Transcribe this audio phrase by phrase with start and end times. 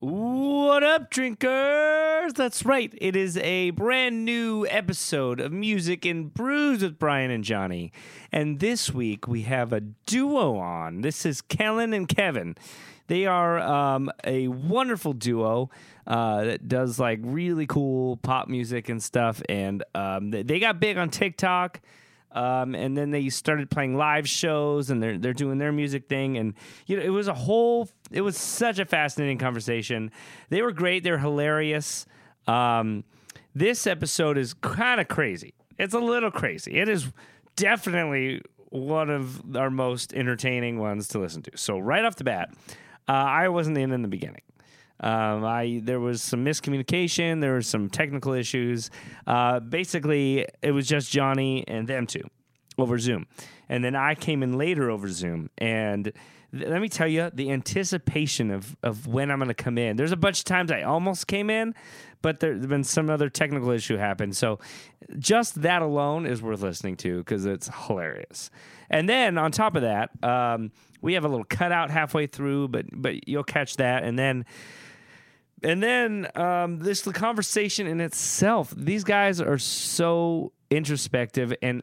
[0.00, 2.32] What up, drinkers?
[2.34, 2.92] That's right.
[2.98, 7.90] It is a brand new episode of Music and Brews with Brian and Johnny.
[8.30, 11.00] And this week we have a duo on.
[11.00, 12.54] This is Kellen and Kevin.
[13.08, 15.68] They are um, a wonderful duo
[16.06, 19.42] uh, that does like really cool pop music and stuff.
[19.48, 21.80] And um, they- they got big on TikTok.
[22.32, 26.36] Um, and then they started playing live shows and they're they're doing their music thing.
[26.36, 26.54] And
[26.86, 30.10] you know it was a whole it was such a fascinating conversation.
[30.50, 31.04] They were great.
[31.04, 32.06] They're hilarious.
[32.46, 33.04] Um,
[33.54, 35.54] this episode is kind of crazy.
[35.78, 36.78] It's a little crazy.
[36.78, 37.08] It is
[37.56, 41.56] definitely one of our most entertaining ones to listen to.
[41.56, 42.50] So right off the bat
[43.08, 44.42] uh, i wasn't in in the beginning
[45.00, 47.40] um, I there was some miscommunication.
[47.40, 48.90] There were some technical issues.
[49.26, 52.28] Uh, basically, it was just Johnny and them two
[52.78, 53.26] over Zoom,
[53.68, 55.50] and then I came in later over Zoom.
[55.58, 56.12] And
[56.52, 59.96] th- let me tell you, the anticipation of of when I'm going to come in.
[59.96, 61.74] There's a bunch of times I almost came in,
[62.20, 64.32] but there, there's been some other technical issue happen.
[64.32, 64.58] So
[65.18, 68.50] just that alone is worth listening to because it's hilarious.
[68.90, 72.86] And then on top of that, um, we have a little cutout halfway through, but
[72.92, 74.44] but you'll catch that, and then
[75.62, 78.72] and then um, this the conversation in itself.
[78.76, 81.82] These guys are so introspective and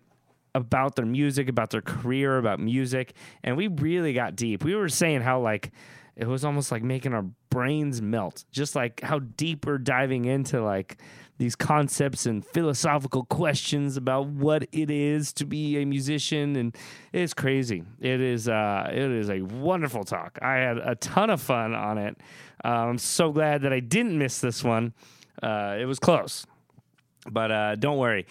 [0.53, 4.63] about their music, about their career, about music, and we really got deep.
[4.63, 5.71] We were saying how like
[6.15, 10.63] it was almost like making our brains melt, just like how deep we're diving into
[10.63, 10.97] like
[11.37, 16.75] these concepts and philosophical questions about what it is to be a musician and
[17.11, 17.83] it's crazy.
[17.99, 20.39] It is uh it is a wonderful talk.
[20.41, 22.17] I had a ton of fun on it.
[22.63, 24.93] Uh, i'm so glad that i didn't miss this one.
[25.43, 26.45] Uh it was close
[27.29, 28.25] but uh don't worry.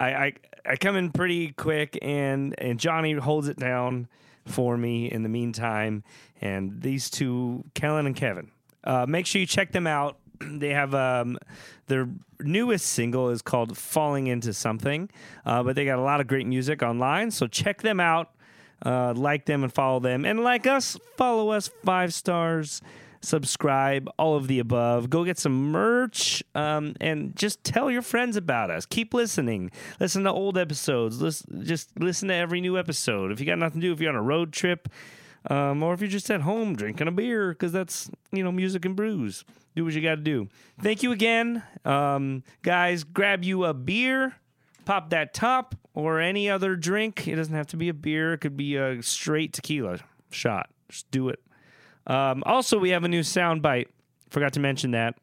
[0.00, 0.32] I i,
[0.66, 4.08] I come in pretty quick and and johnny holds it down
[4.46, 6.02] for me in the meantime.
[6.40, 8.50] And these two kellen and kevin
[8.82, 10.16] uh make sure you check them out
[10.50, 11.38] they have um,
[11.86, 12.08] their
[12.40, 15.10] newest single is called "Falling Into Something,"
[15.44, 17.30] uh, but they got a lot of great music online.
[17.30, 18.30] So check them out,
[18.84, 22.80] uh, like them and follow them, and like us, follow us five stars,
[23.20, 25.10] subscribe, all of the above.
[25.10, 28.86] Go get some merch, um, and just tell your friends about us.
[28.86, 29.70] Keep listening.
[29.98, 31.20] Listen to old episodes.
[31.20, 33.30] Listen, just listen to every new episode.
[33.30, 34.88] If you got nothing to do, if you're on a road trip.
[35.48, 38.84] Um, or if you're just at home drinking a beer, because that's you know music
[38.84, 39.44] and brews.
[39.74, 40.48] Do what you got to do.
[40.82, 43.04] Thank you again, um, guys.
[43.04, 44.34] Grab you a beer,
[44.84, 47.28] pop that top, or any other drink.
[47.28, 48.34] It doesn't have to be a beer.
[48.34, 50.68] It could be a straight tequila shot.
[50.88, 51.40] Just do it.
[52.06, 53.88] Um, also, we have a new sound bite.
[54.30, 55.14] Forgot to mention that.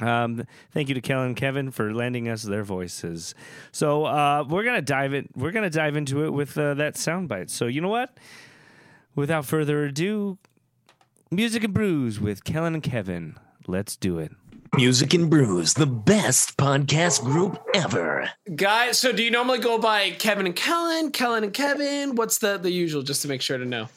[0.00, 3.34] Um, thank you to Kellen and Kevin for lending us their voices.
[3.72, 5.28] So uh, we're gonna dive it.
[5.34, 7.50] We're gonna dive into it with uh, that sound bite.
[7.50, 8.16] So you know what?
[9.18, 10.38] Without further ado,
[11.28, 13.36] music and brews with Kellen and Kevin.
[13.66, 14.30] Let's do it.
[14.76, 18.30] Music and Brews, the best podcast group ever.
[18.54, 22.14] Guys, so do you normally go by Kevin and Kellen, Kellen and Kevin?
[22.14, 23.88] What's the the usual just to make sure to know?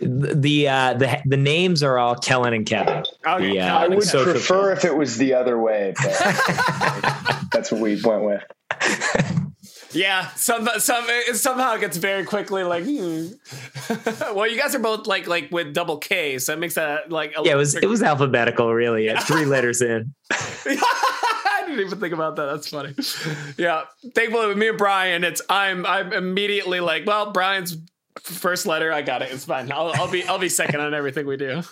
[0.00, 3.04] The the uh, the, the names are all Kellen and Kevin.
[3.24, 6.10] Okay, The, uh, I would social prefer if it was the other way, but
[7.52, 9.42] that's what we went with.
[9.92, 12.84] Yeah, some some it somehow gets very quickly like.
[12.84, 13.28] hmm.
[14.34, 17.32] well, you guys are both like like with double K, so it makes that like.
[17.36, 19.08] A Yeah, it was it was alphabetical, really.
[19.08, 20.14] At three letters in.
[20.32, 22.46] I didn't even think about that.
[22.46, 22.94] That's funny.
[23.56, 27.76] Yeah, thankfully with me and Brian, it's I'm I'm immediately like, well, Brian's
[28.22, 29.30] first letter, I got it.
[29.32, 29.70] It's fine.
[29.72, 31.62] I'll, I'll be I'll be second on everything we do.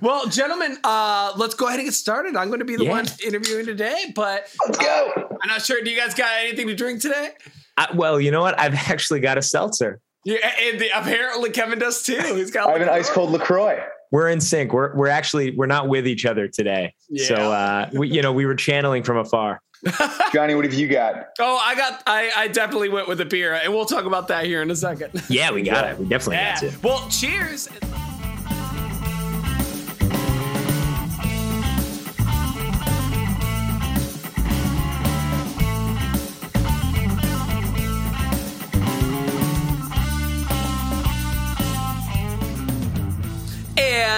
[0.00, 2.36] well, gentlemen, uh, let's go ahead and get started.
[2.36, 2.90] I'm going to be the Yeah.
[2.90, 5.12] one interviewing today, but Let's go.
[5.42, 5.82] I'm not sure.
[5.82, 7.30] Do you guys got anything to drink today?
[7.76, 8.58] I, well, you know what?
[8.58, 10.00] I've actually got a seltzer.
[10.24, 12.18] Yeah, and the, apparently Kevin does too.
[12.34, 12.68] He's got.
[12.68, 13.82] I have an ice cold Lacroix.
[14.10, 14.72] We're in sync.
[14.72, 16.94] We're we're actually we're not with each other today.
[17.16, 19.60] So uh, we you know we were channeling from afar.
[20.32, 21.28] Johnny, what have you got?
[21.38, 22.02] Oh, I got.
[22.06, 24.76] I I definitely went with a beer, and we'll talk about that here in a
[24.76, 25.10] second.
[25.28, 25.98] Yeah, we got it.
[25.98, 26.60] We definitely Yeah.
[26.60, 26.78] got to.
[26.82, 27.68] Well, cheers.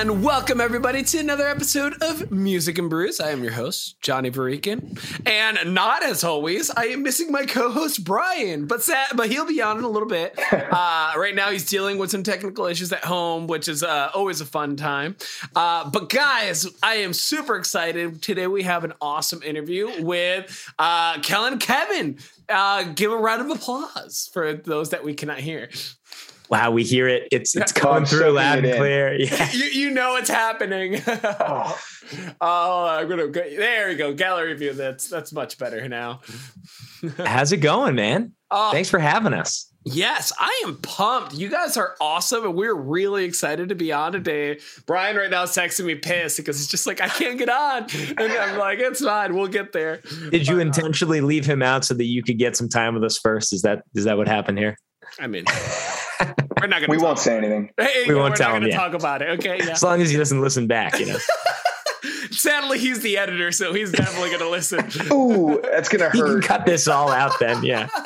[0.01, 3.21] And welcome everybody to another episode of Music and Brews.
[3.21, 4.99] I am your host, Johnny Varikin.
[5.27, 9.61] And not as always, I am missing my co-host Brian, but sad, but he'll be
[9.61, 10.41] on in a little bit.
[10.71, 14.41] Uh, right now he's dealing with some technical issues at home, which is uh, always
[14.41, 15.17] a fun time.
[15.57, 18.23] Uh, but guys, I am super excited.
[18.23, 22.19] Today we have an awesome interview with uh, Kellen Kevin.
[22.49, 25.71] Uh, give a round of applause for those that we cannot hear.
[26.51, 27.29] Wow, we hear it.
[27.31, 27.81] It's it's Yeah.
[27.81, 29.15] coming I'm through loud and clear.
[29.19, 29.53] Yeah.
[29.53, 31.01] you, you know it's happening.
[32.41, 33.41] oh, I'm gonna go.
[33.43, 34.13] There we go.
[34.13, 34.73] Gallery view.
[34.73, 36.21] That's that's much better now.
[37.25, 38.33] How's it going, man?
[38.51, 39.67] Oh, Thanks for having us.
[39.85, 41.33] Yes, I am pumped.
[41.35, 44.59] You guys are awesome, and we're really excited to be on today.
[44.87, 47.87] Brian right now is texting me pissed because he's just like, I can't get on.
[48.19, 50.03] And I'm like, it's fine, we'll get there.
[50.31, 53.05] Did you uh, intentionally leave him out so that you could get some time with
[53.05, 53.55] us first?
[53.55, 54.77] Is that is that what happened here?
[55.19, 55.45] I mean,
[56.61, 57.71] we're not gonna We talk, won't say anything.
[57.79, 58.77] Hey, we won't we're tell not him, yeah.
[58.77, 59.29] talk about it.
[59.39, 59.71] Okay, yeah.
[59.71, 61.19] As long as he doesn't listen back, you know.
[62.31, 64.81] Sadly, he's the editor, so he's definitely gonna listen.
[65.13, 66.45] Ooh, that's gonna You can hurt.
[66.45, 67.63] cut this all out then.
[67.65, 67.89] Yeah.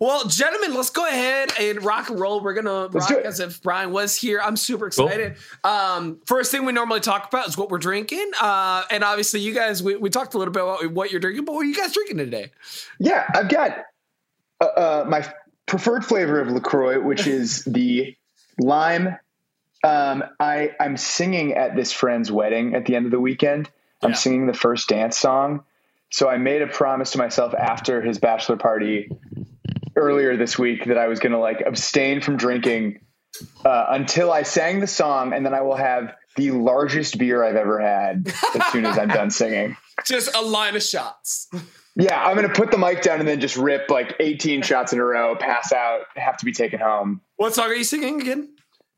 [0.00, 2.40] Well, gentlemen, let's go ahead and rock and roll.
[2.40, 3.26] We're gonna rock do it.
[3.26, 4.40] as if Brian was here.
[4.40, 5.06] I'm super Cool.
[5.08, 5.34] excited.
[5.64, 9.52] Um, first thing we normally talk about is what we're drinking, uh, and obviously, you
[9.52, 11.74] guys we, we talked a little bit about what you're drinking, but what are you
[11.74, 12.52] guys drinking today?
[13.00, 13.76] Yeah, I've got
[14.60, 15.26] uh, uh, my
[15.68, 18.16] preferred flavor of Lacroix, which is the
[18.58, 19.16] lime.
[19.84, 23.70] Um, I I'm singing at this friend's wedding at the end of the weekend.
[24.02, 24.16] I'm Yeah.
[24.16, 25.64] singing the first dance song.
[26.10, 29.10] So I made a promise to myself after his bachelor party
[29.94, 33.00] earlier this week that I was going to like abstain from drinking
[33.64, 37.56] uh, until I sang the song, and then I will have the largest beer I've
[37.56, 39.76] ever had as soon as I'm done singing.
[40.04, 41.48] Just a line of shots.
[41.98, 45.00] Yeah, I'm gonna put the mic down and then just rip like 18 shots in
[45.00, 47.20] a row, pass out, have to be taken home.
[47.36, 48.54] What song are you singing again?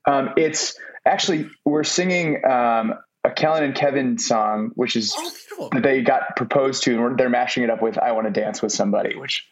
[0.07, 2.95] Um, it's actually we're singing um,
[3.25, 7.31] a Kellen and Kevin song, which is Oh, that they got proposed to, and they're
[7.31, 9.49] mashing it up with "I Want to Dance with Somebody," which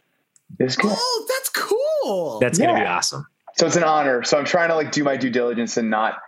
[0.61, 0.95] is cool.
[0.95, 2.39] Oh, that's cool.
[2.41, 3.27] That's gonna be awesome.
[3.56, 4.23] So it's an honor.
[4.25, 6.19] So I'm trying to like do my due diligence and not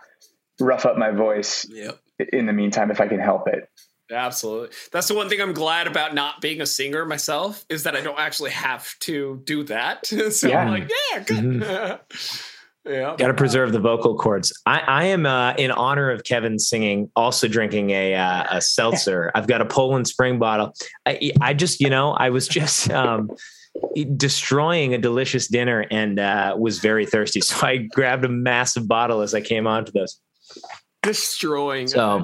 [0.59, 1.99] rough up my voice yep.
[2.19, 3.69] in the meantime if I can help it.
[4.11, 4.69] Absolutely.
[4.91, 8.01] That's the one thing I'm glad about not being a singer myself is that I
[8.01, 10.05] don't actually have to do that.
[10.31, 10.57] so Yeah.
[10.59, 11.63] I'm like, yeah, good.
[12.85, 13.15] yeah.
[13.17, 14.51] Got to preserve the vocal cords.
[14.65, 19.31] I, I am uh, in honor of Kevin singing, also drinking a uh, a seltzer.
[19.35, 20.73] I've got a Poland Spring bottle.
[21.05, 23.29] I, I just, you know, I was just um,
[24.17, 29.21] destroying a delicious dinner and uh, was very thirsty, so I grabbed a massive bottle
[29.21, 30.19] as I came onto this.
[31.03, 31.87] Destroying.
[31.87, 32.23] So-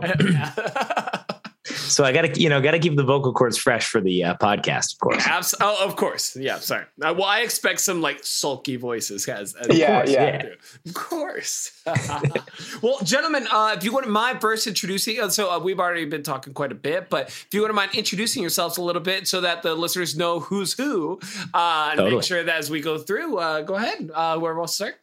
[1.68, 4.24] So I got to, you know, got to keep the vocal cords fresh for the
[4.24, 5.28] uh, podcast, of course.
[5.28, 6.36] Abs- oh, of course.
[6.36, 6.86] Yeah, sorry.
[7.02, 10.46] Uh, well, I expect some like sulky voices as, as Yeah, course, yeah.
[10.86, 11.84] Of course.
[12.82, 16.24] well, gentlemen, uh, if you wouldn't mind first introducing, uh, so uh, we've already been
[16.24, 19.42] talking quite a bit, but if you wouldn't mind introducing yourselves a little bit so
[19.42, 21.20] that the listeners know who's who,
[21.54, 22.16] uh, and Totally.
[22.16, 24.10] make sure that as we go through, uh, go ahead.
[24.14, 24.96] Uh, where we'll start.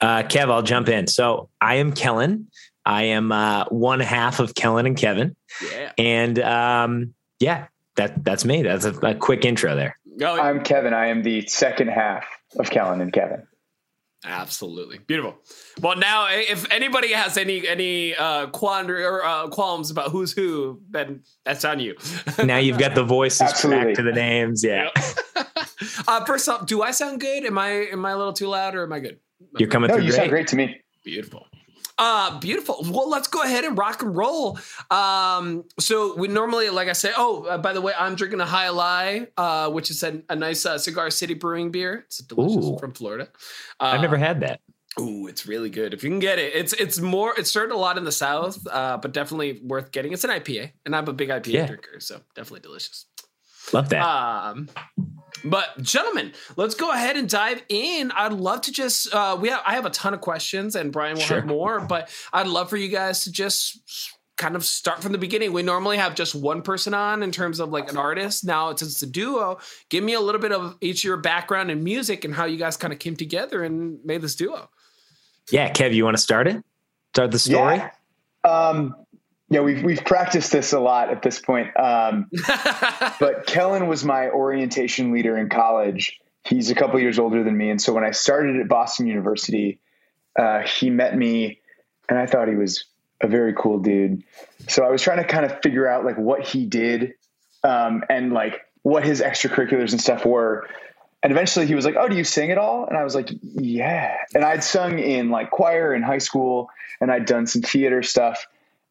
[0.00, 1.06] Uh, Kev, I'll jump in.
[1.06, 2.50] So I am Kellen.
[2.86, 5.34] I am uh, one half of Kellen and Kevin,
[5.72, 5.92] Yeah.
[5.98, 7.66] and um, yeah,
[7.96, 8.62] that that's me.
[8.62, 9.96] That's a, a quick intro there.
[10.22, 10.94] Oh, I'm Kevin.
[10.94, 12.24] I am the second half
[12.58, 13.42] of Kellen and Kevin.
[14.24, 15.36] Absolutely beautiful.
[15.80, 20.80] Well, now if anybody has any any uh, quandary or uh, qualms about who's who,
[20.90, 21.96] then that's on you.
[22.44, 23.82] Now you've got the voices Absolutely.
[23.94, 24.64] tracked to the names.
[24.64, 24.88] Yeah,
[26.08, 27.44] uh, first off, do I sound good?
[27.44, 29.18] Am I am I a little too loud or am I good?
[29.58, 30.16] you're coming No, through you great.
[30.16, 30.80] sound great to me.
[31.04, 31.46] Beautiful.
[31.98, 32.76] Uh, beautiful.
[32.90, 34.58] Well, let's go ahead and rock and roll.
[34.90, 38.46] Um, so we normally, like I say, oh, uh, by the way, I'm drinking a
[38.46, 42.04] Jai Alai, uh, which is a, a nice uh, Cigar City Brewing beer.
[42.06, 42.78] It's delicious Ooh.
[42.78, 43.28] from Florida.
[43.80, 44.60] Uh, I've never had that.
[45.00, 45.92] Ooh, it's really good.
[45.94, 47.34] If you can get it, it's it's more.
[47.38, 50.12] It's served a lot in the South, uh, but definitely worth getting.
[50.14, 51.66] It's an IPA, and I'm a big IPA Yeah.
[51.66, 53.04] drinker, so definitely delicious.
[53.74, 54.02] Love that.
[54.02, 54.68] Um,
[55.44, 58.10] but gentlemen, let's go ahead and dive in.
[58.12, 61.14] I'd love to just uh, we have I have a ton of questions, and Brian
[61.14, 61.36] will Sure.
[61.38, 63.78] have more, but I'd love for you guys to just
[64.36, 65.52] kind of start from the beginning.
[65.52, 68.44] We normally have just one person on in terms of like an artist.
[68.44, 71.70] Now since it's a duo, give me a little bit of each of your background
[71.70, 74.68] in music and how you guys kind of came together and made this duo.
[75.50, 76.62] yeah, Kev, you want to start it?
[77.14, 77.76] Start the story.
[77.76, 77.90] Yeah.
[78.44, 78.94] Um,
[79.48, 81.68] yeah, we've we've practiced this a lot at this point.
[81.78, 82.30] Um,
[83.20, 86.18] but Kellen was my orientation leader in college.
[86.44, 89.78] He's a couple years older than me, and so when I started at Boston University,
[90.36, 91.60] uh, he met me,
[92.08, 92.84] and I thought he was
[93.20, 94.22] a very cool dude.
[94.68, 97.14] So I was trying to kind of figure out like what he did,
[97.62, 100.68] um, and like what his extracurriculars and stuff were.
[101.22, 103.28] And eventually he was like, "Oh, do you sing at all?" And I was like,
[103.42, 106.68] "Yeah." And I'd sung in like choir in high school,
[107.00, 108.44] and I'd done some theater stuff.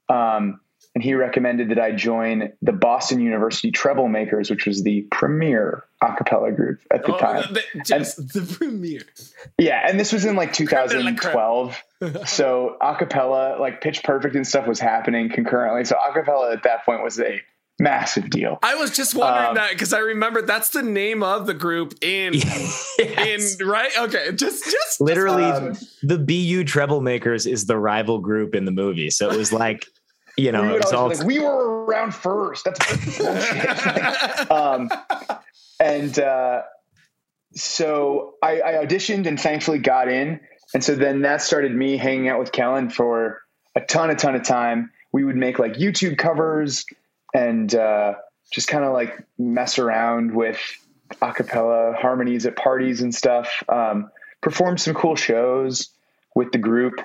[0.10, 0.60] Um,
[0.94, 5.84] and he recommended that I join the Boston University Treble Makers, which was the premier
[6.02, 7.44] a cappella group at the Oh, time.
[7.54, 9.02] the, just the premiere.
[9.58, 10.88] Yeah, and this was in like de la creme.
[11.20, 11.84] 2012.
[12.28, 15.84] so a cappella, like Pitch Perfect and stuff was happening concurrently.
[15.84, 17.42] So a cappella at that point was a
[17.80, 18.58] massive deal.
[18.64, 21.94] I was just wondering Um, that because I remember that's the name of the group
[22.02, 22.34] in
[23.00, 23.60] Yes.
[23.60, 23.92] in right.
[23.98, 29.10] Okay, just just Literally, Um, the BU Treblemakers is the rival group in the movie.
[29.10, 29.86] So it was like,
[30.38, 32.64] you know, we, it was all like, we were around first.
[32.66, 32.80] That's
[33.18, 34.52] bullshit.
[34.52, 34.90] um,
[35.80, 36.62] and uh,
[37.54, 40.40] so I, I auditioned and thankfully got in.
[40.74, 43.42] And so then that started me hanging out with Kellen for
[43.76, 44.92] a ton, a ton of time.
[45.14, 46.86] We would make like YouTube covers
[47.36, 48.14] and uh,
[48.52, 50.60] just kind of like mess around with
[51.22, 53.62] a cappella harmonies at parties and stuff.
[53.70, 54.10] Um,
[54.42, 55.90] performed some cool shows
[56.36, 57.02] with the group.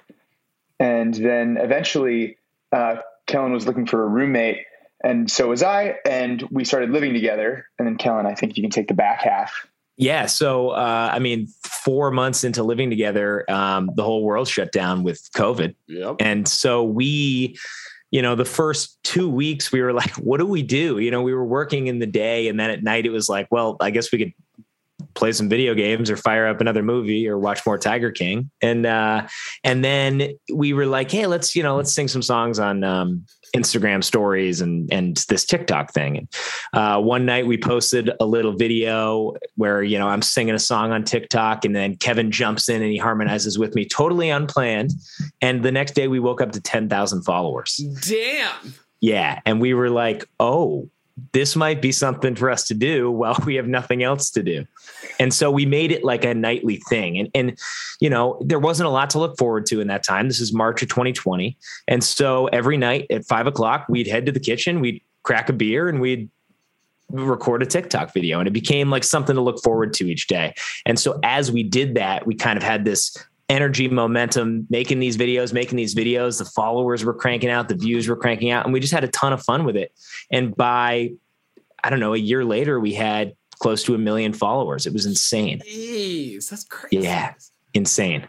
[0.78, 2.38] And then eventually,
[2.72, 2.96] uh,
[3.26, 4.58] Kellen was looking for a roommate,
[5.02, 7.66] and so was I, and we started living together.
[7.78, 9.66] And then Kellen, I think you can take the back half.
[9.96, 10.26] Yeah.
[10.26, 15.02] So, uh, I mean, four months into living together, um, the whole world shut down
[15.02, 15.75] with COVID.
[15.88, 16.16] Yep.
[16.20, 17.58] And so we,
[18.11, 20.99] you know, the first two weeks we were like, what do we do?
[20.99, 23.49] You know, we were working in the day and then at night it was like,
[23.50, 24.33] well, I guess we could
[25.14, 28.50] play some video games or fire up another movie or watch more Tiger King.
[28.61, 29.26] And uh
[29.64, 33.25] and then we were like, hey, let's, you know, let's sing some songs on um
[33.54, 36.19] Instagram stories and and this TikTok thing.
[36.19, 36.28] And
[36.73, 40.92] uh, one night we posted a little video where you know I'm singing a song
[40.92, 44.92] on TikTok, and then Kevin jumps in and he harmonizes with me, totally unplanned.
[45.40, 47.76] And the next day we woke up to ten thousand followers.
[48.02, 48.75] Damn.
[49.00, 50.90] Yeah, and we were like, oh.
[51.32, 54.66] This might be something for us to do while we have nothing else to do.
[55.18, 57.18] And so we made it like a nightly thing.
[57.18, 57.58] And and
[58.00, 60.28] you know, there wasn't a lot to look forward to in that time.
[60.28, 61.56] This is March of 2020.
[61.88, 65.52] And so every night at five o'clock, we'd head to the kitchen, we'd crack a
[65.52, 66.30] beer and we'd
[67.10, 68.38] record a TikTok video.
[68.38, 70.54] And it became like something to look forward to each day.
[70.86, 73.16] And so as we did that, we kind of had this
[73.50, 78.09] energy momentum making these videos making these videos the followers were cranking out the views
[78.09, 79.92] were cranking out and we just had a ton of fun with it
[80.30, 81.11] and by
[81.83, 85.04] i don't know a year later we had close to a million followers it was
[85.04, 86.99] insane Jeez, that's crazy.
[87.04, 87.35] Yeah.
[87.75, 88.26] insane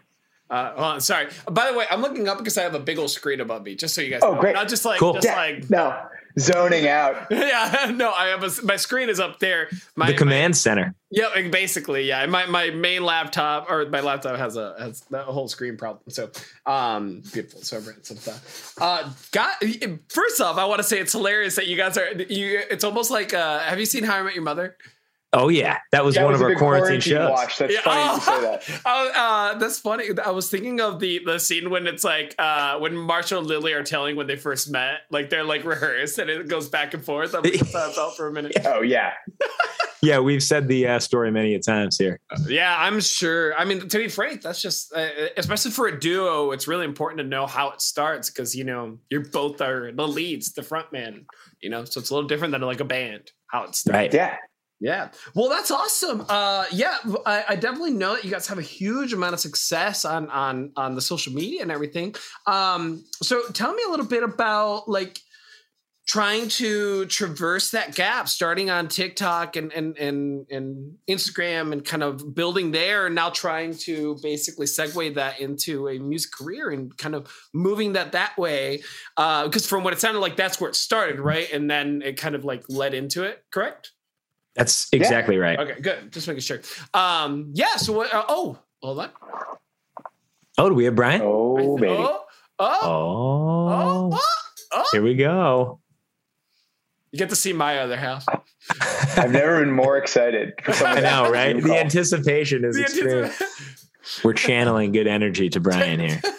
[0.50, 1.28] Uh, hold on, sorry.
[1.50, 3.74] By the way, I'm looking up because I have a big old screen above me,
[3.74, 4.40] just so you guys Oh, know.
[4.42, 4.54] great.
[4.54, 5.14] Not just like, Cool.
[5.14, 5.96] just Yeah, like, no,
[6.38, 7.26] zoning out.
[7.30, 8.12] yeah, no.
[8.12, 9.68] I have a my screen is up there.
[9.96, 12.24] My the command center Yeah, like, basically, yeah.
[12.26, 16.02] My my main laptop or my laptop has a has that whole screen problem.
[16.08, 16.30] So,
[16.66, 17.62] um, beautiful.
[17.62, 18.40] So, Brent, so that.
[18.80, 19.62] Uh, got
[20.08, 22.62] first off, I want to say it's hilarious that you guys are you.
[22.70, 24.76] It's almost like uh, have you seen How I Met Your Mother?
[25.34, 27.58] Oh yeah that was That one was of our big quarantine, shows watch.
[27.58, 27.80] That's Yeah.
[27.82, 28.40] funny you say
[28.72, 28.80] that.
[28.84, 30.04] Oh, uh, that's funny.
[30.24, 33.72] I was thinking of the the scene when it's like uh, when Marshall and Lily
[33.72, 37.04] are telling when they first met, like they're like rehearsed and it goes back and
[37.04, 37.34] forth.
[37.34, 38.52] I'm that's how I felt for a minute.
[38.64, 39.12] Oh yeah,
[40.02, 43.54] yeah we've said the uh, story many a times here Yeah, I'm sure.
[43.58, 47.18] I mean, to be frank, that's just, uh, especially for a duo, it's really important
[47.18, 50.92] to know how it starts because you know you're both are the leads, the front
[50.92, 51.26] man.
[51.60, 53.94] You know, so it's a little different than like a band how it starts.
[53.96, 54.36] right yeah.
[54.82, 55.10] Yeah.
[55.36, 56.26] Well, that's awesome.
[56.28, 60.04] Uh, yeah, I, I definitely know that you guys have a huge amount of success
[60.04, 62.16] on on on the social media and everything.
[62.48, 65.20] Um, so tell me a little bit about like
[66.04, 72.02] trying to traverse that gap, starting on TikTok and and and and Instagram, and kind
[72.02, 76.98] of building there, and now trying to basically segue that into a music career and
[76.98, 78.82] kind of moving that that way.
[79.16, 81.52] Because from what it sounded like, that's where it started, right?
[81.52, 83.44] And then it kind of like led into it.
[83.52, 83.92] Correct.
[84.54, 86.12] That's exactly right Okay, good.
[86.12, 86.60] Just making sure.
[86.94, 87.76] Um, yeah.
[87.76, 88.12] So what?
[88.12, 89.10] Uh, oh, hold on.
[90.58, 91.94] oh do we have brian Oh baby.
[91.96, 92.20] Oh,
[92.58, 94.20] oh, oh, oh, oh,
[94.72, 94.84] oh.
[94.92, 95.80] here we go
[97.12, 98.24] You get to see my other half.
[99.16, 100.52] I've never been more excited.
[100.62, 101.76] For i know right the call.
[101.78, 106.20] anticipation is The extreme antici- we're channeling good energy to brian here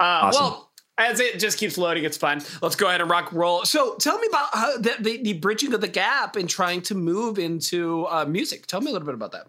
[0.00, 0.44] Uh, Awesome.
[0.44, 0.69] Well,
[1.00, 2.42] as it just keeps loading, it's fun.
[2.62, 3.64] Let's go ahead and rock and roll.
[3.64, 6.94] So, tell me about how the, the, the bridging of the gap and trying to
[6.94, 8.66] move into uh, music.
[8.66, 9.46] Tell me a little bit about that.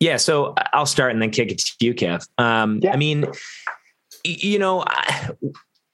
[0.00, 2.26] Yeah, so I'll start and then kick it to you, Kev.
[2.38, 2.92] Um, Yeah.
[2.92, 3.26] I mean,
[4.24, 5.30] you know, I,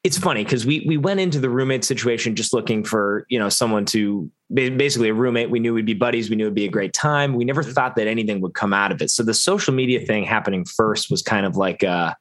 [0.02, 3.48] it's funny because we we went into the roommate situation just looking for you know
[3.48, 5.50] someone to basically a roommate.
[5.50, 6.30] We knew we'd be buddies.
[6.30, 7.34] We knew it'd be a great time.
[7.34, 9.10] We never thought that anything would come out of it.
[9.10, 12.14] So the social media thing happening first was kind of like, uh,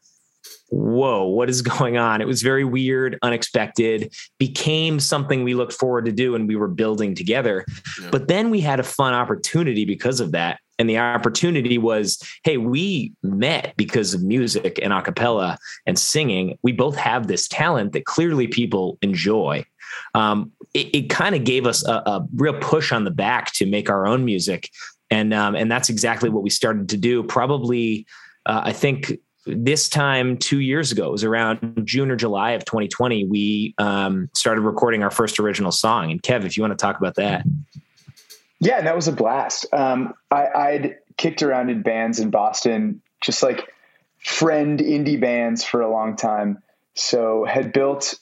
[0.70, 2.22] whoa, what is going on?
[2.22, 4.14] It was very weird, unexpected.
[4.38, 7.66] Became something we looked forward to do, and we were building together.
[8.02, 8.10] Yeah.
[8.12, 10.60] But then we had a fun opportunity because of that.
[10.78, 16.58] And the opportunity was, hey, we met because of music and a cappella and singing.
[16.64, 19.66] We both have this talent that clearly people enjoy.
[20.14, 23.66] Um, it it kind of gave us a, a real push on the back to
[23.66, 24.70] make our own music.
[25.12, 27.24] And um, and that's exactly what we started to do.
[27.24, 28.06] Probably,
[28.46, 29.20] uh, I think
[29.56, 34.30] this time two years ago, it was around June or July of 2020, we um,
[34.34, 36.12] started recording our first original song.
[36.12, 37.46] And Kev, if you want to talk about that.
[38.60, 39.66] Yeah, that was a blast.
[39.74, 43.72] Um, I, I'd kicked around in bands in Boston, just like
[44.20, 46.62] friend indie bands for a long time.
[46.96, 48.20] So had built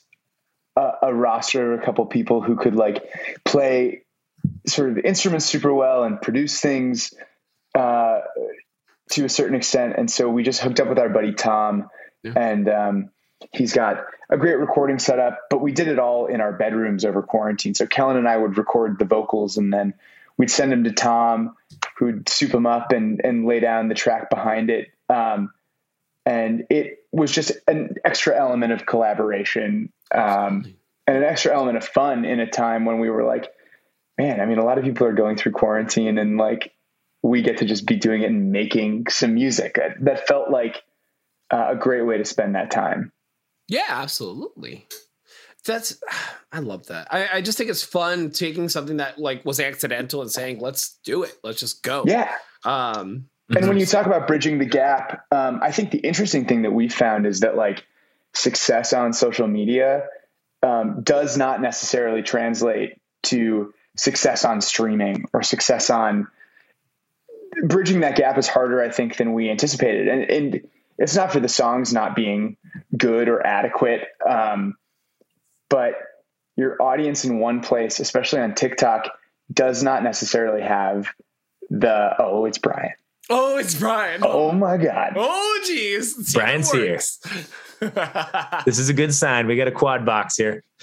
[0.76, 3.04] a, a roster of a couple people who could like
[3.44, 4.02] play
[4.66, 7.12] sort of instruments super well and produce things
[9.10, 9.94] to a certain extent.
[9.96, 11.88] And so we just hooked up with our buddy Tom,
[12.22, 12.32] yeah.
[12.36, 13.10] and um,
[13.52, 15.38] he's got a great recording setup.
[15.50, 17.74] But we did it all in our bedrooms over quarantine.
[17.74, 19.94] So Kellen and I would record the vocals, and then
[20.36, 21.56] we'd send them to Tom,
[21.96, 24.88] who'd soup them up and and lay down the track behind it.
[25.08, 25.52] Um,
[26.26, 30.74] and it was just an extra element of collaboration um,
[31.06, 33.50] and an extra element of fun in a time when we were like,
[34.18, 36.74] man, I mean, a lot of people are going through quarantine and like
[37.22, 39.78] we get to just be doing it and making some music.
[40.00, 40.82] That felt like
[41.50, 43.12] uh, a great way to spend that time.
[43.68, 44.86] Yeah, absolutely.
[45.64, 46.00] That's
[46.52, 47.08] I love that.
[47.10, 50.98] I, I just think it's fun taking something that like was accidental and saying, let's
[51.04, 51.34] do it.
[51.42, 52.04] Let's just go.
[52.06, 52.32] Yeah.
[52.64, 56.62] Um and when you talk about bridging the gap, um, I think the interesting thing
[56.62, 57.82] that we found is that like
[58.34, 60.04] success on social media
[60.62, 66.28] um, does not necessarily translate to success on streaming or success on
[67.64, 70.08] bridging that gap is harder, I think, than we anticipated.
[70.08, 72.56] And, and it's not for the songs not being
[72.96, 74.76] good or adequate, um,
[75.68, 75.94] but
[76.56, 79.10] your audience in one place, especially on TikTok,
[79.52, 81.08] does not necessarily have
[81.70, 82.94] the oh, it's Brian.
[83.30, 84.22] Oh, it's Brian.
[84.24, 85.12] Oh my God.
[85.16, 86.32] Oh, geez.
[86.32, 86.98] Brian's here.
[88.64, 89.46] this is a good sign.
[89.46, 90.64] We got a quad box here.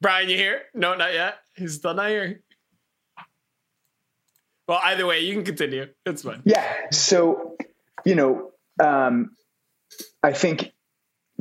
[0.00, 0.62] Brian, you here?
[0.74, 1.38] No, not yet.
[1.54, 2.40] He's still not here.
[4.70, 5.88] Well, either way, you can continue.
[6.06, 6.42] It's fine.
[6.44, 6.64] Yeah.
[6.92, 7.56] So,
[8.04, 9.32] you know, um,
[10.22, 10.72] I think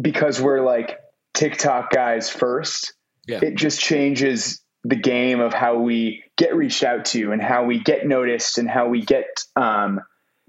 [0.01, 0.97] because we're like
[1.35, 2.95] TikTok guys first,
[3.27, 3.37] yeah.
[3.43, 7.77] it just changes the game of how we get reached out to and how we
[7.77, 10.01] get noticed and how we get um,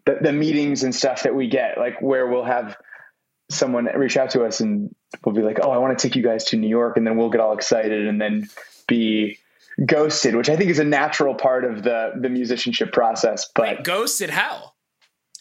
[0.07, 2.79] the, the meetings and stuff that we get, like where we'll have
[3.51, 6.23] someone reach out to us and we'll be like, "Oh, I want to take you
[6.23, 8.49] guys to New York," and then we'll get all excited and then
[8.89, 9.37] be
[9.85, 13.49] ghosted, which I think is a natural part of the the musicianship process.
[13.55, 14.73] But Wait, ghosted how?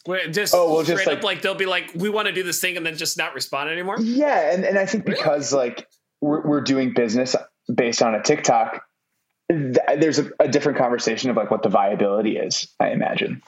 [0.08, 2.44] Wait, just oh well, just like, up, like they'll be like, "We want to do
[2.44, 3.98] this thing," and then just not respond anymore.
[4.00, 5.68] Yeah, and and I think because really?
[5.68, 5.88] like
[6.22, 7.36] we're, we're doing business
[7.74, 8.84] based on a TikTok,
[9.50, 12.68] th- there's a, a different conversation of like what the viability is.
[12.80, 13.42] I imagine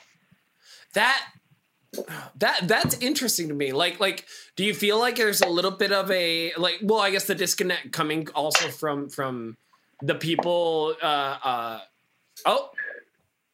[0.93, 1.21] that
[2.35, 4.25] that that's interesting to me like like
[4.55, 7.35] do you feel like there's a little bit of a like well i guess the
[7.35, 9.57] disconnect coming also from from
[10.01, 11.79] the people uh uh
[12.45, 12.69] oh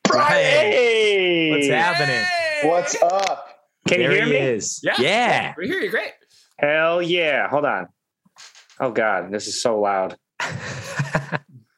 [0.04, 0.72] Brian!
[0.72, 2.62] Hey, what's happening hey!
[2.70, 3.50] what's up
[3.88, 4.80] can there you hear me is.
[4.84, 6.14] yeah yeah we hear you great
[6.58, 7.88] hell yeah hold on
[8.80, 10.18] oh god this is so loud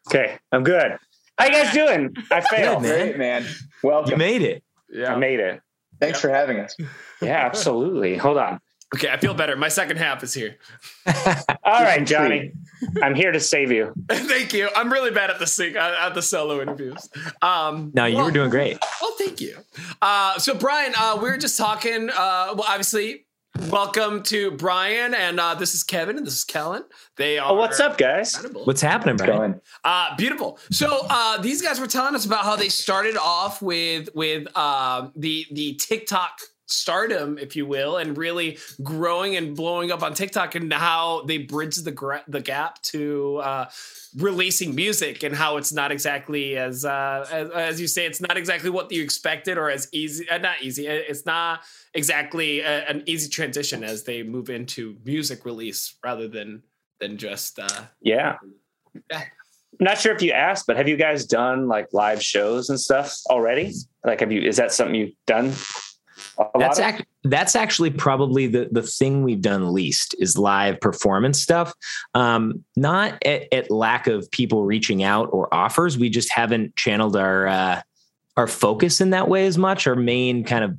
[0.09, 0.97] Okay, I'm good.
[1.37, 2.15] How you guys doing?
[2.31, 2.81] I failed.
[2.81, 3.07] Good, man.
[3.09, 3.45] Great, man.
[3.83, 4.11] Welcome.
[4.11, 4.63] You made it.
[4.89, 5.61] Yeah, I made it.
[6.01, 6.21] Thanks yep.
[6.21, 6.75] for having us.
[7.21, 8.17] Yeah, absolutely.
[8.17, 8.59] Hold on.
[8.95, 9.55] Okay, I feel better.
[9.55, 10.57] My second half is here.
[11.63, 12.53] All right, Johnny.
[13.01, 13.93] I'm here to save you.
[14.09, 14.69] thank you.
[14.75, 17.09] I'm really bad at the sing at the solo interviews.
[17.41, 18.77] Um, no, you well, were doing great.
[19.01, 19.57] Oh, thank you.
[20.01, 22.09] Uh, so, Brian, uh, we were just talking.
[22.09, 23.25] Uh, well, obviously,
[23.69, 26.83] welcome to Brian, and uh, this is Kevin, and this is Kellen.
[27.17, 27.51] They are.
[27.51, 28.33] Oh, what's up, guys?
[28.33, 28.65] Incredible.
[28.65, 29.61] What's happening, Brian?
[29.83, 30.59] Uh, beautiful.
[30.71, 35.09] So uh, these guys were telling us about how they started off with with uh,
[35.15, 36.39] the the TikTok
[36.71, 41.37] stardom, if you will, and really growing and blowing up on TikTok, and how they
[41.37, 43.69] bridge the gra- the gap to uh,
[44.17, 48.37] releasing music, and how it's not exactly as, uh, as, as you say, it's not
[48.37, 50.87] exactly what you expected, or as easy, uh, not easy.
[50.87, 51.61] It's not
[51.93, 56.63] exactly a, an easy transition as they move into music release rather than
[56.99, 58.37] than just uh, yeah.
[59.09, 59.23] yeah.
[59.79, 63.15] Not sure if you asked, but have you guys done like live shows and stuff
[63.29, 63.71] already?
[64.03, 64.41] Like, have you?
[64.41, 65.53] Is that something you've done?
[66.57, 71.73] That's ac- that's actually probably the the thing we've done least is live performance stuff.
[72.13, 75.97] Um, not at, at, lack of people reaching out or offers.
[75.97, 77.81] We just haven't channeled our uh,
[78.37, 79.85] our focus in that way as much.
[79.85, 80.77] Our main kind of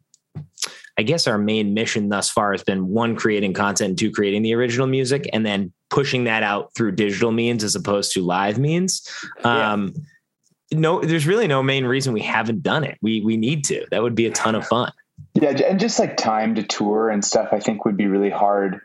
[0.99, 4.55] I guess our main mission thus far has been one, creating content, two, creating the
[4.55, 9.09] original music, and then pushing that out through digital means as opposed to live means.
[9.43, 10.79] Um, yeah.
[10.79, 12.99] No, there's really no main reason we haven't done it.
[13.03, 13.87] We we need to.
[13.91, 14.93] That would be a ton of fun.
[15.35, 18.81] Yeah, and just like time to tour and stuff, I think would be really hard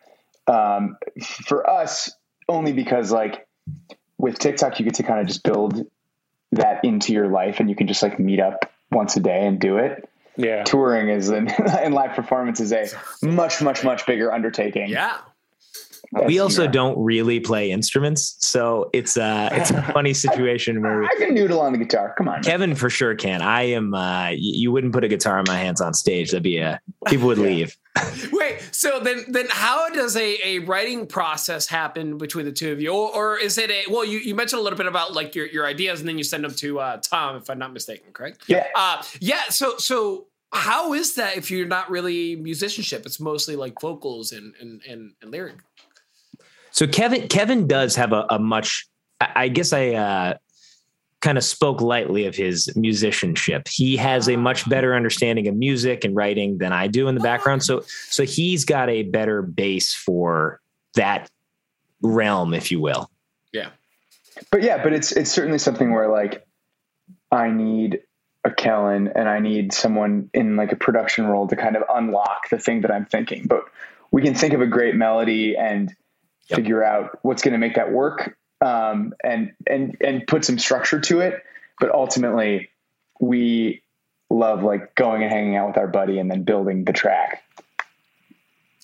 [0.47, 2.11] um, for us.
[2.47, 3.47] Only because like
[4.17, 5.85] with TikTok, you get to kind of just build
[6.51, 9.59] that into your life, and you can just like meet up once a day and
[9.59, 10.07] do it.
[10.37, 10.65] Yeah.
[10.65, 12.87] touring is and, and live performance is a
[13.21, 14.89] much, much, much bigger undertaking.
[14.89, 15.17] Yeah.
[16.25, 16.71] We also Yeah.
[16.71, 21.33] don't really play instruments, so it's uh it's a funny situation where we, I can
[21.33, 22.13] noodle on the guitar.
[22.17, 22.43] Come on.
[22.43, 23.41] Kevin for sure can.
[23.41, 23.93] I am.
[23.93, 26.31] Uh, y- you wouldn't put a guitar in my hands on stage.
[26.31, 27.77] That'd be a people would leave.
[28.33, 32.81] Wait, so then then how does a, a writing process happen between the two of
[32.81, 32.91] you?
[32.93, 35.47] Or, or is it a well you, you mentioned a little bit about like your,
[35.47, 38.41] your ideas and then you send them to uh, Tom, if I'm not mistaken, correct?
[38.47, 38.65] Yeah.
[38.75, 43.05] Uh yeah, so so how is that if you're not really musicianship?
[43.05, 45.55] It's mostly like vocals and and, and, and lyric.
[46.75, 48.85] So Kevin Kevin does have a, a much.
[49.21, 50.33] I I guess I uh,
[51.21, 53.69] kind of spoke lightly of his musicianship.
[53.69, 57.21] He has a much better understanding of music and writing than I do in the
[57.21, 57.63] background.
[57.63, 60.59] So so he's got a better base for
[60.95, 61.29] that
[62.01, 63.09] realm, if you will.
[63.53, 63.69] Yeah.
[64.51, 66.45] But yeah, but it's it's certainly something where like
[67.31, 68.01] I need
[68.43, 72.49] a Kellen and I need someone in like a production role to kind of unlock
[72.51, 73.45] the thing that I'm thinking.
[73.47, 73.63] But
[74.11, 75.95] we can think of a great melody and
[76.47, 76.57] Yep.
[76.57, 80.99] figure out what's going to make that work um, and and and put some structure
[81.01, 81.43] to it.
[81.79, 82.69] But ultimately,
[83.19, 83.83] we
[84.29, 87.43] love like going and hanging out with our buddy and then building the track.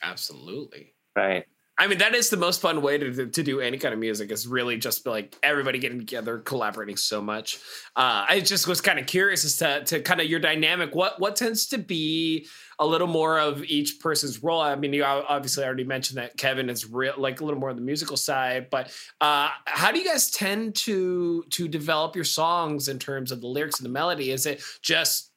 [0.04, 0.94] Absolutely.
[1.16, 1.46] Right.
[1.82, 4.32] I mean, that is the most fun way to, to do any kind of music
[4.32, 7.58] is really just like everybody getting together, collaborating so much.
[7.96, 10.94] Uh, I just was kind of curious as to, to kind of your dynamic.
[10.94, 12.46] What what tends to be
[12.78, 14.62] a little more of each person's role?
[14.62, 17.78] I mean, you obviously already mentioned that Kevin is real, like a little more on
[17.78, 22.90] the musical side, but uh, how do you guys tend to to develop your songs
[22.90, 24.30] in terms of the lyrics and the melody?
[24.30, 25.31] Is it just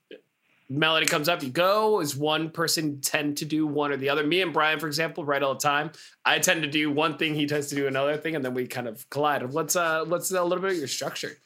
[0.68, 2.00] melody comes up, you go.
[2.00, 4.24] Is one person tend to do one or the other?
[4.24, 5.92] Me and Brian, for example, write all the time.
[6.24, 8.66] I tend to do one thing, he tends to do another thing, and then we
[8.66, 9.52] kind of collide.
[9.52, 11.36] What's uh what's a little bit of your structure?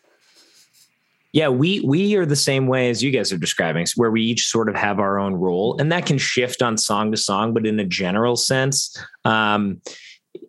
[1.33, 4.47] Yeah, we we are the same way as you guys are describing, where we each
[4.47, 7.53] sort of have our own role, and that can shift on song to song.
[7.53, 9.83] But in a general sense, um,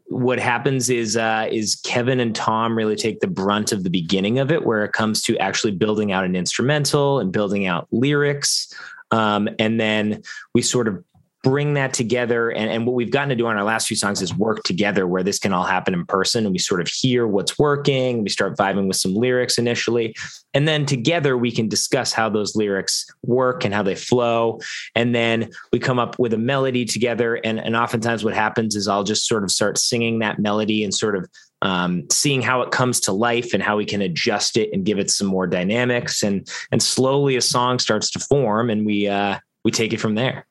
[0.09, 4.39] what happens is uh, is Kevin and Tom really take the brunt of the beginning
[4.39, 8.73] of it, where it comes to actually building out an instrumental and building out lyrics,
[9.11, 10.21] um, and then
[10.53, 11.03] we sort of
[11.43, 12.49] bring that together.
[12.49, 15.07] And, and what we've gotten to do on our last few songs is work together,
[15.07, 18.23] where this can all happen in person, and we sort of hear what's working.
[18.23, 20.15] We start vibing with some lyrics initially,
[20.53, 24.59] and then together we can discuss how those lyrics work and how they flow.
[24.95, 27.35] And then we come up with a melody together.
[27.35, 30.93] And, and oftentimes what happens is I'll just sort of start singing that melody and
[30.93, 31.29] sort of
[31.61, 34.97] um, seeing how it comes to life and how we can adjust it and give
[34.97, 36.23] it some more dynamics.
[36.23, 40.15] And and slowly a song starts to form and we uh, we take it from
[40.15, 40.45] there.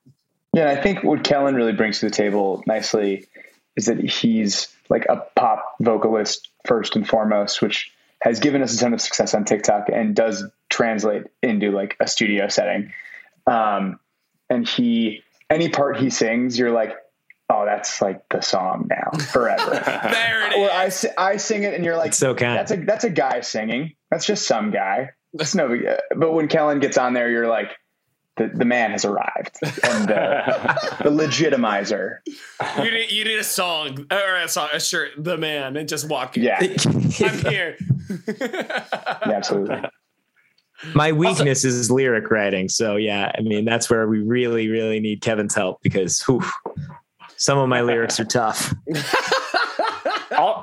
[0.53, 3.27] Yeah, and I think what Kellen really brings to the table nicely
[3.75, 8.79] is that he's like a pop vocalist first and foremost, which has given us a
[8.79, 12.91] ton of success on TikTok and does translate into like a studio setting.
[13.47, 13.99] Um,
[14.49, 16.95] and he, any part he sings, you're like,
[17.49, 19.71] oh, that's like the song now forever.
[20.11, 20.95] There it or I, is.
[20.95, 22.57] si- I sing it and you're like, It's so kind.
[22.57, 23.93] that's a that's a guy singing.
[24.11, 25.11] That's just some guy.
[25.33, 25.79] That's no.
[26.15, 27.69] But when Kellen gets on there, you're like,
[28.39, 32.17] the, the man has arrived, and uh, the legitimizer.
[32.77, 36.09] You need, you need a song or a song, a shirt, the man, and just
[36.09, 36.43] walk in.
[36.43, 36.57] Yeah,
[37.19, 37.77] I'm here.
[38.27, 38.85] yeah,
[39.25, 39.81] absolutely.
[40.95, 42.69] My weakness is lyric writing.
[42.69, 46.41] So yeah, I mean that's where we really, really need Kevin's help because whew,
[47.35, 48.73] some of my lyrics are tough.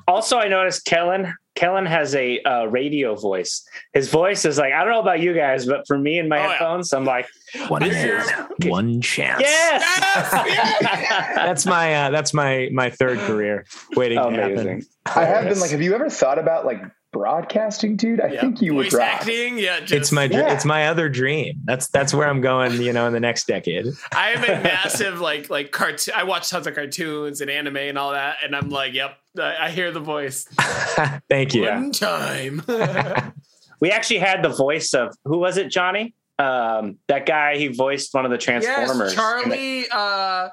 [0.09, 1.35] Also, I noticed Kellen.
[1.57, 3.66] Kellen has a uh, radio voice.
[3.95, 6.38] His voice is like I don't know about you guys, but for me and my
[6.38, 6.49] Oh, yeah.
[6.51, 7.27] headphones, I'm like,
[7.69, 8.31] One Yes.
[8.64, 9.40] one chance.
[9.40, 10.31] yes,
[11.35, 13.64] That's my uh, that's my my third career
[13.97, 14.53] waiting to happen.
[14.53, 14.83] amazing.
[15.07, 18.21] I have been like, have you ever thought about like broadcasting, dude?
[18.21, 18.40] I Yeah.
[18.42, 19.09] think you would Voice rock.
[19.21, 19.59] acting.
[19.59, 20.55] Yeah, just, It's my dr- Yeah.
[20.55, 21.61] it's my other dream.
[21.64, 22.81] That's that's where I'm going.
[22.81, 23.87] You know, in the next decade.
[24.14, 26.14] I am a massive like like cartoon.
[26.16, 29.57] I watch tons of cartoons and anime and all that, and I'm like, yep, I,
[29.66, 30.45] I hear the voice.
[31.31, 31.62] Thank you.
[31.64, 32.62] One time.
[33.79, 36.14] We actually had the voice of who was it, Johnny?
[36.38, 39.12] Um, that guy he voiced one of the Transformers.
[39.12, 39.85] yes, Charlie.
[39.92, 40.49] Uh,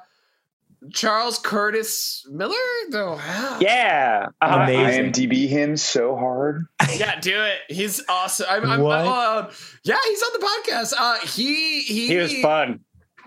[0.91, 2.53] Charles Curtis Miller.
[2.89, 3.13] No,
[3.59, 4.63] Yeah, uh-huh.
[4.63, 5.11] Amazing.
[5.13, 6.65] IMDb him so hard.
[6.97, 7.59] yeah, do it.
[7.69, 8.47] He's awesome.
[8.49, 8.99] I'm, I'm, What?
[9.05, 9.49] uh,
[9.83, 10.93] yeah, he's on the podcast.
[10.97, 12.81] Uh, he he he was fun.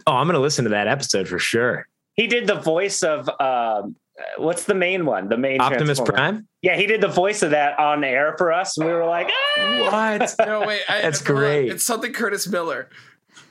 [0.07, 1.87] Oh, I'm gonna listen to that episode for sure.
[2.14, 3.97] He did the voice of um,
[4.38, 5.29] what's the main one?
[5.29, 6.47] The main Optimus Prime.
[6.62, 9.31] Yeah, he did the voice of that on air for us, and we were like,
[9.59, 10.19] ah!
[10.19, 10.35] What?
[10.47, 10.81] No, wait.
[10.88, 11.45] I, That's hold on.
[11.45, 11.69] great.
[11.71, 12.88] It's something Curtis Miller.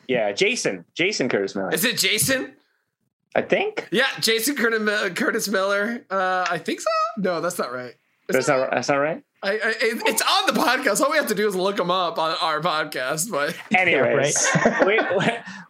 [0.08, 2.54] yeah, Jason, Jason Curtis Miller, Is it Jason?
[3.36, 3.88] I think.
[3.92, 6.06] Yeah, Jason Curtis, Curtis Miller.
[6.10, 6.88] Uh, I think so.
[7.18, 7.94] No, that's not right.
[8.28, 9.22] Is That's that not that's not right.
[9.44, 11.00] I, I, it's on the podcast.
[11.02, 13.30] All we have to do is look them up on our podcast.
[13.30, 14.48] But Anyways,
[14.86, 15.00] we,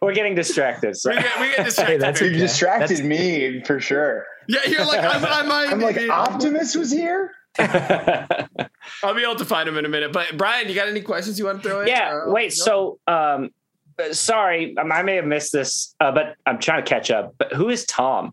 [0.00, 0.96] we're getting distracted.
[0.96, 1.10] So.
[1.10, 2.00] we get, we get distracted.
[2.00, 2.38] that's You okay.
[2.38, 4.24] distracted That's- me for sure.
[4.48, 5.68] yeah, you're like I'm, I might.
[5.72, 7.32] I'm like be- Optimus was here.
[7.58, 10.12] I'll be able to find him in a minute.
[10.12, 11.88] But Brian, you got any questions you want to throw in?
[11.88, 12.20] yeah.
[12.26, 12.52] Uh, Wait.
[12.52, 13.50] So, um,
[14.12, 17.34] sorry, um, I may have missed this, uh, but I'm trying to catch up.
[17.38, 18.32] But who is Tom?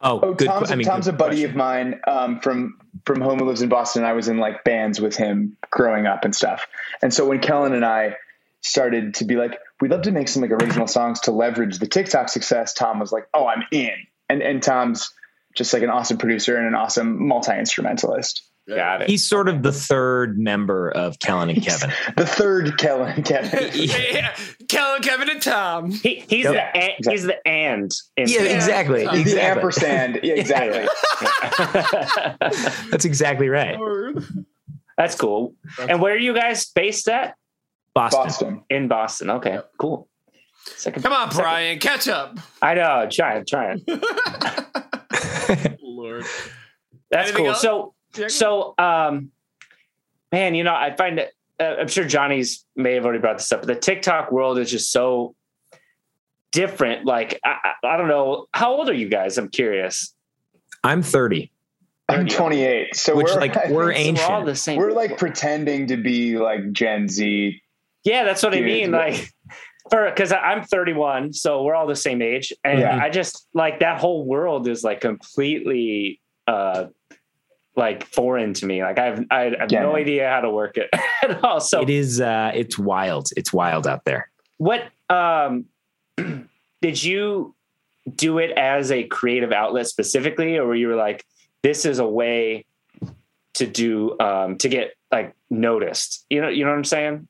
[0.00, 0.46] Oh, Oh, good.
[0.46, 1.50] Tom's, I mean, Tom's good a buddy question.
[1.50, 4.04] of mine um, from from home who lives in Boston.
[4.04, 6.66] I was in like bands with him growing up and stuff.
[7.02, 8.16] And so when Kellen and I
[8.60, 11.86] started to be like, we'd love to make some like original songs to leverage the
[11.86, 13.94] TikTok success, Tom was like, oh, I'm in.
[14.28, 15.12] And and Tom's
[15.54, 18.42] just like an awesome producer and an awesome multi instrumentalist.
[18.68, 19.08] Got it.
[19.08, 21.90] He's sort of the third member of Kellen and Kevin.
[22.16, 23.70] The third Kellen Kevin.
[23.74, 24.36] yeah,
[24.68, 25.90] Kellen, Kevin, and Tom.
[25.90, 26.52] He, he's Yep.
[26.52, 27.90] the and, he's the and.
[28.16, 29.04] in- Yeah, exactly.
[29.04, 29.12] Yeah.
[29.12, 29.40] The exactly.
[29.40, 30.20] ampersand.
[30.22, 30.86] Yeah, exactly.
[32.90, 33.78] That's exactly right.
[34.98, 35.54] That's cool.
[35.78, 37.36] And where are you guys based at?
[37.94, 38.22] Boston.
[38.24, 38.62] Boston.
[38.68, 39.30] In Boston.
[39.30, 40.08] Okay, cool.
[40.76, 42.38] Second, Come on, second- Brian, catch up.
[42.60, 43.08] I know.
[43.10, 43.82] Trying, trying.
[45.82, 46.24] Lord.
[47.10, 47.48] That's Anything cool.
[47.52, 47.62] else?
[47.62, 47.97] So, Yeah.
[48.28, 49.30] So, um,
[50.32, 51.32] man, you know, I find it.
[51.60, 54.70] Uh, I'm sure Johnny's may have already brought this up, but the TikTok world is
[54.70, 55.34] just so
[56.52, 57.04] different.
[57.04, 58.46] Like, I, I, I don't know.
[58.52, 59.38] How old are you guys?
[59.38, 60.14] I'm curious.
[60.84, 61.50] I'm 30,
[62.08, 62.94] I'm 28.
[62.94, 64.78] So which we're like I we're think So we're all the same.
[64.78, 67.60] we're like pretending to be like Gen Z.
[68.04, 68.92] yeah, that's what I mean.
[68.92, 69.28] Like,
[69.90, 72.98] for because I'm 31, so we're all the same age, and Yeah.
[73.02, 76.20] I just like that whole world is like completely.
[76.46, 76.86] uh
[77.78, 78.82] like foreign to me.
[78.82, 79.82] Like I've I have Yeah.
[79.82, 80.90] no idea how to work it
[81.22, 81.60] at all.
[81.60, 82.20] So it is.
[82.20, 83.28] Uh, it's wild.
[83.36, 84.30] It's wild out there.
[84.58, 85.64] what um
[86.82, 87.54] did you
[88.14, 91.24] do it as a creative outlet specifically or were you like
[91.62, 92.64] this is a way
[93.54, 97.26] to do um to get like noticed you know you know what i'm saying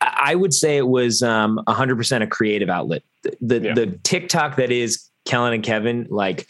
[0.00, 3.04] I would say it was um, 100% a creative outlet.
[3.22, 3.74] The the, Yeah.
[3.74, 6.48] the TikTok that is Kellen and Kevin like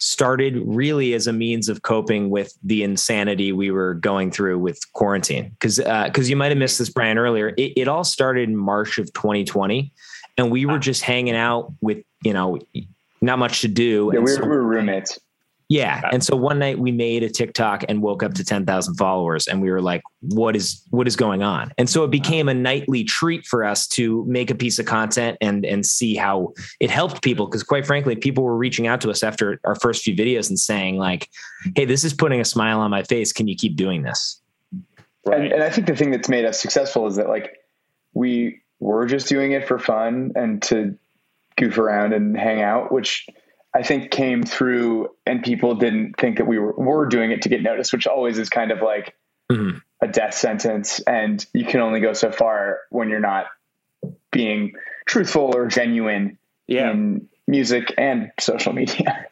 [0.00, 4.80] started really as a means of coping with the insanity we were going through with
[4.94, 5.50] quarantine.
[5.50, 7.48] Because because uh, you might have missed this, Brian, earlier.
[7.56, 9.92] It, it all started in March of 2020,
[10.38, 10.78] and we were ah.
[10.78, 12.58] just hanging out with you know
[13.20, 14.10] not much to do.
[14.12, 15.18] Yeah, and we're, so- we're roommates.
[15.70, 16.00] Yeah.
[16.10, 19.62] And so one night we made a TikTok and woke up to 10,000 followers and
[19.62, 21.72] we were like, what is, what is going on?
[21.78, 25.38] And so it became a nightly treat for us to make a piece of content
[25.40, 27.46] and, and see how it helped people.
[27.46, 30.58] Cause quite frankly, people were reaching out to us after our first few videos and
[30.58, 31.28] saying like,
[31.76, 33.32] Hey, this is putting a smile on my face.
[33.32, 34.42] Can you keep doing this?
[35.26, 37.60] And, and I think the thing that's made us successful is that like
[38.12, 40.98] we were just doing it for fun and to
[41.56, 43.28] goof around and hang out, which
[43.74, 47.48] I think came through and people didn't think that we were, were doing it to
[47.48, 49.14] get noticed, which always is kind of like
[49.50, 49.80] Mhm.
[50.00, 51.00] a death sentence.
[51.00, 53.46] And you can only go so far when you're not
[54.32, 54.72] being
[55.06, 59.26] truthful or genuine yeah in music and social media.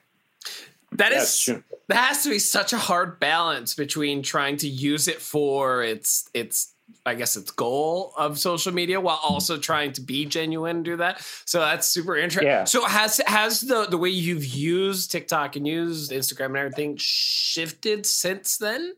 [0.90, 1.64] That's is true.
[1.88, 6.28] that has to be such a hard balance between trying to use it for its
[6.34, 6.74] its
[7.06, 10.96] I guess its goal of social media while also trying to be genuine and do
[10.96, 11.22] that.
[11.44, 12.48] So that's super interesting.
[12.48, 12.64] Yeah.
[12.64, 18.04] So has has the the way you've used TikTok and used Instagram and everything shifted
[18.06, 18.94] since then?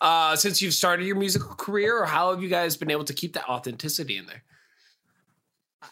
[0.00, 3.14] Uh since you've started your musical career or how have you guys been able to
[3.14, 4.42] keep that authenticity in there?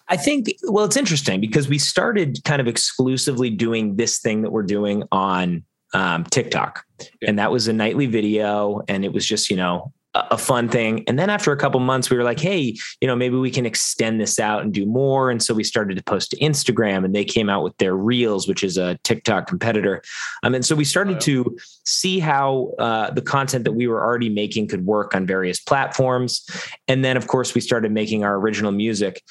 [0.08, 4.50] I think, well, it's interesting because we started kind of exclusively doing this thing that
[4.50, 6.84] we're doing on um, TikTok.
[7.26, 8.82] And that was a nightly video.
[8.88, 11.04] And it was just, you know, a, fun thing.
[11.06, 13.64] And then after a couple months, we were like, hey, you know, maybe we can
[13.64, 15.30] extend this out and do more.
[15.30, 18.46] And so we started to post to Instagram and they came out with their Reels,
[18.46, 20.02] which is a TikTok competitor.
[20.42, 24.28] Um, and so we started to see how uh, the content that we were already
[24.28, 26.46] making could work on various platforms.
[26.88, 29.22] And then, of course, we started making our original music.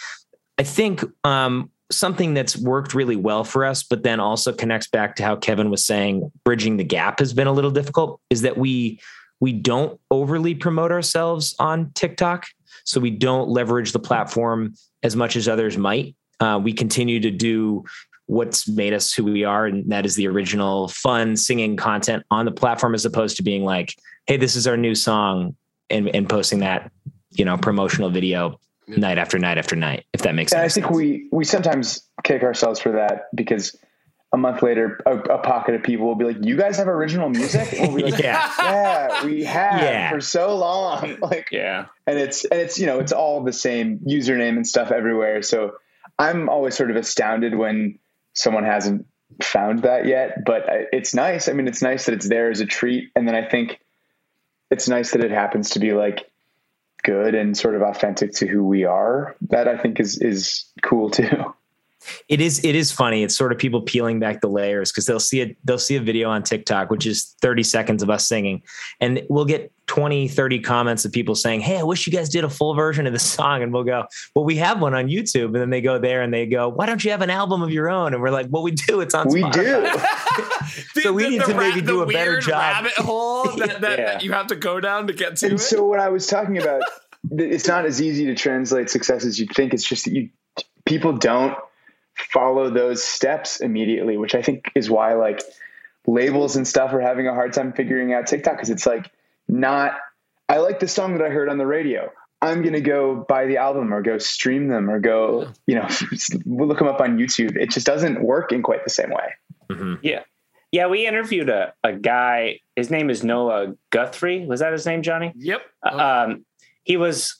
[0.58, 5.16] I think um, something that's worked really well for us, but then also connects back
[5.18, 8.58] to how Kevin was saying bridging the gap has been a little difficult, is that
[8.58, 9.00] we
[9.42, 12.46] we don't overly promote ourselves on TikTok,
[12.86, 16.16] so we don't leverage the platform as much as others might.
[16.40, 17.84] Uh, we continue to do
[18.28, 22.46] what's made us who we are, and that is the original fun singing content on
[22.46, 23.96] the platform, as opposed to being like,
[24.28, 25.56] "Hey, this is our new song,"
[25.90, 26.92] and and posting that
[27.32, 30.90] you know promotional video night after night after night, if that makes And I think
[30.92, 33.76] we we sometimes kick ourselves for that because
[34.34, 37.30] a month later, a, a pocket of people will be like, "You guys have original
[37.30, 38.50] music?" And we'll be like, yeah.
[38.60, 40.10] "Yeah, we have Yeah.
[40.12, 44.00] for so long." Like, yeah and it's and it's you know it's all the same
[44.00, 45.42] username and stuff everywhere.
[45.42, 45.74] So
[46.20, 48.00] I'm always sort of astounded when
[48.34, 49.06] someone hasn't
[49.42, 50.44] found that yet.
[50.46, 51.48] But it's nice.
[51.50, 53.12] I mean, it's nice that it's there as a treat.
[53.16, 53.80] And then I think
[54.70, 56.30] it's nice that it happens to be like
[57.04, 59.36] good and sort of authentic to who we are.
[59.50, 61.54] That I think is is cool too.
[62.30, 65.20] it is it is funny it's sort of people peeling back the layers because they'll
[65.20, 68.62] see a they'll see a video on tiktok which is 30 seconds of us singing
[69.00, 72.44] and we'll get 20 30 comments of people saying hey i wish you guys did
[72.44, 75.46] a full version of the song and we'll go well we have one on youtube
[75.46, 77.72] and then they go there and they go why don't you have an album of
[77.72, 79.54] your own and we're like well we do it's on We Spotify.
[79.94, 81.02] do.
[81.02, 82.60] So we need to maybe do a better job.
[82.86, 84.06] Rabbit hole that, that, Yeah.
[84.14, 85.60] that you have to go down to get to And it.
[85.60, 86.82] so what I was talking about,
[87.32, 89.74] it's not as easy to translate success as you'd think.
[89.74, 90.30] It's just that you
[90.86, 91.58] people don't
[92.32, 95.42] follow those steps immediately, which I think is why like
[96.08, 99.12] labels and stuff are having a hard time figuring out TikTok because it's like
[99.48, 99.94] not.
[100.50, 102.12] I like the song that I heard on the radio.
[102.42, 105.88] I'm gonna go buy the album or go stream them or go, you know,
[106.46, 107.56] we'll look them up on YouTube.
[107.56, 109.34] It just doesn't work in quite the same way.
[109.70, 110.00] Mhm.
[110.02, 110.24] Yeah.
[110.72, 112.60] Yeah, we interviewed a, a guy.
[112.78, 114.46] His name is Noah Guthrie.
[114.46, 115.34] Was that his name, Johnny?
[115.36, 115.62] yep.
[115.84, 116.46] Um,
[116.84, 117.36] he was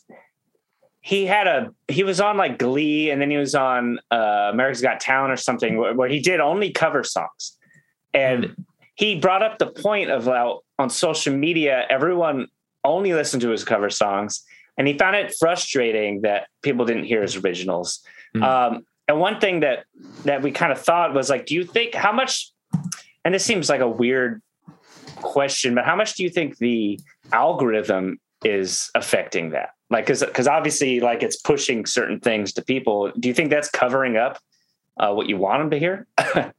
[1.02, 4.82] he had a he was on like Glee, and then he was on uh, America's
[4.82, 7.58] Got Talent or something, where, where he did only cover songs.
[8.14, 8.56] And
[8.96, 12.48] he brought up the point of how on social media everyone
[12.84, 14.44] only listened to his cover songs,
[14.78, 18.02] and he found it frustrating that people didn't hear his originals.
[18.36, 18.44] Mm.
[18.44, 19.86] Um, and one thing that
[20.26, 22.52] that we kind of thought was like, do you think how much?
[23.26, 24.42] And this seems like a weird
[25.16, 27.00] question, but how much do you think the
[27.32, 29.72] algorithm is affecting that?
[29.92, 33.12] Like, because because obviously, like it's pushing certain things to people.
[33.20, 34.40] Do you think that's covering up
[34.98, 36.08] uh, what you want them to hear?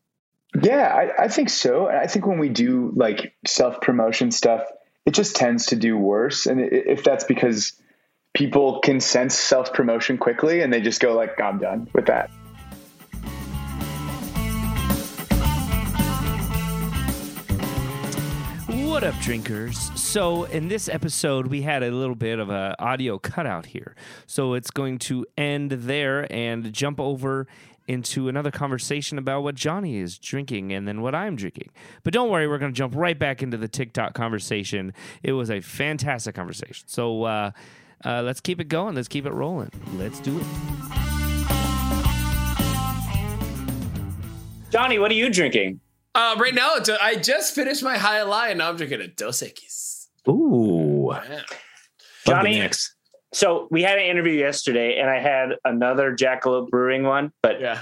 [0.60, 1.86] Yeah, I, I think so.
[1.86, 4.62] And I think when we do like self promotion stuff,
[5.06, 6.46] it just tends to do worse.
[6.46, 7.72] And if that's because
[8.34, 12.30] people can sense self promotion quickly and they just go like, I'm done with that.
[19.02, 19.90] What up, drinkers?
[20.00, 23.96] So, in this episode, we had a little bit of a audio cutout here.
[24.28, 27.48] So, it's going to end there and jump over
[27.88, 31.70] into another conversation about what Johnny is drinking and then what I'm drinking.
[32.04, 34.94] But don't worry, we're going to jump right back into the TikTok conversation.
[35.24, 36.86] It was a fantastic conversation.
[36.86, 37.50] So, uh,
[38.04, 38.94] uh, let's keep it going.
[38.94, 39.72] Let's keep it rolling.
[39.94, 40.46] Let's do it.
[44.70, 45.80] Johnny, what are you drinking?
[46.14, 49.42] Uh, right now, I just finished my Jai Alai, and now I'm drinking a Dos
[49.42, 50.06] Equis.
[50.28, 51.40] ooh Yeah.
[52.26, 52.94] Johnny- mix.
[53.34, 57.78] So we had an interview yesterday, and I had another Jackalope Brewing one, but Yeah.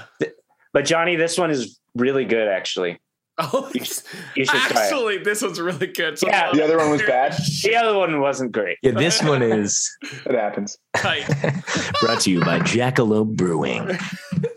[0.73, 2.99] but Johnny, this one is really good actually.
[3.37, 4.03] Oh, You should
[4.45, 4.75] try it.
[4.77, 6.17] actually, this one's really good.
[6.19, 6.51] So Yeah.
[6.53, 7.35] The other one was bad.
[7.63, 8.77] The other one wasn't great.
[8.81, 9.89] yeah this one is
[10.25, 10.77] It happens.
[12.01, 13.97] Brought to you by jackalope brewing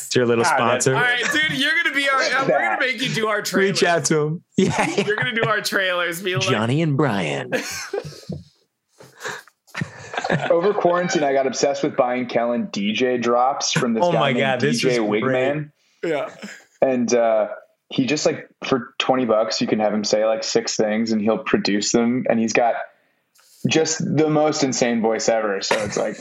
[0.00, 0.06] yes.
[0.06, 2.20] it's your little that- sponsor All right, dude, you're gonna be our.
[2.20, 3.80] Uh, we're gonna make you do our trailers.
[3.80, 5.04] reach out to him yeah, yeah.
[5.06, 6.22] You're gonna do our trailers.
[6.22, 7.52] Be like, johnny and brian
[10.50, 14.32] Over quarantine, I got obsessed with buying Kellen DJ drops from this Oh guy my
[14.32, 15.72] named God, this DJ was Wigman.
[16.04, 16.32] yeah.
[16.82, 17.48] And uh,
[17.88, 21.20] he just like for 20 bucks, you can have him say like six things and
[21.20, 22.24] he'll produce them.
[22.28, 22.74] And he's got
[23.68, 25.60] just the most insane voice ever.
[25.62, 26.16] So it's like,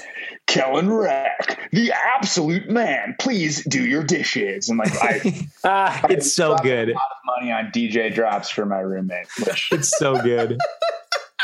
[0.49, 4.67] Kellen Rack, the absolute man, please do your dishes.
[4.67, 8.65] And like, I, Ah, it's so good a lot of money on DJ drops for
[8.65, 9.27] my roommate.
[9.45, 10.57] Which, it's so good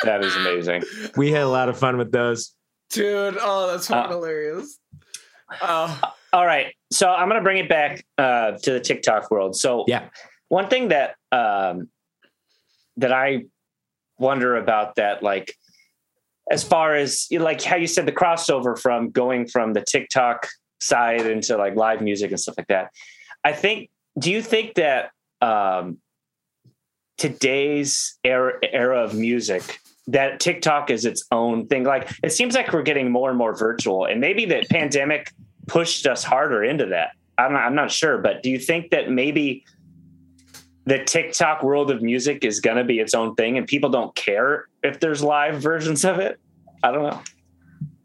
[0.03, 0.83] that is amazing.
[1.15, 2.51] we had a lot of fun with those
[2.89, 4.77] Dude, oh, that's Uh, hilarious.
[5.61, 6.01] Oh,
[6.33, 6.73] All right.
[6.91, 9.55] So I'm going to bring it back uh, to the TikTok world.
[9.55, 10.09] So Yeah.
[10.49, 11.89] one thing that um,
[12.97, 13.45] that I
[14.17, 15.55] wonder about that, like,
[16.51, 20.47] as far as like how you said the crossover from going from the TikTok
[20.79, 22.91] side into like live music and stuff like that.
[23.43, 23.89] I think.
[24.17, 25.97] Do you think that um,
[27.17, 31.84] today's era era of music that TikTok is its own thing?
[31.84, 35.34] Like it seems like we're getting more and more virtual, and maybe the pandemic
[35.67, 37.12] pushed us harder into that.
[37.38, 39.65] I'm not, I'm not sure, but do you think that maybe
[40.86, 44.15] the TikTok world of music is going to be its own thing and people don't
[44.15, 46.39] care if there's live versions of it?
[46.84, 47.21] I don't know.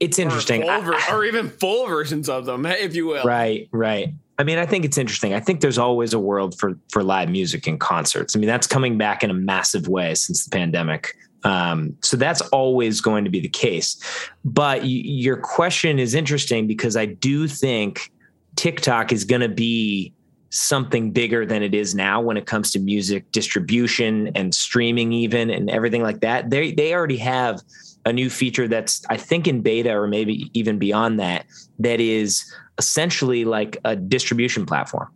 [0.01, 3.25] it's or, interesting full I- ver- or even full versions of them, if you will.
[3.25, 4.14] Right, right.
[4.38, 5.35] I mean, I think it's interesting.
[5.35, 8.35] I think there's always a world for for live music and concerts.
[8.35, 11.14] I mean, that's coming back in a massive way since the pandemic.
[11.45, 14.03] Um, so that's always going to be the case.
[14.45, 18.11] But y- your question is interesting because I do think
[18.57, 20.14] TikTok is going to be
[20.51, 25.48] something bigger than it is now when it comes to music distribution and streaming, even
[25.51, 26.51] and everything like that.
[26.51, 27.61] They they already have
[28.05, 31.46] a new feature that's I think in beta or maybe even beyond that
[31.78, 32.44] that is
[32.78, 35.09] essentially like a distribution platform.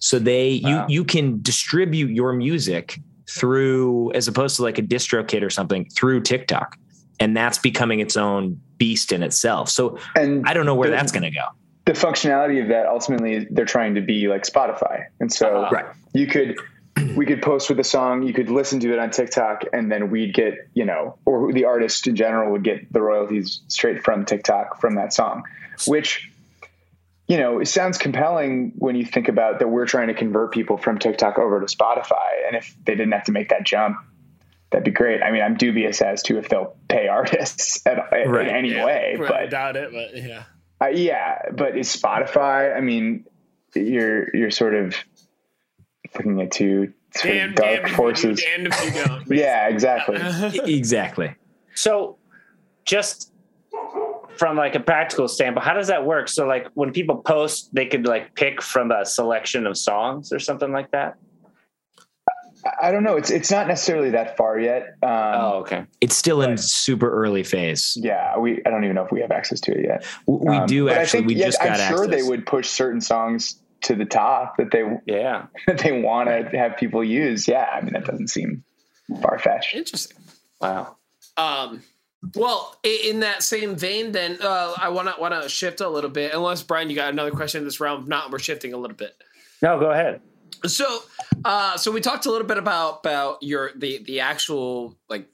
[0.00, 0.86] So they Wow.
[0.88, 5.88] you you can distribute your music through as opposed to like a DistroKid or something
[5.94, 6.76] through TikTok.
[7.20, 9.68] And that's becoming its own beast in itself.
[9.68, 11.44] So And I don't know where the- that's going to go.
[11.90, 15.06] The functionality of that ultimately they're trying to be like Spotify.
[15.18, 15.74] And so uh-huh.
[15.74, 15.86] Right.
[16.14, 16.56] you could
[17.16, 20.08] we could post with a song, you could listen to it on TikTok and then
[20.08, 24.24] we'd get, you know, or the artist in general would get the royalties straight from
[24.24, 25.42] TikTok from that song,
[25.86, 26.30] which
[27.26, 30.76] you know, it sounds compelling when you think about that we're trying to convert people
[30.76, 33.96] from TikTok over to Spotify and if they didn't have to make that jump
[34.70, 35.22] that'd be great.
[35.22, 38.46] I mean, I'm dubious as to if they'll pay artists at, Right.
[38.46, 40.44] in any Yeah, way, right, but doubt it, but yeah.
[40.82, 42.76] Uh, yeah, but is Spotify?
[42.76, 43.24] I mean,
[43.74, 44.94] you're you're sort of
[46.14, 48.42] looking at two sort of dark forces.
[48.42, 49.26] Damned if you don't.
[49.30, 50.18] Yeah, exactly.
[50.74, 51.34] exactly.
[51.74, 52.18] So,
[52.84, 53.32] just
[54.36, 56.28] from like a practical standpoint, how does that work?
[56.28, 60.38] So, like when people post, they could like pick from a selection of songs or
[60.38, 61.16] something like that.
[62.82, 63.16] I don't know.
[63.16, 64.96] It's it's not necessarily that far yet.
[65.02, 65.84] Um, Oh, okay.
[66.00, 67.96] It's still in super early phase.
[68.00, 68.60] Yeah, we.
[68.66, 70.06] I don't even know if we have access to it yet.
[70.26, 71.20] W- We Um, do but I actually.
[71.20, 72.22] think, we yeah, just I'm got sure access.
[72.22, 75.46] they would push certain songs to the top that they Yeah.
[75.66, 77.48] that they want to have people use.
[77.48, 78.62] Yeah, I mean that doesn't seem
[79.22, 79.74] far fetched.
[79.74, 80.18] Interesting.
[80.60, 80.96] Wow.
[81.38, 81.82] Um,
[82.34, 86.10] well, in that same vein, then uh, I want to want to shift a little
[86.10, 86.34] bit.
[86.34, 88.02] Unless Brian, you got another question in this round.
[88.02, 89.14] If not, we're shifting a little bit.
[89.62, 90.20] No, go ahead.
[90.66, 91.00] So,
[91.44, 95.26] uh, so we talked a little bit about about your the the actual like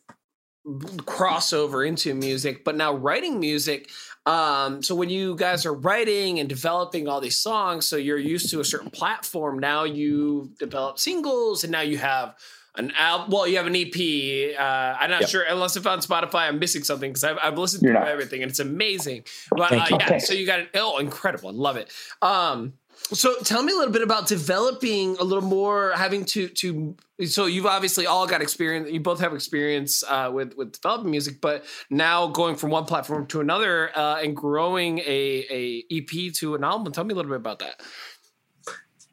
[0.67, 3.91] crossover into music, but now writing music.
[4.25, 8.51] Um, so when you guys are writing and developing all these songs, so you're used
[8.51, 9.59] to a certain platform.
[9.61, 12.35] Now you develop singles, and now you have
[12.75, 13.31] an album.
[13.31, 14.59] Well, you have an EP.
[14.59, 15.31] Uh, I'm not Yep.
[15.31, 18.09] sure unless if on Spotify I'm missing something because I've, I've listened You're to not.
[18.09, 19.25] everything and it's amazing.
[19.51, 20.27] But uh, yeah, Thanks.
[20.27, 20.71] so you got it.
[20.75, 21.51] Oh, incredible!
[21.51, 21.93] I love it.
[22.21, 26.97] Um, so tell me a little bit about developing a little more, having to to.
[27.27, 28.91] So you've obviously all got experience.
[28.91, 33.27] You both have experience uh, with with developing music, but now going from one platform
[33.29, 36.93] to another uh, and growing a a EP to an album.
[36.93, 37.81] Tell me a little bit about that.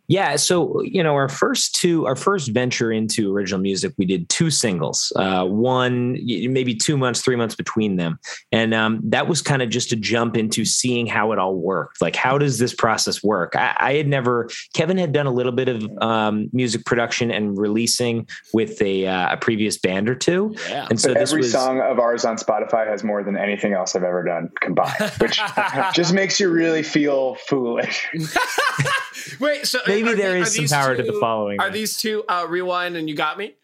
[0.08, 4.28] Yeah, so you know, our first two, our first venture into original music, we did
[4.28, 8.20] two singles, uh, one maybe two months, three months between them,
[8.52, 12.02] and um, that was kind of just a jump into seeing how it all worked.
[12.02, 13.56] Like, how does this process work?
[13.56, 14.50] I, I had never.
[14.74, 19.34] Kevin had done a little bit of um, music production and releasing with a, uh,
[19.34, 20.88] a previous band or two, Yeah.
[20.90, 23.72] and so But this every was song of ours on Spotify has more than anything
[23.74, 25.40] else I've ever done combined, which
[25.94, 28.06] just makes you really feel foolish.
[29.40, 31.60] Wait, so Maybe are there the- is are some these power to the following.
[31.60, 33.56] Are these two uh, rewind and you got me?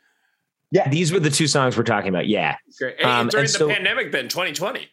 [0.71, 0.87] Yeah.
[0.89, 2.27] These were the two songs we're talking about.
[2.27, 2.97] Yeah, Great.
[2.99, 4.87] Hey, Um, during and the so- pandemic, then 2020.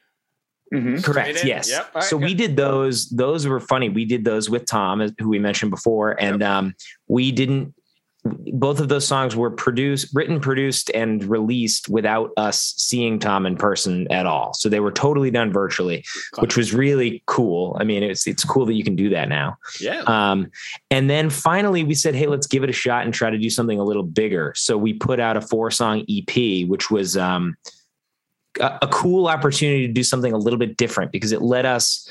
[0.73, 1.45] hmm Correct.
[1.45, 1.71] Yes.
[1.71, 1.91] Yep.
[1.95, 3.09] All right, so we did those.
[3.11, 3.89] Those were funny.
[3.89, 6.75] We did those with Tom, who we mentioned before, and um,
[7.09, 7.73] we didn't.
[8.53, 13.57] Both of those songs were produced, written, produced, and released without us seeing Tom in
[13.57, 14.55] person at all.
[14.55, 16.05] So they were totally done virtually,
[16.39, 17.77] which was really cool.
[17.81, 19.57] I mean, it's it's cool that you can do that now.
[19.81, 20.03] Yeah.
[20.07, 20.51] Um,
[20.91, 23.51] and then finally, we said, hey, let's give it a shot and try to do
[23.51, 24.53] something a little bigger.
[24.57, 27.57] So we put out a four song EP, which was um,
[28.61, 32.09] a, a cool opportunity to do something a little bit different because it let us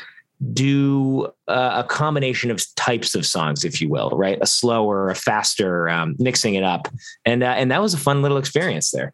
[0.53, 4.37] do uh, a combination of types of songs, if you will, right?
[4.41, 6.87] A slower, a faster, um, mixing it up,
[7.25, 9.13] and uh, and that was a fun little experience there.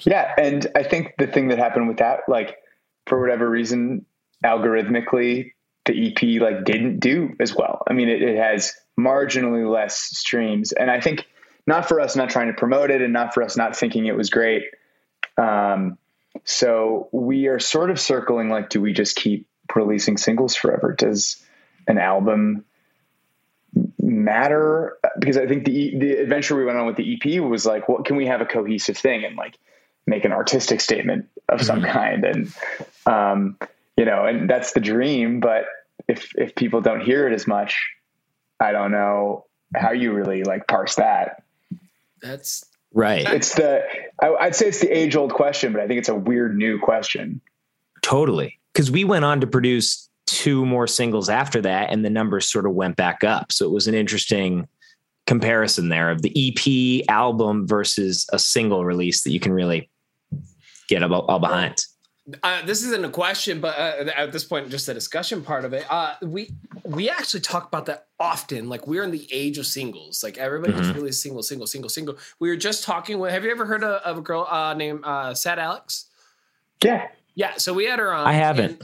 [0.00, 2.56] Yeah, and I think the thing that happened with that, like
[3.06, 4.04] for whatever reason,
[4.44, 5.52] algorithmically,
[5.84, 7.82] the EP like didn't do as well.
[7.88, 11.26] I mean, it, it has marginally less streams, and I think
[11.66, 14.16] not for us not trying to promote it, and not for us not thinking it
[14.16, 14.64] was great.
[15.36, 15.98] Um,
[16.44, 20.92] so we are sort of circling like, do we just keep releasing singles forever?
[20.92, 21.42] Does
[21.86, 22.64] an album
[24.00, 24.96] matter?
[25.18, 28.04] Because I think the the adventure we went on with the EP was like, what
[28.04, 29.58] can we have a cohesive thing and like
[30.06, 32.24] make an artistic statement of some kind?
[32.24, 32.54] And
[33.06, 33.58] um,
[33.96, 35.40] you know, and that's the dream.
[35.40, 35.66] But
[36.08, 37.92] if if people don't hear it as much,
[38.60, 41.42] I don't know how you really like parse that.
[42.22, 43.28] That's Right.
[43.28, 43.82] It's the
[44.22, 46.78] I, I'd say it's the age old question, but I think it's a weird new
[46.78, 47.40] question.
[48.02, 48.60] Totally.
[48.74, 52.66] Because we went on to produce two more singles after that, and the numbers sort
[52.66, 53.52] of went back up.
[53.52, 54.66] So it was an interesting
[55.26, 59.88] comparison there of the EP album versus a single release that you can really
[60.88, 61.84] get all, all behind.
[62.42, 65.72] uh, this isn't a question, but uh, at this point, just a discussion part of
[65.72, 65.84] it.
[65.88, 66.50] Uh, we
[66.82, 68.68] we actually talk about that often.
[68.68, 70.22] Like we're in the age of singles.
[70.24, 70.94] Like everybody just Mhm.
[70.94, 72.18] really single, single, single, single.
[72.40, 73.30] We were just talking with.
[73.30, 76.06] Have you ever heard of, of a girl uh, named uh, Sad Alex?
[76.82, 77.06] Yeah.
[77.34, 78.26] Yeah, so we had her on.
[78.26, 78.70] I haven't.
[78.80, 78.82] and-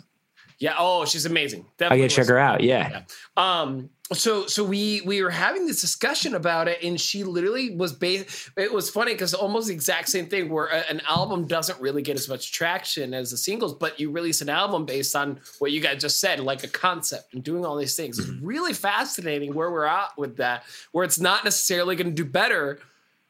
[0.59, 0.75] Yeah.
[0.79, 1.65] Oh, she's amazing.
[1.79, 2.63] Definitely I gotta check her out.
[2.63, 3.03] Yeah.
[3.37, 3.91] Um.
[4.13, 8.51] So so we we were having this discussion about it, and she literally was based.
[8.57, 12.03] It was funny because almost the exact same thing, where a, an album doesn't really
[12.03, 15.71] get as much traction as the singles, but you release an album based on what
[15.71, 18.19] you guys just said, like a concept and doing all these things.
[18.19, 22.29] It's really fascinating where we're at with that, where it's not necessarily going to do
[22.29, 22.81] better,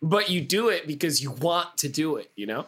[0.00, 2.30] but you do it because you want to do it.
[2.36, 2.66] You know.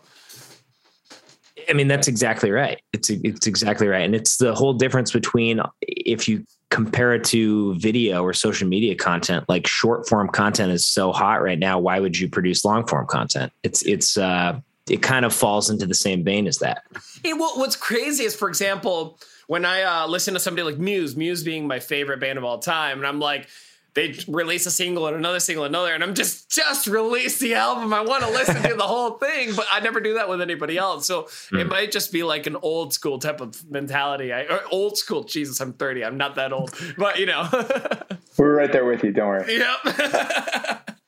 [1.69, 2.81] I mean, that's exactly right.
[2.93, 7.75] It's it's exactly right, and it's the whole difference between if you compare it to
[7.75, 9.45] video or social media content.
[9.49, 11.79] Like short form content is so hot right now.
[11.79, 13.53] Why would you produce long form content?
[13.63, 16.85] It's it's uh, it kind of falls into the same vein as that.
[17.23, 21.15] Hey, well, what's crazy is, for example, when I uh, listen to somebody like Muse,
[21.17, 23.49] Muse being my favorite band of all time, and I'm like,
[23.95, 27.55] they release a single and another single, and another, and I'm just just release the
[27.55, 27.93] album.
[27.93, 30.79] I want to listen to the whole thing, but I never do that with anybody
[30.79, 31.07] else.
[31.07, 31.59] So hmm.
[31.59, 34.33] it might just be like an old school type of mentality.
[34.33, 35.25] I or old school.
[35.25, 36.05] Jesus, I'm 30.
[36.05, 37.49] I'm not that old, but you know.
[38.39, 39.13] We're right there with you.
[39.13, 39.59] Don't worry.
[39.59, 40.89] yep.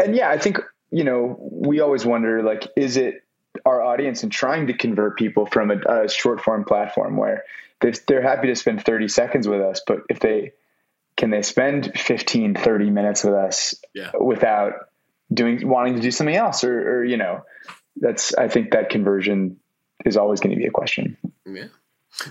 [0.00, 0.58] And yeah, I think,
[0.90, 3.24] you know, we always wonder like, is it
[3.64, 7.44] our audience and trying to convert people from a, a short form platform where
[8.06, 10.52] they're happy to spend 30 seconds with us, but if they
[11.18, 14.12] can they spend 15, 30 minutes with us Yeah.
[14.18, 14.72] without
[15.34, 17.42] doing, wanting to do something else or, or, you know,
[17.96, 19.58] that's, I think that conversion
[20.06, 21.16] is always going to be a question.
[21.44, 21.64] yeah.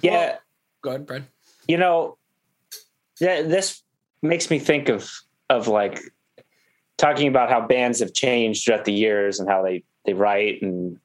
[0.02, 0.38] Yeah.
[0.82, 1.26] Go ahead, Brad.
[1.68, 2.18] you know
[3.20, 3.82] yeah, this
[4.22, 5.10] makes me think of
[5.50, 6.00] of like
[6.98, 10.98] talking about how bands have changed throughout the years and how they they write and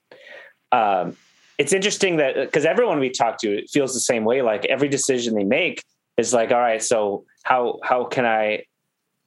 [0.72, 1.16] um
[1.58, 5.34] it's interesting that because everyone we talk to feels the same way like every decision
[5.34, 5.82] they make
[6.18, 8.64] is like all right so how how can i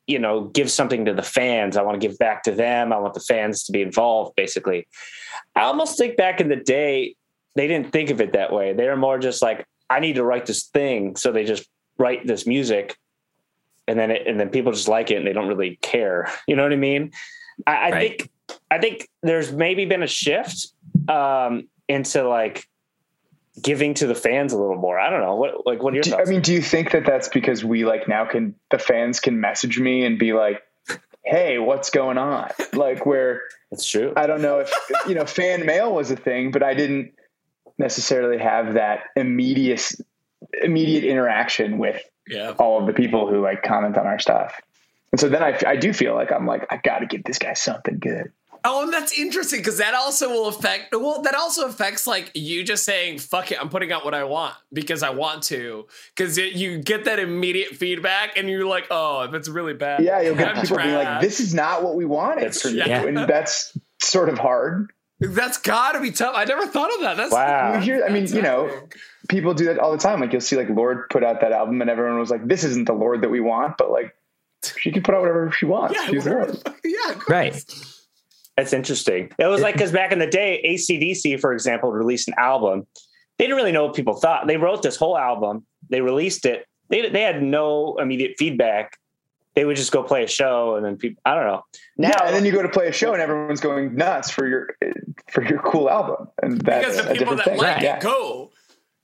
[0.07, 1.78] you know give something to the fans?
[1.78, 2.93] I want to give back to them.
[2.93, 4.88] I want the fans to be involved basically.
[5.55, 7.16] I almost think back in the day
[7.55, 8.74] they didn't think of it that way.
[8.74, 11.68] They were more just like i need to write this thing so they just
[11.99, 12.97] write this music
[13.88, 16.28] and then it, and then people just like it and they don't really care.
[16.47, 17.11] You know what i mean?
[17.68, 18.18] I, I Right.
[18.20, 18.32] think
[18.72, 20.68] i think there's maybe been a shift
[21.07, 22.66] um into like
[23.62, 26.03] giving to the fans a little more i don't know what like what are your
[26.03, 29.20] Do, I mean, do you think that that's because we like now can the fans
[29.20, 30.62] can message me and be like,
[31.24, 33.41] "Hey, what's going on?" Like where
[33.72, 34.72] it's true I don't know if
[35.08, 37.14] you know fan mail was a thing, but I didn't
[37.78, 39.89] necessarily have that immediate
[40.62, 42.51] immediate interaction with Yeah.
[42.60, 44.60] all of the people who like comment on our stuff.
[45.12, 47.38] And so then I, I do feel like I'm like I got to give this
[47.39, 48.32] guy something good.
[48.68, 50.91] Oh, and that's interesting because that also will affect.
[50.91, 54.24] Well, that also affects like you just saying "fuck it," I'm putting out what I
[54.24, 55.86] want because I want to.
[56.16, 60.20] Because you get that immediate feedback, and you're like, "Oh, if it's really bad, Yeah,
[60.22, 62.82] you'll get I'm people being like, "This is not what we wanted That's from you,"
[62.84, 64.91] and that's sort of hard.
[65.22, 66.34] That's gotta be tough.
[66.36, 67.16] I never thought of that.
[67.18, 67.76] That's Wow.
[67.76, 68.89] You hear, I mean, That's you know, fascinating.
[69.30, 70.20] people do that all the time.
[70.20, 72.86] Like you'll see like Lorde put out that album and everyone was like, this isn't
[72.86, 74.13] the Lorde that we want, but like
[74.78, 75.95] she can put out whatever she wants.
[75.97, 76.53] Yeah, She's whatever Lord.
[76.55, 77.30] the fuck- yeah, of course.
[77.30, 77.76] Right.
[78.58, 79.32] That's interesting.
[79.38, 82.88] It was like because back in the day, AC/DC, for example, released an album.
[83.38, 84.47] They didn't really know what people thought.
[84.47, 85.66] They wrote this whole album.
[85.89, 86.66] They released it.
[86.89, 88.97] They they had no immediate feedback.
[89.56, 91.22] They would just go play a show, and then people.
[91.26, 91.64] I don't know.
[91.97, 94.47] Now, yeah, and then you go to play a show and everyone's going nuts for
[94.47, 94.68] your
[95.30, 97.58] for your cool album, and that's Because the a people different that thing.
[97.58, 97.95] like yeah.
[97.97, 98.51] it go,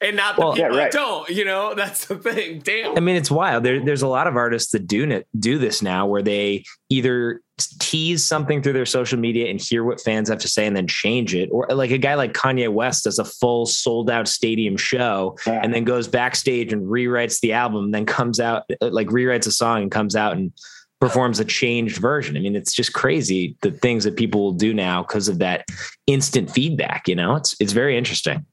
[0.02, 0.92] and not the Well, people yeah, right.
[0.92, 1.30] that don't.
[1.30, 2.60] You know, that's the thing.
[2.60, 2.98] Damn.
[2.98, 3.64] I mean, it's wild.
[3.64, 7.42] There, there's a lot of artists that do it, do this now, where they either
[7.80, 10.88] tease something through their social media and hear what fans have to say and then
[10.88, 14.78] change it, or like a guy like Kanye West does a full sold out stadium
[14.78, 15.60] show Yeah.
[15.64, 19.52] and then goes backstage and rewrites the album, then comes out uh, like rewrites a
[19.52, 20.52] song and comes out and
[21.00, 22.36] performs a changed version.
[22.38, 25.66] I mean, it's just crazy the things that people will do now because of that
[26.08, 27.08] instant feedback.
[27.08, 28.46] You know, it's it's very interesting.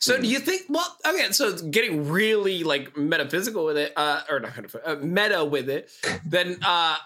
[0.00, 0.62] So do you think?
[0.68, 1.30] Well, okay.
[1.32, 4.52] So getting really like metaphysical with it, uh, or not
[4.84, 5.90] uh, meta with it.
[6.24, 6.96] Then, uh,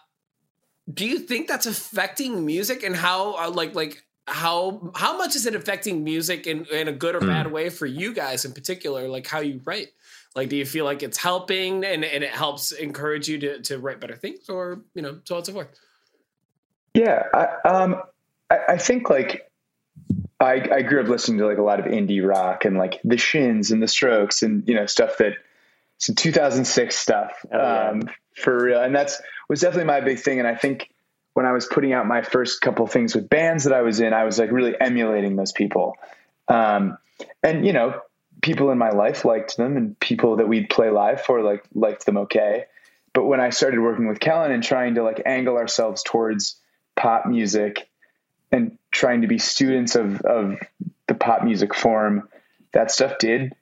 [0.93, 5.45] do you think that's affecting music and how, uh, like, like how how much is
[5.45, 7.27] it affecting music in in a good or Hmm.
[7.27, 9.09] bad way for you guys in particular?
[9.09, 9.89] Like how you write.
[10.37, 13.79] Like, do you feel like it's helping and, and it helps encourage you to, to
[13.79, 15.69] write better things, or you know, so on and so forth?
[16.95, 18.03] Yeah, I, um,
[18.51, 19.51] I, I think like
[20.41, 23.17] I, I grew up listening to like a lot of indie rock and like the
[23.17, 25.35] Shins and the Strokes and you know stuff that
[25.99, 27.91] some 2006 stuff Oh, yeah.
[27.91, 28.03] um,
[28.37, 30.39] for real, and that's was definitely my big thing.
[30.41, 30.91] And I think
[31.35, 34.13] when I was putting out my first couple things with bands that I was in,
[34.13, 35.95] I was like really emulating those people,
[36.49, 36.99] um,
[37.43, 38.01] and you know
[38.43, 42.07] people in my life liked them, and people that we'd play live for like liked
[42.07, 42.65] them okay.
[43.13, 46.61] But when I started working with Kellen and trying to like angle ourselves towards
[46.97, 47.89] pop music
[48.55, 50.59] and trying to be students of, of
[51.09, 52.29] the pop music form,
[52.73, 53.53] that stuff did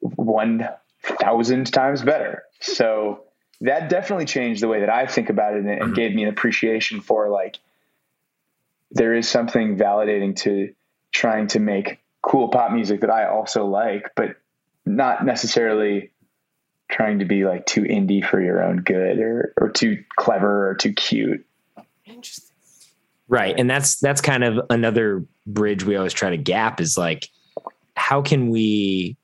[0.00, 0.68] one
[1.02, 2.42] thousand times better.
[2.60, 3.24] So
[3.60, 5.94] that definitely changed the way that I think about it and, Mhm.
[5.94, 7.58] gave me an appreciation for like
[8.90, 10.72] there is something validating to
[11.12, 14.36] trying to make cool pop music that I also like, but
[14.84, 16.10] not necessarily
[16.88, 20.74] trying to be like too indie for your own good or or too clever or
[20.74, 21.44] too cute.
[23.28, 23.54] Right.
[23.58, 27.28] And that's that's kind of another bridge we always try to gap is like
[27.96, 29.16] how can we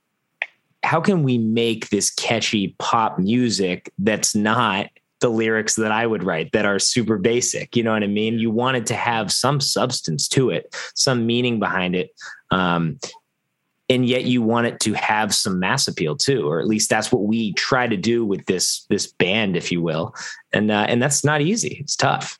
[0.83, 4.89] how can we make this catchy pop music that's not
[5.21, 7.77] the lyrics that I would write that are super basic.
[7.77, 8.39] You know what I mean?
[8.39, 12.11] You want it to have some substance to it, some meaning behind it.
[12.51, 12.99] Um,
[13.89, 17.13] and yet you want it to have some mass appeal too, or at least that's
[17.13, 20.15] what we try to do with this this band, if you will.
[20.53, 21.79] And uh, and that's not easy.
[21.81, 22.39] It's tough.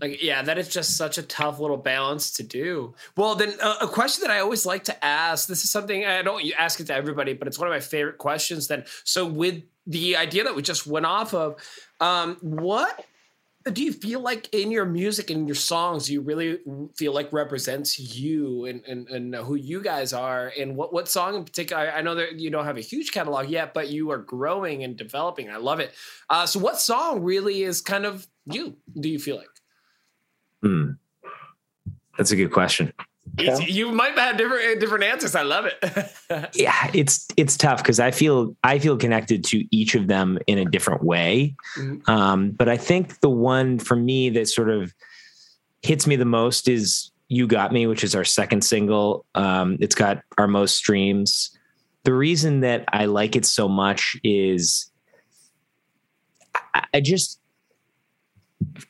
[0.00, 2.94] Like, yeah, that is just such a tough little balance to do.
[3.16, 5.48] Well, then uh, a question that I always like to ask.
[5.48, 8.18] This is something I don't ask it to everybody, but it's one of my favorite
[8.18, 8.68] questions.
[8.68, 11.56] Then, so with the idea that we just went off of,
[12.00, 13.04] um, what
[13.72, 16.60] do you feel like in your music and your songs you really
[16.96, 21.34] feel like represents you and, and, and who you guys are and what, what song
[21.34, 24.18] in particular I, know that you don't have a huge catalog yet but you are
[24.18, 25.92] growing and developing i love it
[26.30, 29.48] uh, so what song really is kind of you do you feel like
[30.62, 30.92] Hmm.
[32.16, 32.92] That's a good question.
[33.38, 35.34] It's- you might have different different answers.
[35.34, 35.82] I love it.
[36.54, 40.58] Yeah, it's it's tough because I feel I feel connected to each of them in
[40.58, 41.54] a different way.
[41.76, 42.08] Mhm.
[42.08, 44.94] Um, but I think the one for me that sort of
[45.82, 49.24] hits me the most is "You Got Me," which is our second single.
[49.34, 51.50] Um, it's got our most streams.
[52.04, 54.90] The reason that I like it so much is
[56.74, 57.40] I, I just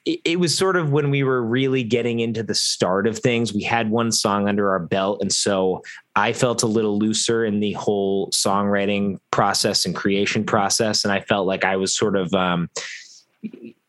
[0.05, 3.53] it, it was sort of when we were really getting into the start of things.
[3.53, 5.83] We had one song under our belt, and so
[6.15, 11.21] I felt a little looser in the whole songwriting process and creation process, and I
[11.21, 12.71] felt like I was sort of um,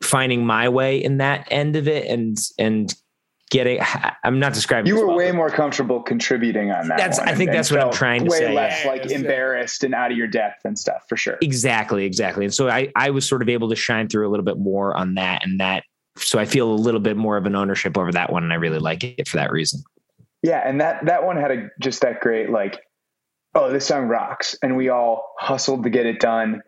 [0.02, 2.94] finding my way in that end of it, and and
[3.50, 3.80] getting.
[4.24, 4.88] I'm not describing.
[4.88, 6.98] You were well, way more comfortable contributing on that.
[6.98, 8.92] That's- one I think and- that's and what I'm trying to way say, less yeah.
[8.92, 9.18] like Yeah.
[9.18, 11.38] embarrassed and out of your depth and stuff for sure.
[11.42, 12.46] Exactly, exactly.
[12.46, 14.96] And so I, I was sort of able to shine through a little bit more
[14.96, 15.84] on that and that.
[16.18, 18.44] So I feel a little bit more of an ownership over that one.
[18.44, 19.82] And I really like it for that reason.
[20.44, 22.80] Yeah, and that that one had a just that great like,
[23.56, 26.62] oh, this song rocks, and we all hustled to get it done,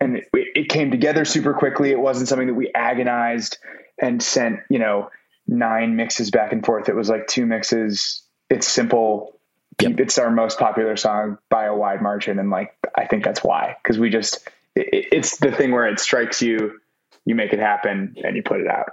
[0.00, 1.90] and it, it came together super quickly.
[1.90, 3.58] It wasn't something that we agonized
[4.00, 5.08] and sent you know
[5.46, 6.88] nine mixes back and forth.
[6.88, 8.22] It was like two mixes.
[8.50, 9.38] It's simple.
[9.80, 10.00] Yep.
[10.00, 13.76] It's our most popular song by a wide margin, and like I think that's why
[13.82, 16.80] because we just it, it's the thing where it strikes you,
[17.24, 18.92] you make it happen, and you put it out,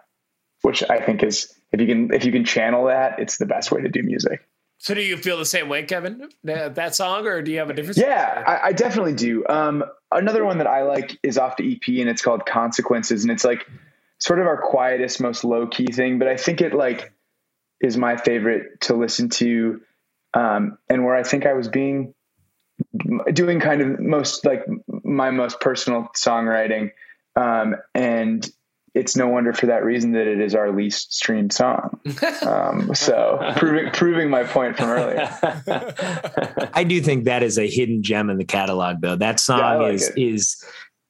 [0.61, 3.71] which I think is if you can if you can channel that, it's the best
[3.71, 4.45] way to do music.
[4.77, 6.29] so, do you feel the same way, Kevin?
[6.43, 7.97] That, that song, or do you have a different?
[7.97, 9.45] Yeah, I, I definitely do.
[9.47, 13.31] Um, another one that I like is off the EP, and it's called Consequences, and
[13.31, 13.65] it's like
[14.23, 16.17] sort of our quietest, most low key thing.
[16.17, 17.11] But I think it like
[17.81, 19.81] is my favorite to listen to,
[20.33, 22.13] um, and where I think I was being
[23.33, 24.65] doing kind of most like
[25.03, 26.91] my most personal songwriting,
[27.35, 28.49] um, and
[28.95, 31.99] it's no wonder for that reason that it is our least streamed song.
[32.43, 35.29] Um, so proving proving my point from earlier.
[36.73, 39.15] I do think that is a hidden gem in the catalog, though.
[39.15, 40.17] That song Yeah, like is it.
[40.17, 40.63] is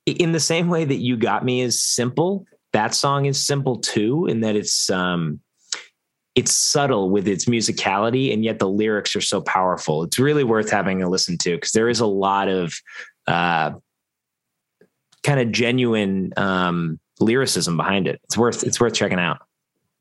[0.06, 2.46] in the same way that "You Got Me" is simple.
[2.74, 5.40] That song is simple too, in that it's um,
[6.36, 10.04] it's subtle with its musicality, and yet the lyrics are so powerful.
[10.04, 12.74] It's really worth having a listen to because there is a lot of
[13.28, 13.72] uh,
[15.24, 18.20] kind of genuine um, lyricism behind it.
[18.24, 19.40] It's worth it's worth checking out.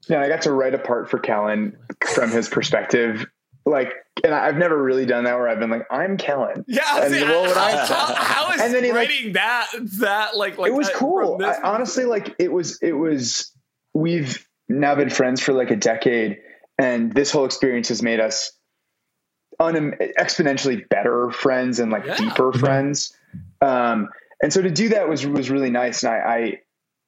[0.08, 1.76] Yeah, I got to write a part for Kellen
[2.14, 3.24] from his perspective.
[3.64, 3.94] Like,
[4.24, 6.64] and I've never really done that where I've been like, I'm Kellen.
[6.68, 9.32] Yeah, I And saying, well, when I- how, how is And then he, like- writing
[9.32, 9.66] that
[9.98, 11.40] that like like it was that cool.
[11.44, 13.50] I, honestly, like it was, it was,
[13.94, 16.38] we've now been friends for like a decade
[16.78, 18.52] and this whole experience has made us
[19.60, 22.16] un- exponentially better friends and like Yeah.
[22.16, 23.16] deeper friends.
[23.60, 24.08] Um,
[24.42, 26.02] and so to do that was, was really nice.
[26.02, 26.60] And I, I,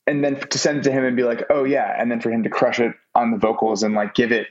[0.07, 1.95] and then to send it to him and be like, oh yeah.
[1.99, 4.47] And then for him to crush it on the vocals and like give it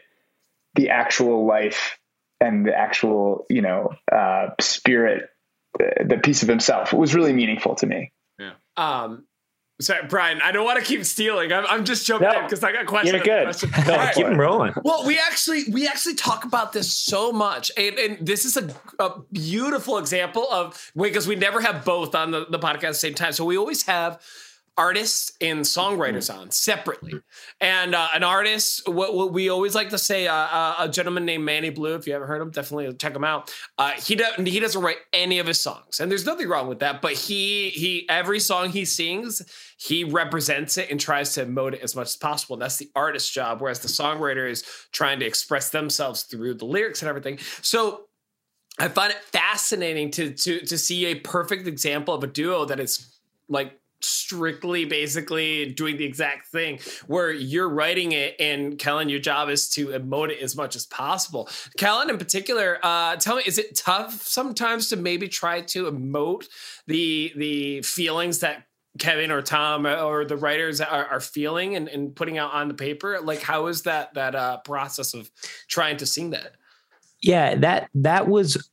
[0.76, 1.98] the actual life
[2.44, 5.30] and the actual, you know, uh, spirit,
[5.80, 6.94] uh, the piece of himself.
[6.94, 8.12] It was really meaningful to me.
[8.38, 8.52] Yeah.
[8.78, 9.26] Um,
[9.82, 10.42] sorry, Brian.
[10.44, 11.52] I don't want to keep stealing.
[11.52, 13.14] I'm, I'm just jumping No, in because I got questions.
[13.14, 13.46] you're good.
[13.46, 13.72] Question.
[13.86, 14.16] Go All right.
[14.16, 14.74] Keep them rolling.
[14.84, 18.76] Well, we actually we actually talk about this so much, and, and this is a,
[19.00, 22.94] a beautiful example of because we never have both on the, the podcast at the
[22.96, 23.34] same time.
[23.34, 24.22] So we always have
[24.78, 27.14] artists and songwriters on separately.
[27.62, 31.26] And uh, an artist, what, what we always like to say, uh, uh, a gentleman
[31.26, 31.96] named Manny Blue.
[31.96, 33.54] If you haven't heard him, definitely check him out.
[33.78, 36.80] Uh, he doesn't he doesn't write any of his songs, and there's nothing wrong with
[36.80, 37.02] that.
[37.02, 39.42] But he he every song he sings,
[39.78, 42.58] he represents it and tries to emote it as much as possible.
[42.58, 47.02] That's the artist's job, whereas the songwriter is trying to express themselves through the lyrics
[47.02, 47.38] and everything.
[47.62, 48.06] So
[48.80, 52.80] I find it fascinating to to to see a perfect example of a duo that
[52.80, 59.20] is like strictly basically doing the exact thing where you're writing it and Kellen your
[59.20, 61.50] job is to emote it as much as possible.
[61.78, 66.48] Kellen in particular, uh tell me is it tough sometimes to maybe try to emote
[66.88, 68.64] the the feelings that
[69.00, 72.76] Kevin or Tom or the writers are, are feeling and, and putting out on the
[72.76, 73.20] paper?
[73.22, 75.32] Like how is that that uh process of
[75.68, 76.54] trying to sing that?
[77.22, 78.70] Yeah, that that was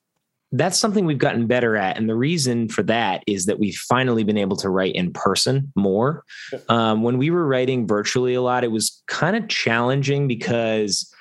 [0.52, 1.96] that's something we've gotten better at.
[1.96, 5.72] And the reason for that is that we've finally been able to write in person
[5.76, 6.24] more.
[6.68, 11.12] Um, when we were writing virtually a lot, it was kind of challenging because,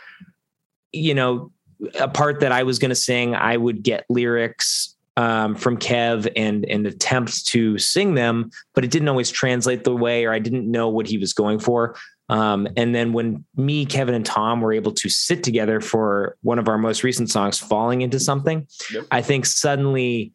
[0.92, 1.52] you know,
[2.00, 6.32] a part that I was going to sing, I would get lyrics um, from Kev
[6.36, 10.40] and and attempt to sing them, but it didn't always translate the way, or I
[10.40, 11.96] didn't know what he was going for.
[12.30, 16.60] Um, and then when me, Kevin, and Tom were able to sit together for one
[16.60, 19.06] of our most recent songs, Falling into Something, yep.
[19.12, 20.32] I think suddenly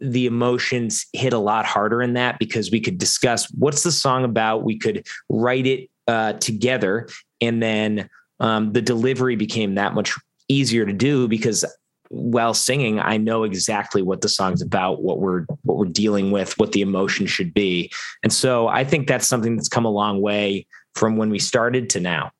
[0.00, 4.24] the emotions hit a lot harder in that because we could discuss what's the song
[4.24, 4.62] about.
[4.62, 7.08] We could write it uh, together.
[7.40, 10.14] And then um, the delivery became that much
[10.48, 11.64] easier to do because
[12.10, 16.58] while singing, I know exactly what the song's about, what we're what we're dealing with,
[16.58, 17.92] what the emotion should be.
[18.22, 20.66] And so I think that's something that's come a long way
[20.98, 22.32] from when we started to now.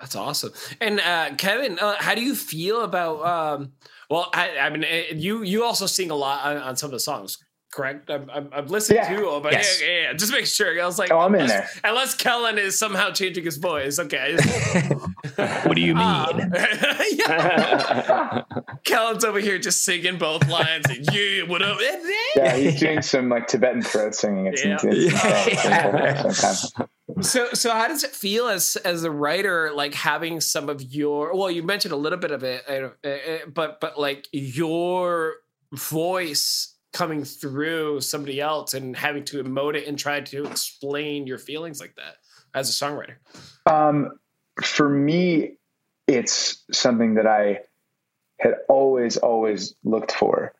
[0.00, 0.52] That's awesome.
[0.80, 3.24] And uh, Kevin, uh, how do you feel about?
[3.24, 3.72] Um,
[4.10, 6.92] well, I, I, mean, eh, you you also sing a lot on, on some of
[6.92, 7.38] the songs,
[7.72, 8.10] correct?
[8.10, 9.16] I'm, I'm, I'm listening yeah.
[9.16, 9.80] to, but yes.
[9.80, 10.80] yeah, yeah, yeah, just make sure.
[10.80, 11.68] I was like, oh, I'm in there.
[11.82, 14.36] Unless Kellen is somehow changing his voice, okay.
[15.36, 16.52] what do you mean?
[17.28, 18.42] Uh,
[18.84, 20.84] Kellen's over here just singing both lines.
[20.88, 21.78] And, yeah, what up?
[22.36, 24.46] yeah, he's doing some like Tibetan throat singing.
[24.46, 24.78] It's, yeah.
[24.84, 26.72] it's, it's,
[27.20, 31.36] so, so how does it feel as as a writer, like having some of your?
[31.36, 35.34] Well, you mentioned a little bit of it, uh, uh, but but like your
[35.72, 41.38] voice coming through somebody else and having to emote it and try to explain your
[41.38, 42.16] feelings like that
[42.54, 43.16] as a songwriter.
[43.70, 44.18] Um,
[44.62, 45.58] for me,
[46.06, 47.60] it's something that I
[48.40, 50.54] had always always looked for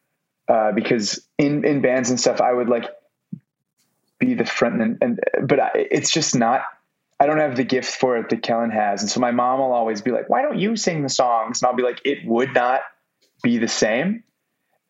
[0.49, 2.85] uh, because in in bands and stuff, I would like
[4.19, 6.63] be the front and, and but I, it's just not
[7.19, 9.01] I don't have the gift for it that Kellen has.
[9.01, 11.63] And so my mom will always be like, why don't you sing the songs?
[11.63, 12.83] And I'll be like, it would not
[13.43, 14.23] be the same.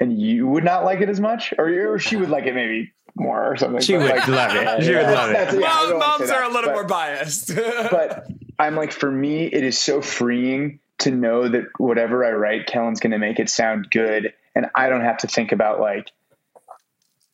[0.00, 2.92] And you would not like it as much, or, or she would like it maybe
[3.14, 3.80] more or something.
[3.80, 4.84] She but would like, love it.
[4.84, 5.54] She would love it.
[5.54, 7.54] Yeah, Mom, moms are a little but, more biased.
[7.56, 8.26] but
[8.58, 13.00] I'm like, for me, it is so freeing to know that whatever I write, Kellen's
[13.00, 14.34] going to make it sound good.
[14.54, 16.10] And I don't have to think about like,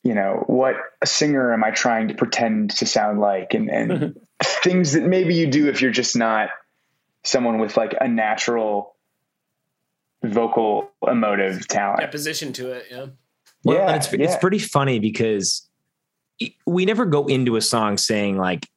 [0.03, 4.21] you know, what a singer am I trying to pretend to sound like and, and
[4.43, 6.51] things that maybe you do if you're just not
[7.25, 8.97] someone with like a natural
[10.25, 12.01] vocal emotive talent.
[12.01, 12.87] Yeah, position to it.
[12.91, 13.07] Yeah.
[13.65, 14.25] Well, yeah, it's, yeah.
[14.25, 15.69] it's pretty funny because
[16.67, 18.69] we never go into a song saying like,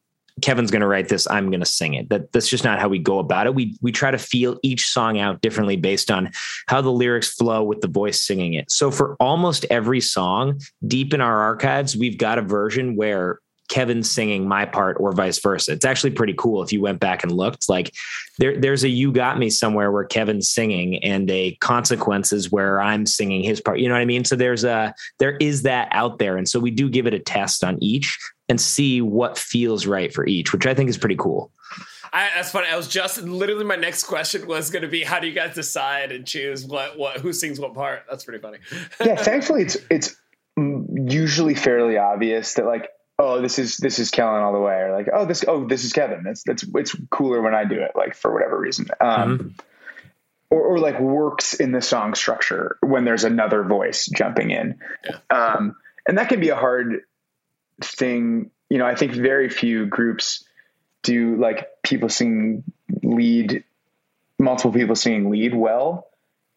[0.42, 1.30] Kevin's going to write this.
[1.30, 2.10] I'm going to sing it.
[2.10, 3.56] That that's just not how we go about it.
[3.56, 6.32] We we try to feel each song out differently based on
[6.68, 8.70] how the lyrics flow with the voice singing it.
[8.70, 14.04] So for almost every song, deep in our archives, we've got a version where Kevin
[14.04, 15.72] singing my part or vice versa.
[15.72, 17.68] It's actually pretty cool if you went back and looked.
[17.68, 17.94] Like
[18.38, 23.06] there, there's a "You Got Me" somewhere where Kevin's singing, and a "Consequences" where I'm
[23.06, 23.80] singing his part.
[23.80, 24.26] You know what I mean?
[24.26, 27.20] So there's a there is that out there, and so we do give it a
[27.20, 28.18] test on each
[28.48, 31.52] and see what feels right for each, which I think is pretty cool.
[32.14, 32.68] I, that's funny.
[32.68, 35.54] I was just literally my next question was going to be how do you guys
[35.54, 38.04] decide and choose what what who sings what part?
[38.10, 38.60] That's pretty funny.
[39.04, 40.16] yeah, thankfully it's it's
[40.58, 42.90] usually fairly obvious that like
[43.20, 45.84] oh this is this is Kellen all the way or like oh this oh this
[45.84, 49.38] is Kevin that's that's it's cooler when I do it like for whatever reason um,
[49.38, 49.48] mm-hmm.
[50.50, 55.18] or, or like works in the song structure when there's another voice jumping in yeah.
[55.30, 55.76] um,
[56.08, 57.02] and that can be a hard
[57.82, 60.46] thing you know I think very few groups
[61.04, 62.64] do like people singing
[63.04, 63.64] lead
[64.40, 66.08] multiple people singing lead well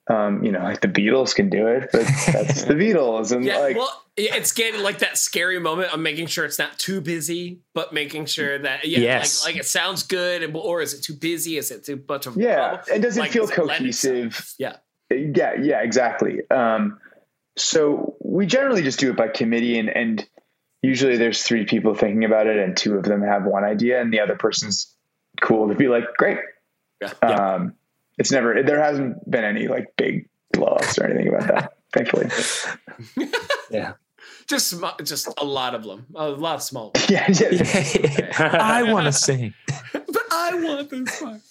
[0.08, 3.30] um, you know, like the Beatles can do it, but that's the Beatles.
[3.30, 6.78] And yeah, like, well, it's getting like that scary moment of making sure it's not
[6.78, 9.44] too busy, but making sure that yeah, yes.
[9.44, 11.58] like, like it sounds good, and, or is it too busy?
[11.58, 12.82] Is it too much of yeah?
[12.92, 14.54] And does it like, feel does cohesive?
[14.58, 14.76] yeah,
[15.10, 16.40] yeah, yeah, exactly.
[16.50, 16.98] Um,
[17.56, 20.26] so we generally just do it by committee, and and
[20.82, 24.12] usually there's three people thinking about it and two of them have one idea and
[24.12, 24.94] the other person's
[25.40, 26.38] cool to be like, great.
[27.00, 27.12] Yeah.
[27.22, 27.74] Um,
[28.18, 32.28] it's never, there hasn't been any like big blowups or anything about that, thankfully.
[33.70, 33.92] Yeah.
[34.46, 36.92] Just sm- just a lot of them, a lot of small.
[37.08, 37.26] Yeah.
[37.28, 38.32] yeah.
[38.38, 39.52] I want to sing.
[39.92, 41.42] but I want this one.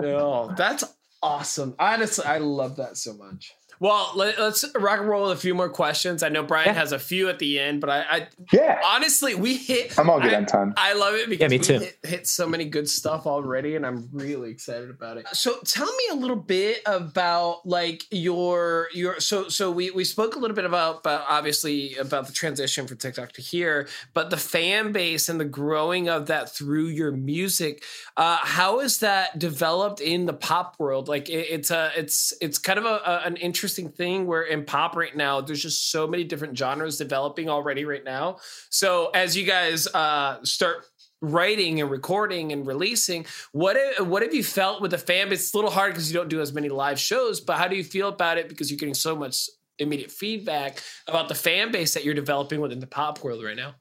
[0.00, 0.84] No, that's
[1.22, 1.74] awesome.
[1.78, 3.54] Honestly, I love that so much.
[3.82, 6.22] Well, let, us rock and roll with a few more questions.
[6.22, 6.74] I know Brian Yeah.
[6.74, 8.80] has a few at the end, but I, I Yeah.
[8.84, 9.98] honestly we hit.
[9.98, 10.72] I'm all good I, on time.
[10.76, 11.80] I love it because me we too.
[11.80, 15.26] Hit, hit so many good stuff already, and I'm really excited about it.
[15.32, 19.18] So, tell me a little bit about like your your.
[19.18, 22.98] So, so we we spoke a little bit about, about obviously about the transition from
[22.98, 27.82] TikTok to here, but the fan base and the growing of that through your music.
[28.16, 31.08] Uh, how is that developed in the pop world?
[31.08, 34.64] Like, it, it's a it's it's kind of a, a an interesting thing where in
[34.64, 38.38] pop right now, there's just so many different genres developing already right now.
[38.70, 40.86] So, as you guys uh, start
[41.22, 43.24] writing and recording and releasing.
[43.52, 45.44] What what have you felt with the fan base?
[45.44, 47.76] It's a little hard because you don't do as many live shows, but how do
[47.76, 48.48] you feel about it?
[48.48, 49.48] Because you're getting so much
[49.78, 53.74] immediate feedback about the fan base that you're developing within the pop world right now.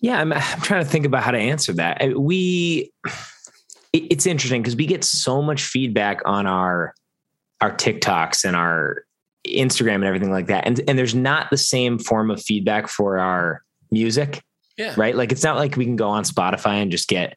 [0.00, 2.18] Yeah, I'm, I'm trying to think about how to answer that.
[2.18, 2.92] We,
[3.92, 6.94] it- it's interesting because we get so much feedback on our
[7.62, 9.04] our TikToks and our
[9.48, 13.18] Instagram and everything like that, and and there's not the same form of feedback for
[13.18, 14.42] our music,
[14.76, 14.94] Yeah.
[14.96, 15.16] right?
[15.16, 17.36] Like it's not like we can go on Spotify and just get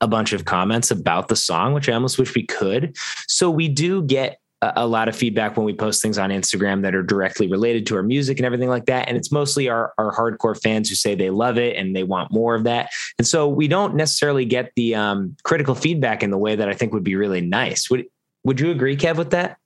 [0.00, 2.96] a bunch of comments about the song, which I almost wish we could.
[3.28, 6.82] So we do get a, a lot of feedback when we post things on Instagram
[6.82, 9.06] that are directly related to our music and everything like that.
[9.08, 12.32] And it's mostly our, our hardcore fans who say they love it and they want
[12.32, 12.90] more of that.
[13.18, 16.74] And so we don't necessarily get the um, critical feedback in the way that I
[16.74, 17.88] think would be really nice.
[17.88, 18.04] Would
[18.44, 19.58] Would you agree, Kev, with that?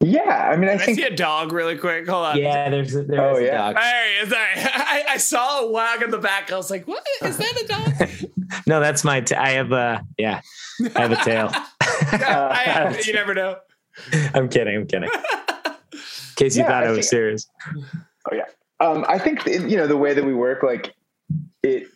[0.00, 0.50] Yeah.
[0.52, 2.06] I mean, I Can I think see a dog really quick.
[2.08, 2.38] Hold on.
[2.38, 3.56] Yeah, there's a, there's Oh, a yeah.
[3.72, 3.76] dog.
[3.76, 4.32] There he is.
[4.34, 6.52] I, I saw a wag in the back.
[6.52, 7.62] I was like, "What is that?
[7.62, 8.08] A dog?"
[8.66, 9.20] No, that's my.
[9.20, 10.40] T- I have a yeah.
[10.94, 11.50] I have a tail.
[11.80, 13.56] I, you never know.
[14.34, 14.76] I'm kidding.
[14.76, 15.08] I'm kidding.
[15.12, 15.98] In
[16.36, 17.48] case you Yeah, thought I I was think- serious.
[18.30, 18.44] Oh yeah.
[18.78, 20.94] Um, I think you know the way that we work, like
[21.62, 21.88] it.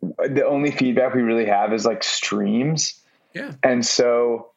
[0.00, 3.02] The only feedback we really have is like streams,
[3.62, 4.52] And so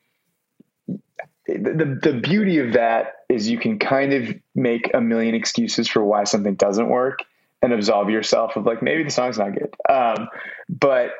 [1.47, 5.87] the, the the beauty of that is you can kind of make a million excuses
[5.87, 7.19] for why something doesn't work
[7.61, 9.73] and absolve yourself of like maybe the song's not good.
[9.89, 10.29] Um,
[10.69, 11.11] but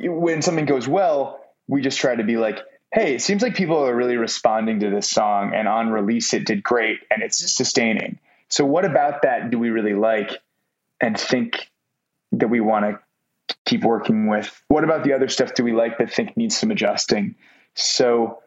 [0.00, 2.60] when something goes well, we just try to be like,
[2.92, 6.46] hey, it seems like people are really responding to this song, and on release it
[6.46, 8.18] did great and it's sustaining.
[8.48, 10.30] So what about that do we really like
[11.00, 11.68] and think
[12.32, 13.00] that we want to
[13.66, 14.62] keep working with?
[14.68, 17.34] What about the other stuff do we like but think needs some adjusting?
[17.74, 18.38] So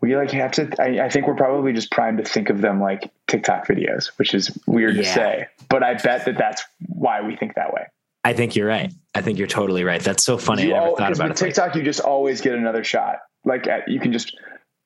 [0.00, 2.80] we like have to I, I think we're probably just primed to think of them
[2.80, 7.36] like TikTok videos, which is weird to say, but I bet that that's why we
[7.36, 7.86] think that way.
[8.24, 8.92] I think you're right.
[9.14, 10.00] I think you're totally right.
[10.00, 10.66] That's so funny.
[10.66, 11.28] You I never al- thought about it.
[11.30, 13.18] like- TikTok, you just always get another shot.
[13.44, 14.36] Like uh, you can just,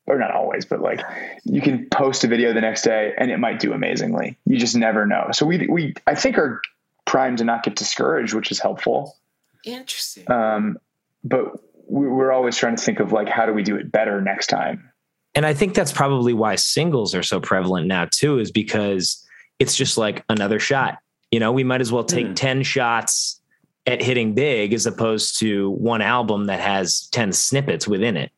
[0.07, 1.03] or not always, but like
[1.45, 4.39] you can post a video the next day and it might do amazingly.
[4.47, 5.29] You just never know.
[5.33, 6.63] So we we I think are
[7.07, 9.17] primed to not get discouraged, which is helpful.
[9.65, 10.31] Interesting.
[10.31, 10.79] Um,
[11.25, 11.53] but
[11.89, 14.49] we- we're always trying to think of like how do we do it better next
[14.49, 14.91] time.
[15.35, 19.23] and I think that's probably why singles are so prevalent now too, is because
[19.59, 20.97] it's just like another shot.
[21.31, 22.37] You know, we might as well take Mm.
[22.37, 23.39] 10 shots
[23.87, 28.33] at hitting big as opposed to one album that has 10 snippets within it.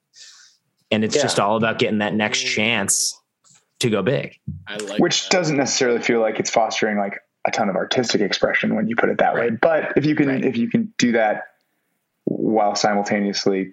[0.91, 1.23] And it's Yeah.
[1.23, 3.17] just all about getting that next chance
[3.79, 4.35] to go big.
[4.67, 5.31] I like which that.
[5.31, 9.09] doesn't necessarily feel like it's fostering like a ton of artistic expression when you put
[9.09, 9.51] it that way.
[9.51, 10.45] But if you can Right.
[10.45, 11.45] if you can do that
[12.25, 13.73] while simultaneously,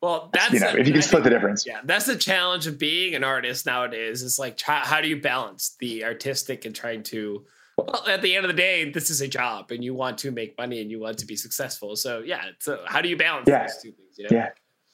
[0.00, 1.66] Well, that's you know, a- if you can I split think- the difference.
[1.66, 4.22] Yeah, that's the challenge of being an artist nowadays.
[4.22, 7.44] Is like, how, how do you balance the artistic and trying to?
[7.76, 10.30] Well, at the end of the day, this is a job, and you want to
[10.30, 11.96] make money and you want to be successful.
[11.96, 12.44] So, yeah.
[12.58, 13.62] So, how do you balance Yeah.
[13.66, 14.18] those two things?
[14.18, 14.36] You know?
[14.36, 14.48] Yeah.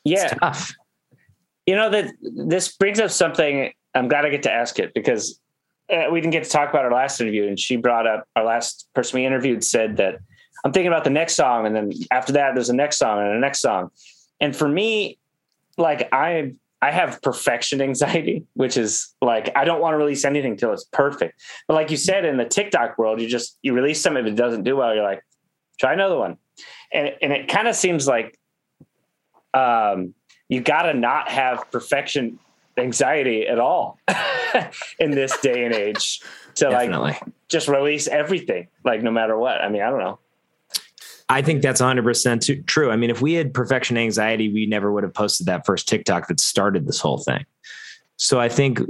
[0.05, 0.24] Yeah.
[0.26, 0.72] It's tough.
[1.66, 3.72] You know that this brings up something.
[3.95, 5.41] I'm glad I get to ask it because
[5.91, 8.45] uh, we didn't get to talk about our last interview, and she brought up our
[8.45, 10.16] last person we interviewed said that
[10.64, 13.32] I'm thinking about the next song, and then after that, there's a next song and
[13.32, 13.91] a next song.
[14.41, 15.18] And for me,
[15.78, 20.57] like I I have perfection anxiety, which is like I don't want to release anything
[20.57, 21.41] till it's perfect.
[21.68, 24.37] But like you said, in the TikTok world, you just you release something if it
[24.37, 25.22] doesn't do well, you're like,
[25.78, 26.37] try another one,
[26.93, 28.39] and and it kind of seems like
[29.55, 30.14] um,
[30.49, 32.39] you got to not have perfection
[32.79, 33.99] anxiety at all
[34.99, 36.20] in this day and age
[36.57, 37.12] to Definitely.
[37.12, 39.61] like just release everything, like no matter what.
[39.61, 40.18] I mean, I don't know.
[41.29, 42.91] I think that's 100% true.
[42.91, 46.29] I mean, if we had perfection anxiety, we never would have posted that first TikTok
[46.29, 47.45] that started this whole thing.
[48.16, 48.81] So I think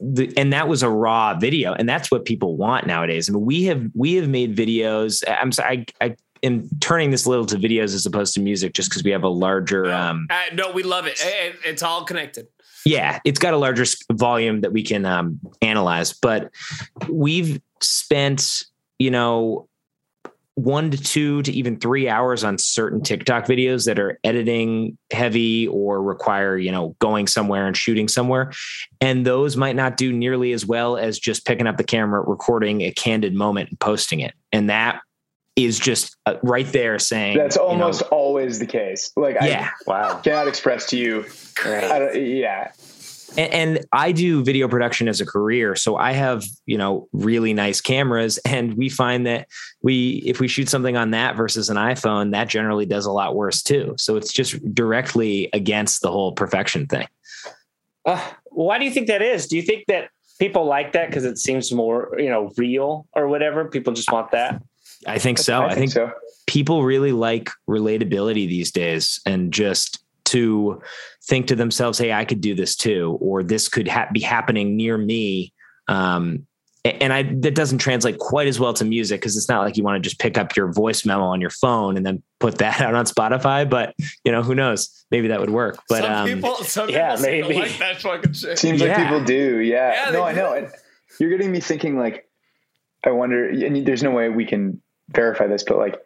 [0.00, 3.30] the, and that was a raw video and that's what people want nowadays.
[3.30, 5.22] I mean, we have, we have made videos.
[5.28, 5.86] I'm sorry.
[6.00, 9.04] I, I am turning this a little to videos as opposed to music just because
[9.04, 11.18] we have a larger, um, Uh, no, we love it.
[11.24, 12.48] It- It's all connected.
[12.84, 16.50] Yeah, it's got a larger volume that we can um, analyze, but
[17.08, 18.64] we've spent,
[18.98, 19.68] you know,
[20.56, 25.66] one to two to even three hours on certain TikTok videos that are editing heavy
[25.66, 28.52] or require, you know, going somewhere and shooting somewhere.
[29.00, 32.82] And those might not do nearly as well as just picking up the camera, recording
[32.82, 34.34] a candid moment and posting it.
[34.52, 35.00] And that
[35.56, 39.12] is just uh, right there saying That's you know, almost always the case.
[39.16, 39.70] Like yeah.
[39.86, 40.18] Wow.
[40.18, 41.24] I cannot express to you.
[41.64, 42.72] I don't, yeah.
[43.36, 47.54] and, and I do video production as a career, so I have you know really
[47.54, 49.48] nice cameras, and we find that
[49.82, 53.36] we if we shoot something on that versus an iPhone, that generally does a lot
[53.36, 53.94] worse too.
[53.98, 57.06] So it's just directly against the whole perfection thing.
[58.04, 59.46] Uh, why do you think that is?
[59.46, 63.28] Do you think that people like that because it seems more, you know, real or
[63.28, 63.64] whatever?
[63.64, 64.60] People just want that.
[65.06, 65.62] I think so.
[65.62, 66.12] I, think, so.
[66.46, 70.80] people really like relatability these days, and just to
[71.22, 74.76] think to themselves, "Hey, I could do this too," or "This could ha- be happening
[74.76, 75.52] near me."
[75.88, 76.46] Um,
[76.84, 79.84] and I that doesn't translate quite as well to music because it's not like you
[79.84, 82.80] want to just pick up your voice memo on your phone and then put that
[82.82, 83.68] out on Spotify.
[83.68, 83.94] But
[84.24, 85.06] you know, who knows?
[85.10, 85.82] Maybe that would work.
[85.88, 87.60] But some um, people, some yeah, people seem to maybe.
[87.60, 88.58] like that fucking shit.
[88.58, 89.60] Seems like people do.
[89.60, 89.92] Yeah.
[89.94, 90.50] Yeah, no, they I know.
[90.50, 90.64] do.
[90.64, 90.72] And
[91.18, 92.28] you're getting me thinking like,
[93.04, 95.96] I wonder, and there's no way we can verify this, but like,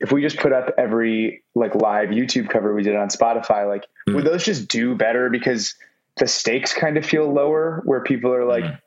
[0.00, 3.86] if we just put up every like live YouTube cover we did on Spotify, like,
[4.08, 4.14] Mm.
[4.16, 5.74] would those just do better because
[6.16, 8.78] the stakes kind of feel lower where people are like, Mm.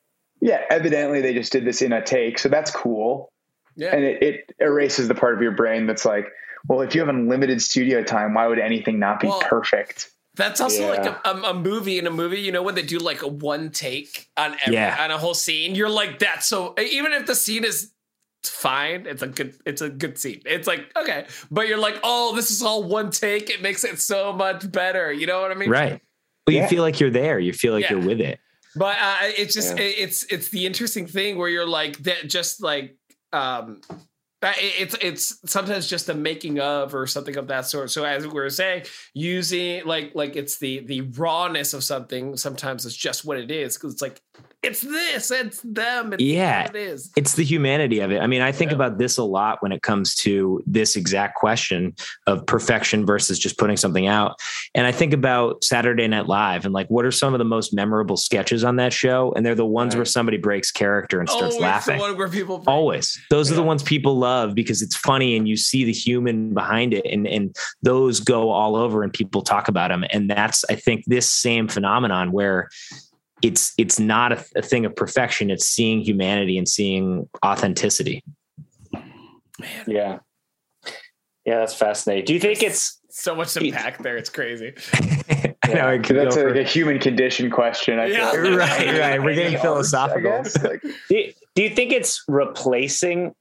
[0.41, 2.38] yeah, evidently they just did this in a take.
[2.38, 3.32] So that's cool.
[3.78, 3.95] Yeah.
[3.95, 6.28] And it, it erases the part of your brain that's like,
[6.68, 10.10] well, if you have unlimited studio time, why would anything not be Well, perfect?
[10.36, 10.89] That's also Yeah.
[10.89, 13.28] like a, a, a movie in a movie, you know, when they do like a
[13.28, 14.97] one take on every, Yeah.
[15.01, 17.91] on a whole scene, you're like, that's so even if the scene is
[18.50, 20.41] fine, it's a good it's a good scene.
[20.46, 21.26] It's like, okay.
[21.52, 23.50] But you're like, oh, this is all one take.
[23.50, 25.12] It makes it so much better.
[25.12, 25.70] You know what I mean?
[25.70, 26.02] right.
[26.46, 26.64] But Yeah.
[26.64, 27.39] you feel like you're there.
[27.39, 27.93] You feel like Yeah.
[27.93, 28.39] you're with it.
[28.76, 29.84] But uh, it's just Yeah.
[29.84, 32.98] it, it's it's the interesting thing where you're like that just like
[33.34, 33.82] um
[34.41, 37.89] uh, it's it's sometimes just the making of or something of that sort.
[37.89, 38.84] So as we were saying,
[39.16, 42.38] using like like it's the the rawness of something.
[42.38, 44.22] Sometimes it's just what it is because it's like
[44.66, 46.66] it's this, it's them, it's Yeah.
[46.66, 47.11] it is.
[47.16, 48.20] it's the humanity of it.
[48.22, 48.76] I mean, I think Yeah.
[48.76, 51.93] about this a lot when it comes to this exact question
[52.28, 54.39] of perfection versus just putting something out.
[54.74, 57.74] And I think about Saturday Night Live and like, what are some of the most
[57.74, 59.32] memorable sketches on that show?
[59.36, 61.97] And they're the ones where somebody breaks character and starts oh, Always laughing.
[61.97, 63.20] the one where people Always.
[63.30, 66.93] Those are the ones people love because it's funny and you see the human behind
[66.93, 70.76] it and and those go all over and people talk about them and that's I
[70.76, 72.70] think this same phenomenon where
[73.42, 78.24] it's it's not a, a thing of perfection it's seeing humanity and seeing authenticity.
[79.88, 80.20] Yeah.
[81.46, 82.26] Yeah, that's fascinating.
[82.26, 84.18] Do you think it's so much to pack there.
[84.18, 84.74] It's crazy.
[85.64, 87.98] I know it could That's a, for- like a human condition question.
[87.98, 88.30] I Yeah.
[88.32, 88.60] feel like.
[88.60, 89.24] right, right.
[89.24, 90.22] We're getting philosophical.
[90.44, 90.62] guess.
[90.62, 93.34] Like, do you, do you think it's replacing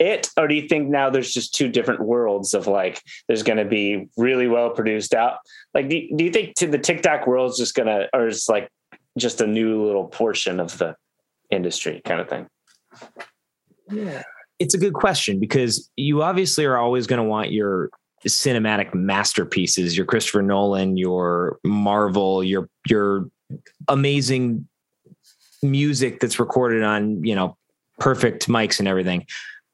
[0.00, 3.58] it or do you think now there's just two different worlds of like there's going
[3.58, 5.38] to be really well produced out
[5.74, 8.68] like do, do you think to the tiktok world is just to or is like
[9.18, 10.94] just a new little portion of the
[11.50, 12.46] industry kind of thing
[13.90, 14.22] Yeah.
[14.58, 17.90] it's a good question because you obviously are always going to want your
[18.26, 23.28] cinematic masterpieces, your Christopher Nolan, your Marvel, your your
[23.86, 24.66] amazing
[25.62, 27.56] music that's recorded on, you know,
[27.98, 29.26] perfect mics and everything.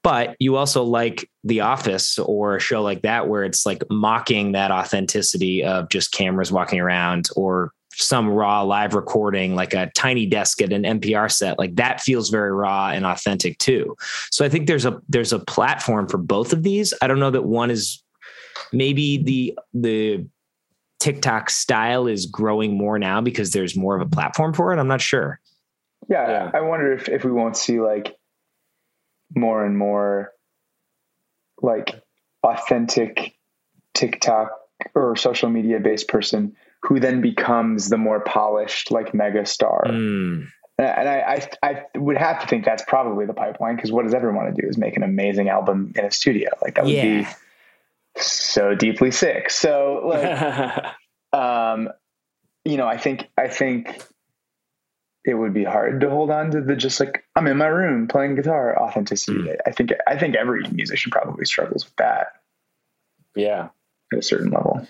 [0.05, 4.53] But you also like The Office or a show like that where it's like mocking
[4.53, 10.27] that authenticity of just cameras walking around or some raw live recording, like a tiny
[10.27, 11.59] desk at an NPR set.
[11.59, 13.97] Like that feels very raw and authentic too.
[14.31, 16.93] So I think there's a there's a platform for both of these.
[17.01, 18.03] I don't know that one is
[18.73, 20.29] maybe the the
[21.01, 24.79] TikTok style is growing more now because there's more of a platform for it.
[24.79, 25.41] I'm not sure.
[26.11, 26.51] yeah, Yeah.
[26.53, 28.17] I wonder if, if we won't see like
[29.35, 30.33] more and more
[31.63, 31.95] like
[32.43, 33.35] authentic
[33.95, 34.51] TikTok
[34.95, 39.85] or social media based person who then becomes the more polished like mega star.
[39.87, 44.05] Mm, And I, I, I would have to think that's probably the pipeline because what
[44.05, 46.51] does everyone want to do is make an amazing album in a studio.
[46.61, 47.23] Like that would Yeah.
[47.23, 49.51] be so deeply sick.
[49.51, 50.85] So like,
[51.33, 51.89] um,
[52.65, 54.03] you know, I think, I think
[55.25, 58.09] it would be hard to hold on to the, just like, I'm in my room
[58.09, 59.41] playing guitar authenticity.
[59.41, 59.49] Hmm.
[59.67, 62.29] I think, I think every musician probably struggles with that
[63.35, 63.69] yeah
[64.13, 64.87] at a certain level.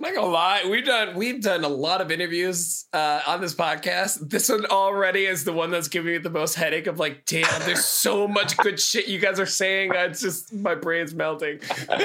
[0.00, 3.52] I'm not gonna lie, we've done we've done a lot of interviews uh, on this
[3.52, 4.30] podcast.
[4.30, 6.86] This one already is the one that's giving me the most headache.
[6.86, 9.90] Of like, damn, there's so much good shit you guys are saying.
[9.92, 11.58] It's just my brain's melting.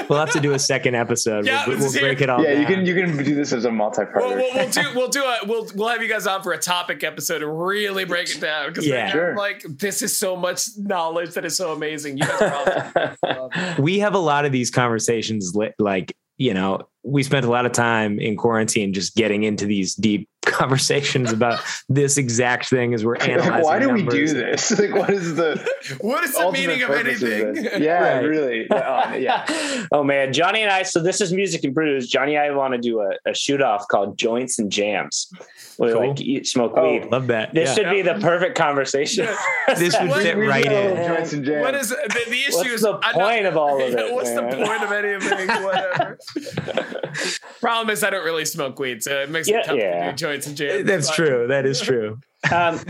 [0.08, 1.46] We'll have to do a second episode.
[1.46, 2.42] Yeah, we'll, we'll break it all.
[2.42, 4.16] Yeah, you can you can do this as a multi-part.
[4.16, 6.58] We'll, we'll, we'll do we'll do a we'll we'll have you guys on for a
[6.58, 9.12] topic episode and really break it down because Yeah.
[9.12, 9.36] Sure.
[9.36, 12.18] like this is so much knowledge that is so amazing.
[12.18, 13.78] You guys are awesome.
[13.84, 17.66] we have a lot of these conversations li- like you know we spent a lot
[17.66, 23.04] of time in quarantine just getting into these deep conversations about this exact thing as
[23.04, 24.70] we're analyzing Like, why do we do this?
[24.78, 25.56] Like, what is the
[26.00, 27.82] what is the meaning of purpose of anything?
[27.82, 28.20] Yeah, Right.
[28.24, 28.66] really.
[28.70, 29.86] Yeah, oh, yeah.
[29.92, 30.82] oh man, Johnny and I.
[30.82, 32.08] So this is music and brews.
[32.08, 35.30] Johnny and I want to do a, a shoot off called joints and jams.
[35.78, 36.08] We Cool.
[36.08, 37.10] like eat, smoke Oh, weed.
[37.10, 37.74] love that This yeah.
[37.74, 39.26] should be the perfect conversation.
[39.76, 41.64] this would fit right in Joints and jams.
[41.64, 41.96] What is the,
[42.28, 42.56] the issue?
[42.56, 44.50] What's is the I'm point of all of Yeah, it, What's man?
[44.50, 45.64] the point of anything?
[45.64, 46.18] Whatever.
[47.60, 50.04] Problem is, I don't really smoke weed, so it makes Yeah, it tough yeah.
[50.06, 50.86] to do joints and jams.
[50.86, 52.18] that's But- true that is true
[52.54, 52.80] um,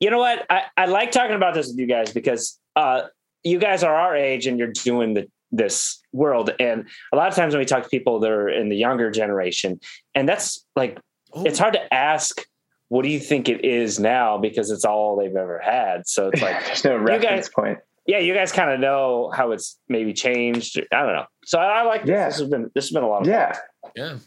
[0.00, 0.46] you know what?
[0.50, 3.02] I, I like talking about this with you guys because uh,
[3.42, 6.50] you guys are our age and you're doing the this world.
[6.60, 9.10] And a lot of times when we talk to people that are in the younger
[9.10, 9.80] generation,
[10.14, 10.98] and that's like
[11.32, 12.42] Oh, it's hard to ask
[12.88, 16.06] what do you think it is now because it's all they've ever had.
[16.06, 17.78] So it's like There's no reference guys- point.
[18.06, 20.80] yeah, you guys kind of know how it's maybe changed.
[20.92, 21.26] I don't know.
[21.48, 22.10] So I, I like this.
[22.10, 22.26] Yeah.
[22.26, 23.32] This has been this has been a lot of fun.
[23.96, 24.18] Yeah.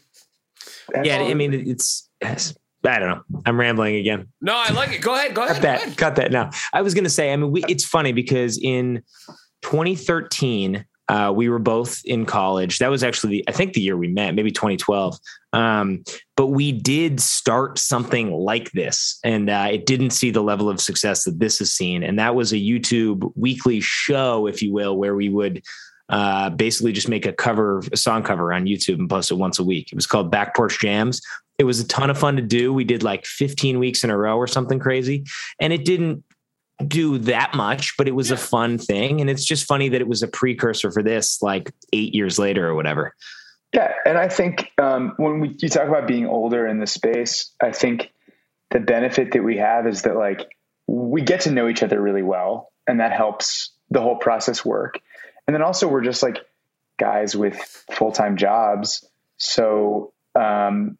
[0.92, 1.02] Yeah.
[1.04, 2.54] yeah i mean it's, it's
[2.84, 5.00] i don't know i'm rambling again No, I like it.
[5.00, 5.34] Go ahead.
[5.34, 5.54] Go ahead.
[5.54, 5.96] cut that ahead.
[5.96, 9.02] cut that now i was going to say i mean we, it's funny because in
[9.62, 13.96] 2013 uh, we were both in college that was actually the, i think the year
[13.96, 15.16] we met maybe 2012
[15.52, 16.02] um,
[16.36, 20.80] but we did start something like this and uh, it didn't see the level of
[20.80, 24.96] success that this has seen and that was a youtube weekly show if you will
[24.96, 25.62] where we would
[26.12, 29.58] uh, basically just make a cover a song cover on youtube and post it once
[29.58, 29.88] a week.
[29.90, 31.20] It was called back porch jams.
[31.58, 32.72] It was a ton of fun to do.
[32.72, 35.24] We did like 15 weeks in a row or something crazy.
[35.60, 36.24] And it didn't
[36.86, 39.20] do that much but it was a fun thing.
[39.20, 42.68] And it's just funny that it was a precursor for this like eight years later
[42.68, 43.14] or whatever.
[43.72, 47.50] Yeah, and I think um, when we, you talk about being older in the space,
[47.62, 48.12] I think
[48.70, 50.46] the benefit that we have is that like
[50.86, 54.98] we get to know each other really well, and that helps the whole process work.
[55.46, 56.38] And then also we're just like
[56.98, 57.56] guys with
[57.92, 59.04] full time jobs,
[59.36, 60.96] so um,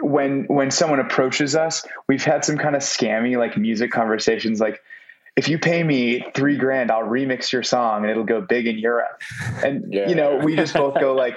[0.00, 4.80] when when someone approaches us, we've had some kind of scammy like music conversations like.
[5.36, 8.78] If you pay me three grand, I'll remix your song and it'll go big in
[8.78, 9.22] Europe.
[9.64, 10.08] And Yeah.
[10.08, 11.36] you know, we just both go like,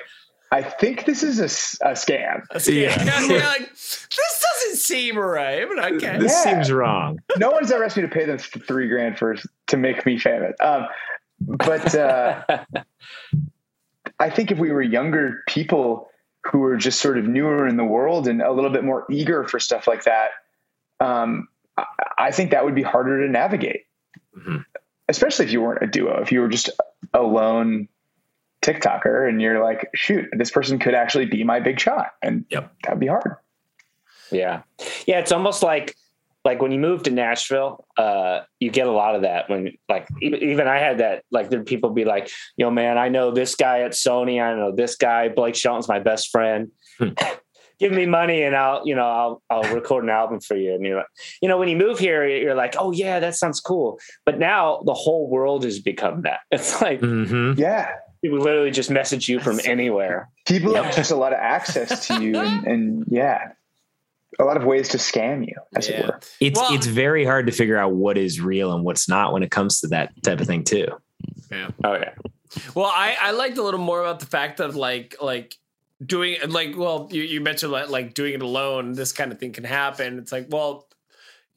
[0.51, 2.41] I think this is a scam.
[2.51, 2.73] That's good.
[2.75, 3.03] Yeah.
[3.05, 6.17] Yeah, you're like, this doesn't seem right, but okay.
[6.17, 6.55] this Yeah.
[6.55, 9.35] seems wrong No one's ever asked me to pay them three grand for
[9.67, 10.55] to make me famous.
[10.59, 10.87] Um,
[11.47, 12.43] but uh,
[14.19, 16.09] I think if we were younger people
[16.45, 19.45] who were just sort of newer in the world and a little bit more eager
[19.47, 20.31] for stuff like that,
[20.99, 21.85] um, I,
[22.17, 23.85] I think that would be harder to navigate.
[24.37, 24.65] Mhm.
[25.09, 26.69] Especially if you weren't a duo, if you were just
[27.13, 27.87] a lone
[28.61, 32.73] TikToker and you're like, shoot, this person could actually be my big shot, and Yep.
[32.83, 33.35] that'd be hard.
[34.31, 34.61] Yeah.
[35.05, 35.19] Yeah.
[35.19, 35.95] It's almost like,
[36.45, 40.07] like when you move to Nashville, uh, you get a lot of that when like,
[40.21, 43.55] even, even I had that, like there people be like, yo man, I know this
[43.55, 44.41] guy at Sony.
[44.41, 46.71] I know this guy, Blake Shelton's my best friend.
[46.99, 47.09] Hmm.
[47.79, 50.73] Give me money and I'll, you know, I'll, I'll record an album for you.
[50.75, 51.07] And you're like,
[51.41, 53.99] you know, when you move here, you're like, oh yeah, that sounds cool.
[54.25, 56.41] But now the whole world has become that.
[56.51, 57.59] It's like mm-hmm.
[57.59, 57.89] Yeah.
[58.23, 60.29] people literally just message you from anywhere.
[60.45, 63.53] people have just a lot of access to you and, and yeah
[64.39, 66.19] a lot of ways to scam you as it were.
[66.39, 69.43] It's Well- it's very hard to figure out what is real and what's not when
[69.43, 70.87] it comes to that type of thing too.
[71.51, 71.69] Yeah.
[71.83, 72.13] Oh yeah.
[72.75, 75.55] Well, I I liked a little more about the fact of like like
[76.05, 79.53] doing like well you, you mentioned like, like doing it alone this kind of thing
[79.53, 80.17] can happen.
[80.19, 80.87] It's like well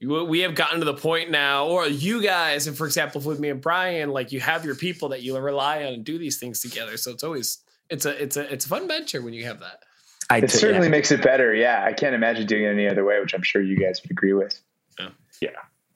[0.00, 3.48] we have gotten to the point now or you guys and for example with me
[3.48, 6.60] and brian like you have your people that you rely on and do these things
[6.60, 6.96] together.
[6.98, 7.58] So it's always
[7.88, 9.82] it's a it's a it's a fun venture when you have that
[10.30, 13.04] I it t- certainly makes it better yeah i can't imagine doing it any other
[13.04, 14.60] way which i'm sure you guys would agree with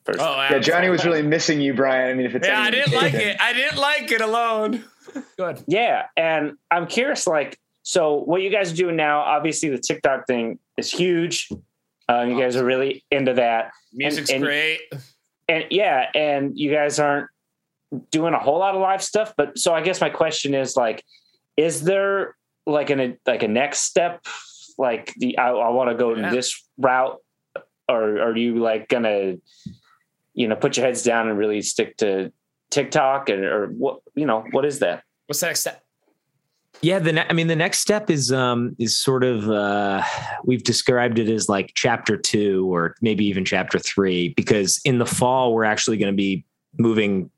[0.05, 0.21] First.
[0.21, 2.93] oh yeah johnny was really missing you brian i mean if it's yeah i didn't
[2.95, 3.31] like indication.
[3.31, 4.85] it i didn't like it alone
[5.37, 5.65] Good.
[5.67, 9.21] Yeah, and I'm curious, like, so what you guys are doing now?
[9.21, 11.49] Obviously, the TikTok thing is huge.
[12.09, 14.81] Um, you guys are really into that, music's and- great
[15.49, 17.29] and yeah, and you guys aren't
[18.13, 19.35] doing a whole lot of live stuff.
[19.37, 21.05] But so I guess my question is, like,
[21.57, 22.37] is there
[22.67, 24.25] like an like a next step?
[24.79, 26.31] Like, the I, I want to go Yeah.
[26.31, 27.19] this route,
[27.89, 29.35] or are you like gonna,
[30.35, 32.33] you know, put your heads down and really stick to
[32.71, 34.01] TikTok, and or what?
[34.15, 35.03] You know, what is that?
[35.27, 35.81] what's the next step
[36.83, 40.03] Yeah, the ne- I mean the next step is um is sort of uh
[40.45, 45.07] we've described it as like chapter 2 or maybe even chapter 3 because in the
[45.07, 46.45] fall we're actually going to be
[46.79, 47.31] moving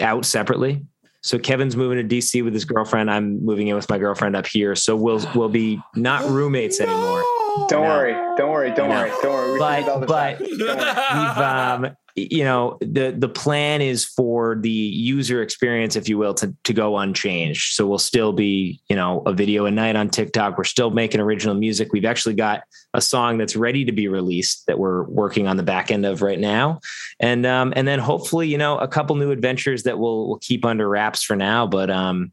[0.00, 0.84] out separately.
[1.22, 4.46] So Kevin's moving to DC with his girlfriend, I'm moving in with my girlfriend up
[4.46, 4.74] here.
[4.74, 7.22] So we'll we'll be not roommates anymore.
[7.68, 7.88] Don't No.
[7.88, 8.12] worry.
[8.36, 8.70] Don't worry.
[8.72, 8.94] Don't No.
[8.96, 9.10] worry.
[9.22, 9.52] Don't worry.
[9.54, 10.40] We But- figured all this but-.
[10.40, 11.96] We've um
[12.30, 16.72] you know the the plan is for the user experience if you will to to
[16.72, 17.74] go unchanged.
[17.74, 20.58] So we'll still be you know a video a night on tiktok.
[20.58, 21.92] We're still making original music.
[21.92, 22.62] We've actually got
[22.94, 26.22] a song that's ready to be released that we're working on the back end of
[26.22, 26.80] right now.
[27.20, 30.64] And um and then hopefully you know a couple new adventures that we'll we'll keep
[30.64, 31.66] under wraps for now.
[31.66, 32.32] But um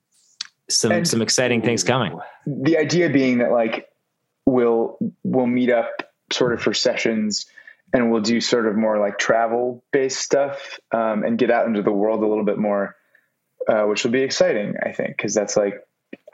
[0.69, 2.17] some And- some exciting things coming.
[2.47, 3.87] The idea being that like
[4.45, 7.45] we'll we'll meet up sort of for sessions
[7.95, 11.81] and we'll do sort of more like travel based stuff um, and get out into
[11.81, 12.95] the world a little bit more
[13.67, 15.75] uh, which will be exciting i think because that's like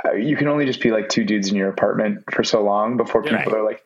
[0.04, 2.98] uh, you can only just be like two dudes in your apartment for so long
[2.98, 3.54] before people Right.
[3.54, 3.84] are like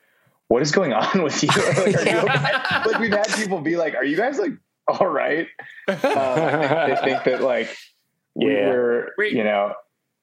[0.47, 2.89] what is going on with you like, are you okay?
[2.91, 4.53] like we've had people be like are you guys like
[4.87, 5.47] all right
[5.87, 7.75] um, they think that like
[8.35, 8.69] we, Yeah.
[8.69, 9.33] we're Wait.
[9.33, 9.73] you know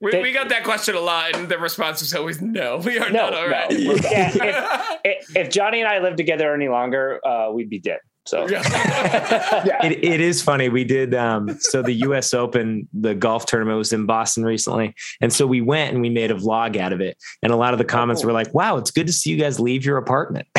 [0.02, 2.78] We, we got that question a lot, and the response was always no.
[2.78, 3.52] We are No, not all no.
[3.52, 3.70] right.
[3.70, 8.00] Yeah, if, if Johnny and I lived together any longer, uh, we'd be dead.
[8.24, 8.62] So yeah
[9.84, 10.68] it, it is funny.
[10.68, 14.94] We did um so the US Open, the golf tournament was in Boston recently.
[15.20, 17.16] And so we went and we made a vlog out of it.
[17.42, 19.58] And a lot of the comments were like, wow, it's good to see you guys
[19.58, 20.46] leave your apartment.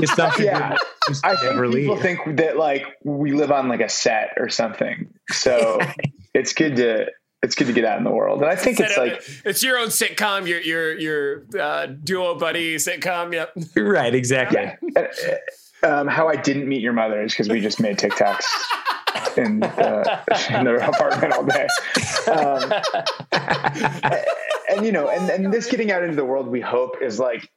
[0.00, 0.76] It's you Yeah.
[1.24, 2.02] I think people leave.
[2.02, 5.08] think that like we live on like a set or something.
[5.30, 5.80] So
[6.34, 7.06] it's good to
[7.42, 8.40] it's good to get out in the world.
[8.42, 11.86] And I think it's Set up- like it's your own sitcom, your your your uh,
[11.86, 13.32] duo buddy sitcom.
[13.32, 13.52] Yep.
[13.76, 14.70] Right, exactly.
[14.96, 15.06] yeah.
[15.84, 18.42] Um, how I didn't meet your mother is because we just made TikToks
[19.38, 21.68] in, uh, in the apartment all day.
[22.28, 22.72] Um,
[24.68, 27.48] and you know, and, and this getting out into the world, we hope is like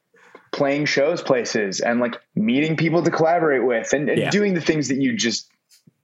[0.51, 4.29] playing shows places and like meeting people to collaborate with and, and Yeah.
[4.29, 5.49] doing the things that you just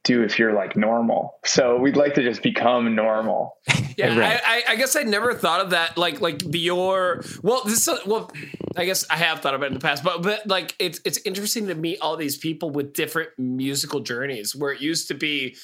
[0.04, 1.38] do if you're like normal.
[1.46, 3.58] So we'd like to just become normal.
[3.98, 4.40] Yeah, Right.
[4.46, 5.98] I, I, I guess I never thought of that.
[5.98, 8.32] Like, like the your well, this is- well,
[8.76, 11.18] I guess I have thought about it in the past, but but like it's it's
[11.26, 14.56] interesting to meet all these people with different musical journeys.
[14.56, 15.56] Where it used to be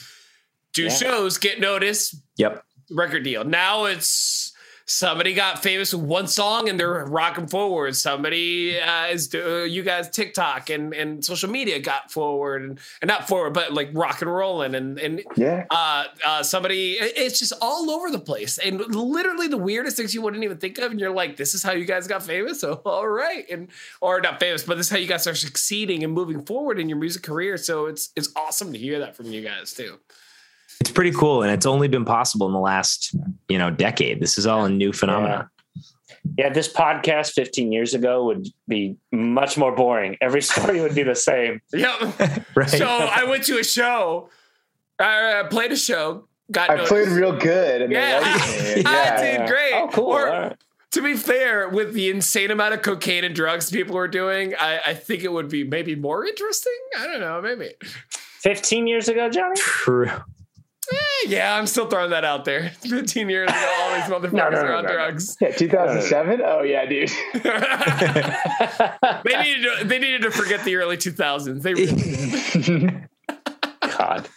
[0.74, 0.90] do Yeah.
[0.90, 2.64] shows, get noticed, Yep.
[2.90, 3.44] record deal.
[3.44, 4.53] Now it's
[4.86, 7.96] somebody got famous with one song and they're rocking forward.
[7.96, 13.08] Somebody uh, is do, you guys TikTok and and social media got forward and, and
[13.08, 15.66] not forward, but like rock and rolling and and Yeah.
[15.70, 18.58] uh, uh, somebody it's just all over the place.
[18.58, 21.64] And literally the weirdest things you wouldn't even think of and you're like this is
[21.64, 22.60] how you guys got famous?
[22.62, 23.50] So all right.
[23.50, 23.70] And
[24.02, 26.90] or not famous but this is how you guys are succeeding and moving forward in
[26.90, 27.58] your music career.
[27.58, 30.00] So it's it's awesome to hear that from you guys too
[30.84, 31.44] It's pretty cool.
[31.44, 33.16] And it's only been possible in the last,
[33.48, 34.20] you know, decade.
[34.20, 35.48] This is all a new phenomenon.
[36.38, 40.18] yeah, this podcast 15 years ago would be much more boring.
[40.20, 41.62] Every story would be the same.
[41.72, 41.96] yep
[42.56, 42.70] Right.
[42.70, 44.30] so i went to a show
[45.00, 46.92] i uh, played a show got I noticed.
[46.92, 48.84] played real good and yeah, they liked me.
[48.86, 49.38] I Yeah.
[49.38, 49.74] did great.
[49.76, 50.06] Oh, cool.
[50.08, 50.58] Or-
[50.92, 54.80] to be fair, with the insane amount of cocaine and drugs people were doing, I,
[54.88, 56.78] I think it would be maybe more interesting.
[57.00, 57.74] I don't know, maybe.
[58.42, 59.56] 15 years ago, Johnny?
[59.56, 60.12] True.
[61.26, 62.70] Yeah, I'm still throwing that out there.
[62.82, 64.96] 15 years ago, all these motherfuckers No, no, no, are on no, no.
[64.96, 65.38] drugs.
[65.42, 66.42] Yeah, 2007.
[66.46, 67.10] Oh yeah, dude.
[69.24, 71.62] they needed to, they needed to forget the early 2000s.
[71.62, 73.08] They really,
[73.98, 74.28] God.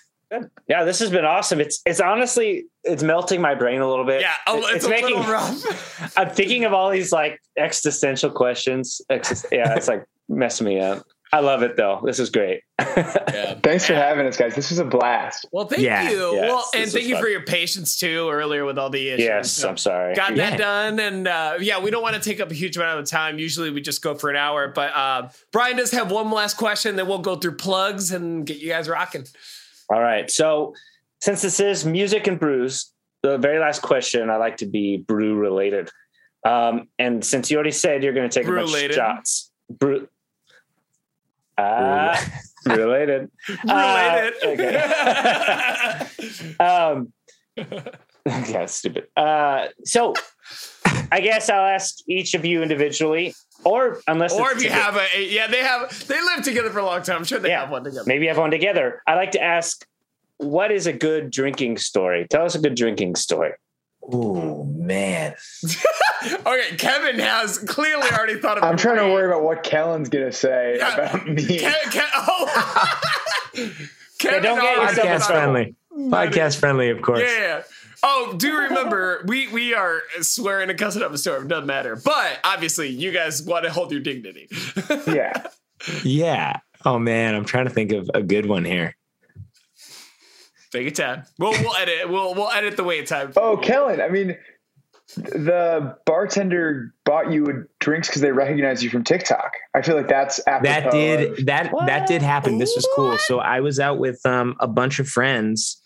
[0.68, 1.60] Yeah, this has been awesome.
[1.60, 4.20] It's it's honestly it's melting my brain a little bit.
[4.20, 6.12] yeah, it's, little rough.
[6.16, 9.00] I'm thinking of all these like existential questions.
[9.08, 11.04] Exist- yeah, it's like messing me up.
[11.36, 12.00] I love it though.
[12.04, 12.62] This is great.
[12.96, 13.54] Yeah.
[13.62, 14.54] Thanks for having us, guys.
[14.54, 15.44] This was a blast.
[15.52, 16.08] Well, thank Yeah.
[16.10, 16.32] you.
[16.34, 17.22] Yes, well, and thank was you fun.
[17.22, 19.24] for your patience too earlier with all the issues.
[19.26, 20.14] yes, So- I'm sorry.
[20.14, 20.50] got Yeah.
[20.50, 23.06] that done and uh, yeah we don't want to take up a huge amount of
[23.06, 26.56] time usually we just go for an hour but uh, brian does have one last
[26.56, 29.24] question then we'll go through plugs and get you guys rocking
[29.90, 30.30] All right.
[30.30, 30.74] So
[31.20, 32.90] since this is music and brews,
[33.22, 35.90] the very last question I like to be brew related.
[36.46, 38.94] Um, and since you already said you're going to take a bunch of Brew-related.
[38.94, 40.08] shots, brew.
[41.58, 42.20] Ah,
[42.66, 43.30] related.
[43.68, 44.70] Uh, related
[46.60, 47.12] Um,
[48.26, 49.06] yeah, stupid.
[49.16, 50.14] Uh, so
[51.12, 53.34] I guess I'll ask each of you individually,
[53.64, 56.84] or unless or if you have a, yeah they have they lived together for a
[56.84, 57.60] long time i'm sure they Yeah.
[57.60, 59.02] have one together maybe have one together.
[59.06, 59.86] I like to ask,
[60.38, 62.26] what is a good drinking story?
[62.28, 63.52] Tell us a good drinking story.
[64.12, 65.34] Oh man.
[66.46, 70.32] okay kevin has clearly already thought of I'm trying to worry about what Kellan's gonna
[70.32, 70.94] say Yeah.
[70.94, 71.58] about me.
[71.58, 73.72] Ke- Ke- oh.
[74.18, 75.74] Kevin don't get already yourself Podcast friendly.
[75.96, 77.20] Podcast friendly, of course.
[77.20, 77.62] Yeah, yeah.
[78.02, 81.48] Oh, do remember we we are swearing and cussing up a storm.
[81.48, 81.96] Doesn't matter.
[81.96, 84.48] But obviously, you guys want to hold your dignity.
[85.06, 85.32] Yeah.
[86.04, 86.60] Yeah.
[86.84, 88.94] Oh man, I'm trying to think of a good one here.
[90.76, 91.24] Take it time.
[91.38, 92.08] We'll we'll edit.
[92.10, 93.32] We'll we'll edit the wait time.
[93.36, 94.00] Oh, Kellan.
[94.00, 94.36] I mean,
[95.16, 99.52] the bartender bought you drinks because they recognize you from TikTok.
[99.74, 102.58] I feel like that's apropos That of- did that that did happen.
[102.58, 103.16] This was cool.
[103.18, 105.80] So I was out with um a bunch of friends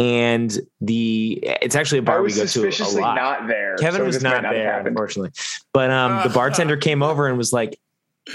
[0.00, 3.14] and the it's actually a bar we go to a lot.
[3.14, 3.76] not there.
[3.76, 4.88] Kevin so was not there, happened.
[4.88, 5.30] unfortunately.
[5.72, 7.78] But um, the bartender came over and was like,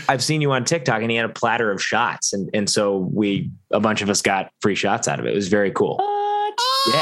[0.08, 2.98] "I've seen you on TikTok," and he had a platter of shots, and and so
[2.98, 5.32] we a bunch of us got free shots out of it.
[5.32, 5.98] It was very cool.
[6.00, 6.06] Yeah.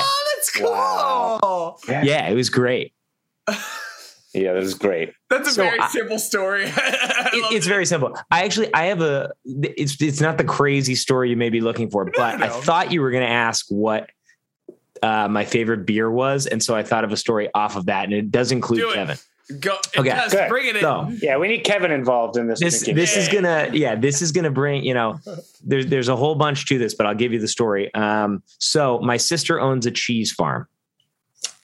[0.04, 0.72] Oh, that's cool.
[0.72, 1.78] Wow.
[1.88, 2.04] Yeah.
[2.04, 2.94] Yeah, it was great.
[4.34, 5.14] Yeah, that was great.
[5.32, 6.66] That's a So very I- simple story.
[7.34, 7.70] It- it's it.
[7.70, 8.16] very simple.
[8.30, 11.90] I actually I have a it's it's not the crazy story you may be looking
[11.90, 12.54] for, but I no.
[12.54, 14.10] thought you were going to ask what
[15.02, 18.04] uh, my favorite beer was, and so I thought of a story off of that,
[18.06, 19.24] and it does include Do it.
[19.48, 19.60] Kevin.
[19.62, 19.78] Go.
[19.98, 20.08] Okay.
[20.10, 20.50] Yes, Good.
[20.50, 20.82] bring it in.
[20.82, 22.60] So Yeah, we need Kevin involved in this.
[22.60, 22.96] this drinking.
[22.96, 25.20] this is gonna yeah this is gonna bring you know
[25.64, 27.94] there's there's a whole bunch to this, but I'll give you the story.
[27.94, 30.68] Um, so my sister owns a cheese farm,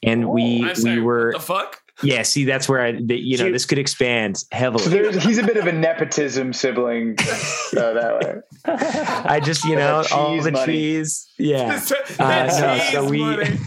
[0.02, 1.83] and we I'm sorry, we were What the fuck?
[2.04, 2.22] Yeah.
[2.24, 4.88] See, that's where I the, you know She- this could expand So heavily.
[4.90, 7.18] there's, he's a bit of a nepotism sibling.
[7.20, 8.36] So that way.
[9.26, 10.74] I just you know all the money.
[10.74, 11.80] cheese yeah.
[12.18, 13.46] That Uh, no, cheese so we money.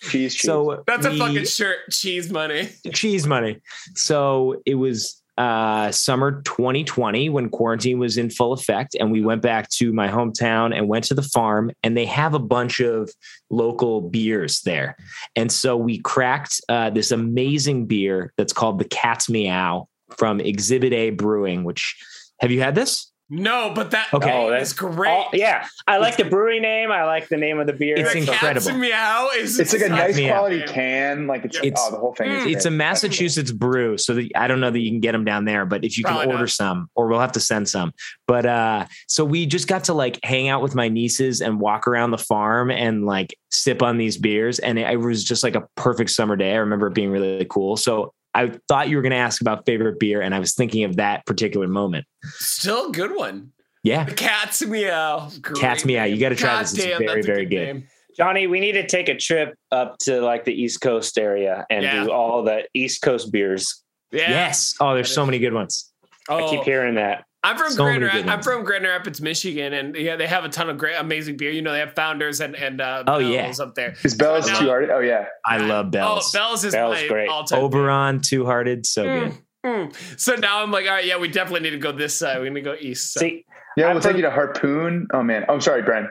[0.00, 0.40] Cheese, cheese.
[0.42, 1.78] so That's a fucking shirt.
[1.90, 2.68] Cheese money.
[2.92, 3.60] cheese money.
[3.94, 9.42] So it was uh, summer 2020 when quarantine was in full effect, and we went
[9.42, 13.10] back to my hometown and went to the farm, and they have a bunch of
[13.50, 14.96] local beers there,
[15.36, 20.92] and so we cracked uh, this amazing beer that's called the Cat's Meow from Exhibit
[20.92, 21.64] A Brewing.
[21.64, 21.96] Which
[22.40, 23.10] have you had this?
[23.30, 24.26] No, but that Okay.
[24.26, 25.10] name Oh, is that's great.
[25.10, 26.92] Oh, yeah, I like the brewery name.
[26.92, 27.96] I like the name of the beer.
[27.96, 28.66] It's The incredible.
[28.66, 30.34] Cat's meow is it's like a nice me out.
[30.36, 31.26] quality can.
[31.26, 32.46] Like it's, It's- oh, the whole thing is.
[32.46, 32.70] It's a.
[32.70, 35.84] Massachusetts brew, so that, I don't know that you can get them down there, but
[35.84, 36.50] if you can order not.
[36.50, 37.92] some, or we'll have to send some.
[38.28, 41.88] But uh, so we just got to like hang out with my nieces and walk
[41.88, 45.54] around the farm and like sip on these beers, and it, it was just like
[45.54, 46.52] a perfect summer day.
[46.52, 47.76] I remember it being really cool.
[47.78, 50.84] So I thought you were going to ask about favorite beer, and I was thinking
[50.84, 52.04] of that particular moment.
[52.24, 53.52] still a good one.
[53.84, 55.30] Yeah, The cat's meow.
[55.42, 56.04] Great Cat's Meow.
[56.04, 56.72] You gotta try this.
[56.72, 57.66] It's Goddamn, very, that's very good.
[57.66, 57.88] name.
[58.16, 61.82] Johnny, we need to take a trip up to like the East Coast area and
[61.82, 62.04] Yeah.
[62.04, 63.82] do all the East Coast beers.
[64.10, 64.30] Yeah.
[64.30, 64.74] yes.
[64.80, 65.92] Oh, there's so many good ones.
[66.30, 67.24] Oh, I keep hearing that.
[67.44, 70.44] I'm from So Grand many Ra- I'm from Grand Rapids, Michigan, and yeah, they have
[70.44, 71.50] a ton of great, amazing beer.
[71.50, 73.64] You know, they have Founders and and uh, Oh, Bell's yeah.
[73.64, 73.94] up there.
[74.02, 74.58] Is Bell's No.
[74.58, 74.90] too hard?
[74.90, 75.26] Oh yeah.
[75.46, 76.34] I love Bells.
[76.34, 77.28] Oh, Bell's is Bell's my great.
[77.28, 79.38] all-time Oberon, Two Hearted, so good.
[79.64, 79.94] Mm.
[80.20, 82.38] So now I'm like, all right, yeah, we definitely need to go this side.
[82.38, 83.12] We're gonna go east.
[83.12, 83.20] So.
[83.20, 83.44] See,
[83.76, 85.06] Yeah, I'm we'll take from- you to Harpoon.
[85.12, 85.44] Oh man.
[85.48, 86.08] Oh, I'm sorry, Brian.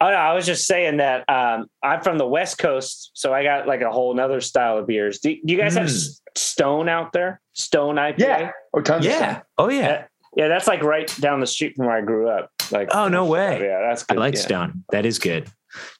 [0.00, 3.42] oh no, I was just saying that um, I'm from the West Coast, so I
[3.44, 5.18] got like a whole nother style of beers.
[5.20, 5.90] Do, do you guys have Mm.
[5.90, 7.40] S- Stone out there?
[7.52, 8.18] Stone IPA?
[8.18, 8.50] Yeah.
[8.74, 9.06] Oh, tons.
[9.06, 9.40] Of Yeah.
[9.58, 9.78] Oh yeah.
[9.80, 10.04] Yeah.
[10.36, 12.50] Yeah, that's like right down the street from where I grew up.
[12.70, 13.60] Like, Oh, no way.
[13.62, 14.20] Yeah, that's I good.
[14.20, 14.40] like yeah.
[14.40, 14.84] Stone.
[14.90, 15.48] That is good.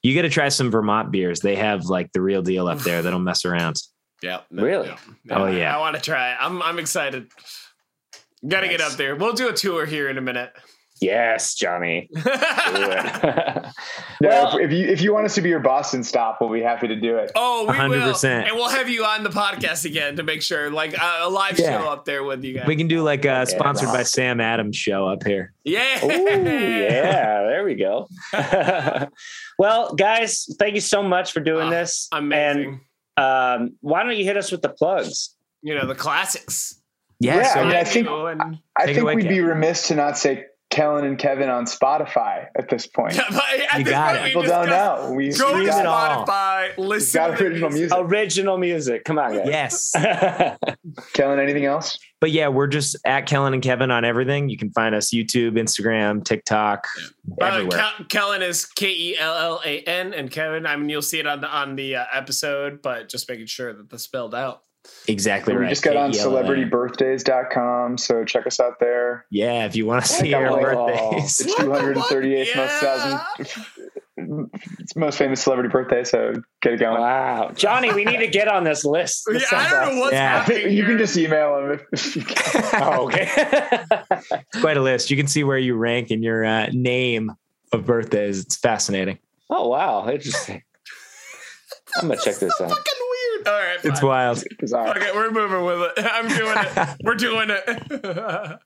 [0.02, 1.40] You got to try some Vermont beers.
[1.40, 3.02] They have like the real deal up there.
[3.02, 3.76] They don't mess around.
[4.22, 4.40] Yeah.
[4.50, 4.90] Really?
[5.30, 5.76] Oh, yeah.
[5.76, 6.38] I want to try it.
[6.40, 7.30] I'm I'm excited.
[8.46, 9.16] Got to get up there.
[9.16, 10.52] We'll do a tour here in a minute.
[11.00, 12.08] Yes, Johnny.
[12.14, 13.66] Do it.
[14.20, 14.28] Yeah.
[14.44, 16.62] Well- if, if you if you want us to be your Boston stop, we'll be
[16.62, 17.32] happy to do it.
[17.34, 18.24] oh, we will, 100%.
[18.46, 21.58] and we'll have you on the podcast again to make sure, like uh, a live
[21.58, 21.80] Yeah.
[21.80, 22.66] show up there with you guys.
[22.68, 24.04] We can do like a sponsored by.
[24.04, 25.52] Sam Adams show up here.
[25.64, 26.04] yeah.
[26.04, 28.06] Ooh, yeah, there we go.
[29.58, 32.08] well, guys, thank you so much for doing Ah, this.
[32.12, 32.80] Amazing.
[33.16, 35.30] And um, why don't you hit us with the plugs?
[35.62, 36.80] you know the classics.
[37.20, 37.36] Yeah.
[37.38, 39.94] Yeah, so I mean, I think- know, and- I Take think we'd be remiss to
[39.96, 40.44] not say
[40.74, 43.16] Kellan and Kevin on Spotify at this point.
[43.16, 43.42] But
[43.72, 44.22] at You this got point, it.
[44.22, 45.12] we People just don't got- know.
[45.14, 46.26] We, Go we to Stream all.
[46.26, 46.76] Spotify.
[46.78, 47.90] Listen got to original music.
[47.98, 47.98] music.
[48.10, 49.04] Original music.
[49.04, 49.46] Come on, guys.
[49.46, 49.92] yes.
[51.14, 51.98] Kellan, anything else?
[52.20, 54.48] But yeah, we're just at Kellan and Kevin on everything.
[54.48, 56.86] You can find us YouTube, Instagram, TikTok,
[57.38, 57.78] By the way, everywhere.
[57.98, 60.66] Kel- Kellan is K E L L A N, and Kevin.
[60.66, 63.72] I mean, you'll see it on the on the uh, episode, but just making sure
[63.74, 64.62] that that's spelled out.
[65.08, 65.58] Exactly right.
[65.60, 65.70] we right.
[65.70, 66.42] just got on K-E-L-L-A.
[66.44, 69.26] celebritybirthdays.com, so check us out there.
[69.30, 71.40] Yeah, if you want to see got our like- birthdays.
[71.40, 73.20] It's 238th most thousand.
[74.78, 77.00] It's most famous celebrity birthday, so get it going.
[77.00, 79.28] Wow, Johnny, we need to get on this list.
[79.32, 80.40] Yeah, I don't know what's Yeah.
[80.42, 80.72] happening.
[80.76, 82.64] you can just email him if, if you can.
[82.82, 83.28] Oh, okay.
[83.30, 85.10] it's Quite a list.
[85.10, 87.32] You can see where you rank in your uh, name
[87.72, 88.40] of birthdays.
[88.40, 89.18] It's fascinating.
[89.50, 90.62] oh wow, interesting.
[92.00, 92.76] I'm gonna check this out.
[93.44, 93.62] Fucking weird.
[93.62, 94.08] All right, It's fine.
[94.08, 94.44] wild.
[94.58, 94.96] Bizarre.
[94.96, 96.04] Okay, we're moving with it.
[96.12, 96.96] I'm doing it.
[97.04, 98.04] We're doing it.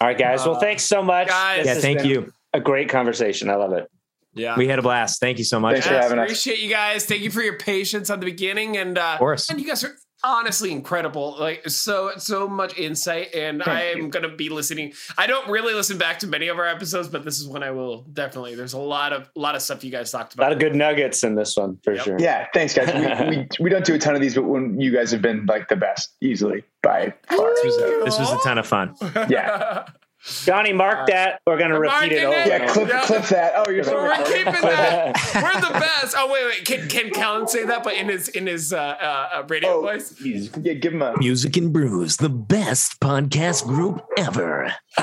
[0.00, 0.44] All right, guys.
[0.44, 1.28] Well, Uh, thanks so much.
[1.28, 2.32] guys- Yeah, thank you.
[2.52, 3.48] A great conversation.
[3.50, 3.90] I love it.
[4.34, 4.56] Yeah.
[4.56, 5.20] We had a blast.
[5.20, 5.74] Thank you so much.
[5.74, 6.24] Thanks for Yes, having us.
[6.24, 7.06] appreciate you guys.
[7.06, 9.48] Thank you for your patience on the beginning, and uh, Of course.
[9.48, 9.94] and you guys are
[10.24, 11.36] honestly incredible.
[11.38, 14.92] Like so so much insight, and I am gonna be listening.
[15.18, 17.70] I don't really listen back to many of our episodes, but this is one I
[17.70, 18.54] will definitely.
[18.54, 20.44] There's a lot of a lot of stuff you guys talked about.
[20.44, 22.04] A lot of good nuggets in this one for Yep.
[22.04, 22.16] sure.
[22.18, 22.92] Yeah, thanks, guys.
[22.94, 25.46] We, we, we don't do a ton of these, but when you guys have been
[25.46, 27.54] like the best, easily by far.
[27.54, 28.94] This was, a, this was a ton of fun.
[29.28, 29.86] yeah,
[30.44, 31.40] Johnny, mark that.
[31.46, 32.34] We're gonna repeat it over.
[32.36, 32.46] it.
[32.48, 32.66] yeah.
[32.66, 33.00] Clip, Yeah.
[33.02, 33.52] clip that.
[33.56, 35.16] Oh, you're so We're keeping that.
[35.34, 36.14] We're the best.
[36.18, 36.64] Oh wait, wait.
[36.64, 39.80] Can can Callan say that, but in his in his uh, uh, uh, radio Oh.
[39.82, 40.14] voice?
[40.22, 41.14] Yeah, give him a.
[41.18, 44.72] Music and Brews, the best podcast group ever.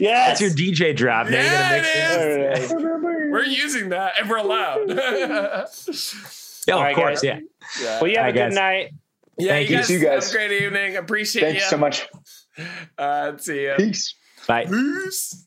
[0.00, 0.38] yes.
[0.38, 1.28] That's your DJ drop.
[1.28, 2.58] Now you Yeah, gotta mix it it.
[2.64, 2.72] is.
[3.32, 4.90] We're using that, and we're allowed.
[4.90, 5.66] yeah,
[6.68, 7.40] Oh, All of right, course, guys.
[7.80, 8.00] yeah.
[8.00, 8.54] well, you have Hi, a good guys.
[8.54, 8.90] night.
[9.38, 9.80] Thank you you.
[9.82, 10.24] guys, You guys.
[10.32, 10.96] have a great evening.
[10.96, 11.68] Appreciate Thanks you.
[11.70, 12.08] so much.
[12.98, 13.76] Uh, see ya.
[13.76, 14.14] Peace.
[14.48, 14.64] Bye.
[14.64, 15.46] Peace.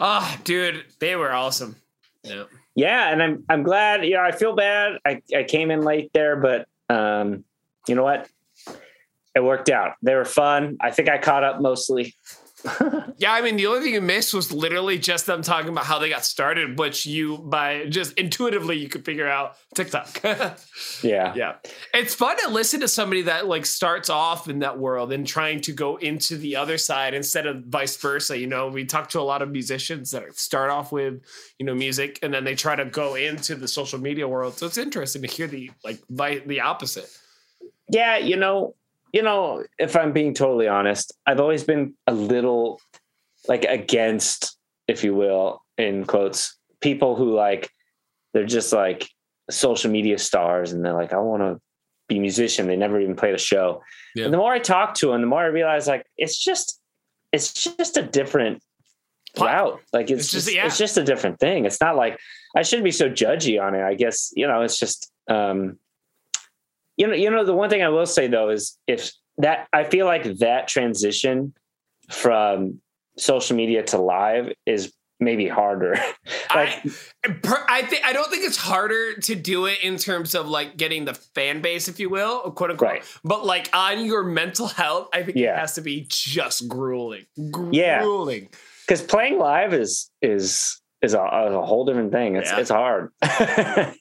[0.00, 1.76] Ah, dude, they were awesome.
[2.24, 2.44] Yeah.
[2.74, 4.04] Yeah, and I'm I'm glad.
[4.04, 4.98] You know, I feel bad.
[5.04, 7.44] I, I came in late there, but um,
[7.86, 8.28] you know what?
[9.34, 9.92] It worked out.
[10.02, 10.76] They were fun.
[10.80, 12.14] I think I caught up mostly.
[13.20, 15.98] Yeah, I mean, the only thing you missed was literally just them talking about how
[15.98, 20.20] they got started, which you, by just intuitively, you could figure out TikTok.
[21.02, 21.34] Yeah.
[21.34, 21.54] yeah.
[21.94, 25.60] It's fun to listen to somebody that like starts off in that world and trying
[25.62, 28.38] to go into the other side instead of vice versa.
[28.38, 31.22] You know, we talk to a lot of musicians that start off with,
[31.58, 34.58] you know, music and then they try to go into the social media world.
[34.58, 37.10] So it's interesting to hear the like vi- the opposite.
[37.88, 38.74] Yeah, you know,
[39.12, 42.80] you know, if I'm being totally honest, I've always been a little
[43.48, 44.56] like against,
[44.88, 47.70] if you will, in quotes, people who like
[48.32, 49.08] they're just like
[49.50, 51.60] social media stars and they're like, I want to
[52.08, 52.66] be a musician.
[52.66, 53.82] They never even played a show.
[54.14, 54.24] Yeah.
[54.26, 56.80] And the more I talk to them, the more I realize like it's just
[57.32, 58.62] it's just a different
[59.38, 59.80] route.
[59.92, 60.66] Like it's, It's just- just, yeah.
[60.66, 61.64] it's just a different thing.
[61.64, 62.18] It's not like
[62.56, 63.82] I shouldn't be so judgy on it.
[63.82, 65.78] I guess, you know, it's just um
[67.00, 69.84] you know, you know, the one thing I will say though is if that I
[69.84, 71.54] feel like that transition
[72.10, 72.80] from
[73.16, 75.94] social media to live is maybe harder.
[76.54, 76.70] like
[77.24, 80.76] I, I think I don't think it's harder to do it in terms of like
[80.76, 82.90] getting the fan base, if you will, quote unquote.
[82.90, 83.04] Right.
[83.24, 85.54] But like on your mental health, I think Yeah.
[85.56, 87.24] it has to be just grueling.
[87.70, 88.02] Yeah.
[88.02, 88.48] Grueling.
[88.86, 92.36] because playing live is is is a, a whole different thing.
[92.36, 92.60] It's Yeah.
[92.60, 93.10] it's hard.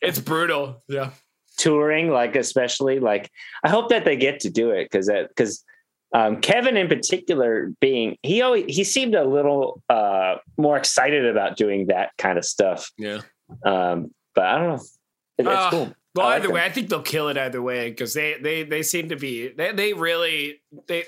[0.02, 0.82] It's brutal.
[0.90, 1.12] Yeah.
[1.60, 3.30] Touring like especially like
[3.66, 5.64] i hope that they get to do it because that because
[6.16, 11.58] um, kevin in particular being he always he seemed a little uh more excited about
[11.58, 13.22] doing that kind of stuff Yeah.
[13.66, 14.82] um but i don't know
[15.38, 16.56] It- it's Ah, cool Well, like either them.
[16.56, 19.50] way, I think they'll kill it either way because they they they seem to be
[19.50, 21.04] they they really they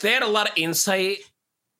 [0.00, 1.18] they had a lot of insight.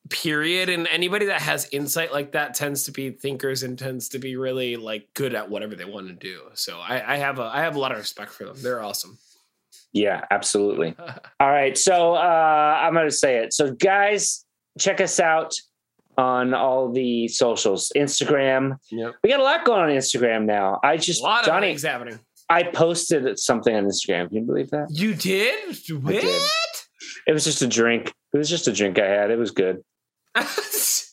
[0.09, 4.19] Period, and anybody that has insight like that tends to be thinkers and tends to
[4.19, 6.41] be really like good at whatever they want to do.
[6.53, 8.55] So I, I have a I have a lot of respect for them.
[8.61, 9.17] They're awesome.
[9.93, 10.93] yeah absolutely
[11.39, 14.45] all right so uh i'm gonna say it so guys
[14.77, 15.53] check us out
[16.17, 19.15] on all the socials instagram Yep.
[19.23, 22.19] we got a lot going on instagram now i just lot johnny things happening.
[22.49, 25.77] i posted something on instagram can you believe that You did?
[26.01, 26.21] What?
[26.21, 26.41] did.
[27.25, 28.13] It was just a drink.
[28.33, 29.31] It was just a drink I had.
[29.31, 29.83] It was good.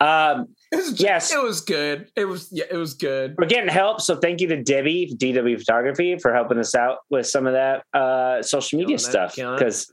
[0.00, 1.32] Um, It was, Yes.
[1.32, 2.08] it was good.
[2.16, 3.36] It was yeah, it was good.
[3.38, 7.24] we're getting help, so thank you to Debbie DW Photography for helping us out with
[7.28, 9.36] some of that uh, social media Killing stuff.
[9.36, 9.92] Because,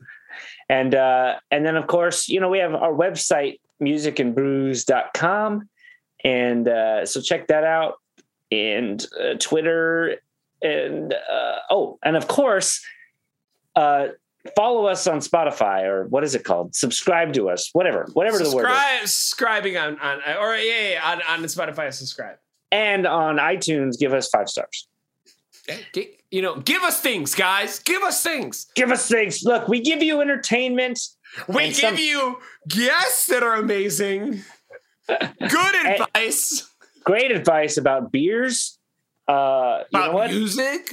[0.68, 5.68] and uh, and then of course, you know, we have our website musicandbrews.com,
[6.24, 7.94] and uh, so check that out.
[8.50, 10.16] And uh, Twitter,
[10.60, 12.84] and uh, oh, and of course,
[13.76, 14.08] uh,
[14.56, 16.74] follow us on Spotify or what is it called?
[16.74, 18.70] Subscribe to us, whatever, whatever the word
[19.02, 19.12] is.
[19.12, 21.92] Subscribing on on or yeah, yeah on on Spotify.
[21.92, 22.36] Subscribe.
[22.72, 24.88] and on iTunes, give us five stars.
[26.30, 27.78] You know, give us things, guys.
[27.80, 28.66] Give us things.
[28.74, 29.42] Give us things.
[29.44, 30.98] Look, we give you entertainment.
[31.48, 32.38] We give some- you
[32.68, 34.42] guests that are amazing.
[35.08, 36.70] Good advice
[37.04, 38.78] Great advice about beers.
[39.26, 40.30] Uh, you know about what?
[40.30, 40.92] music.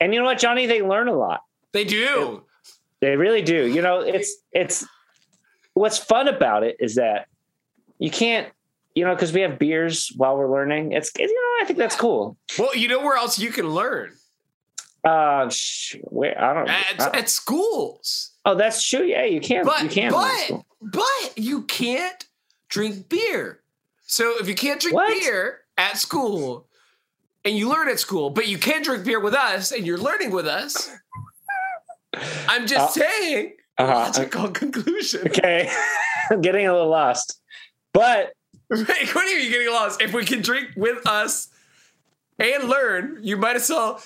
[0.00, 0.66] And you know what, Johnny?
[0.66, 1.40] They learn a lot.
[1.72, 2.44] They do.
[3.00, 3.66] They really do.
[3.66, 4.84] You know, it's it's
[5.74, 7.28] what's fun about it is that
[7.98, 8.48] you can't,
[8.94, 10.92] you know, because we have beers while we're learning.
[10.92, 12.36] It's you know, I think that's cool.
[12.58, 14.12] Well, you know where else you can learn?
[15.04, 16.68] Uh, sh- where I don't.
[16.68, 18.32] At, I- at schools.
[18.44, 19.04] oh, that's true.
[19.04, 19.64] Yeah, you can.
[19.64, 20.10] But you can.
[20.12, 22.24] but but you can't
[22.68, 23.60] drink beer.
[24.06, 25.20] So if you can't drink What?
[25.20, 26.66] beer at school
[27.44, 30.30] and you learn at school, but you can drink beer with us and you're learning
[30.30, 30.90] with us,
[32.48, 33.92] I'm just Uh, saying uh-huh.
[33.94, 35.26] logical conclusion.
[35.28, 35.70] Okay,
[36.30, 37.40] I'm getting a little lost,
[37.92, 38.32] but
[38.70, 40.02] Wait, what are you getting lost?
[40.02, 41.48] If we can drink with us
[42.38, 44.02] and learn, you might as well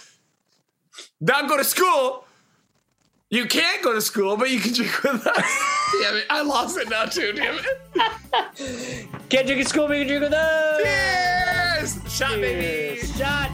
[1.21, 2.25] not go to school.
[3.29, 5.63] You can't go to school, but you can drink with us.
[6.03, 6.27] damn it.
[6.31, 7.33] I lost it now, too.
[7.33, 9.09] Damn it.
[9.31, 10.83] Can't drink at school, but you can drink with us.
[10.83, 12.13] Cheers!
[12.15, 13.01] Shot, baby.
[13.07, 13.51] Shot.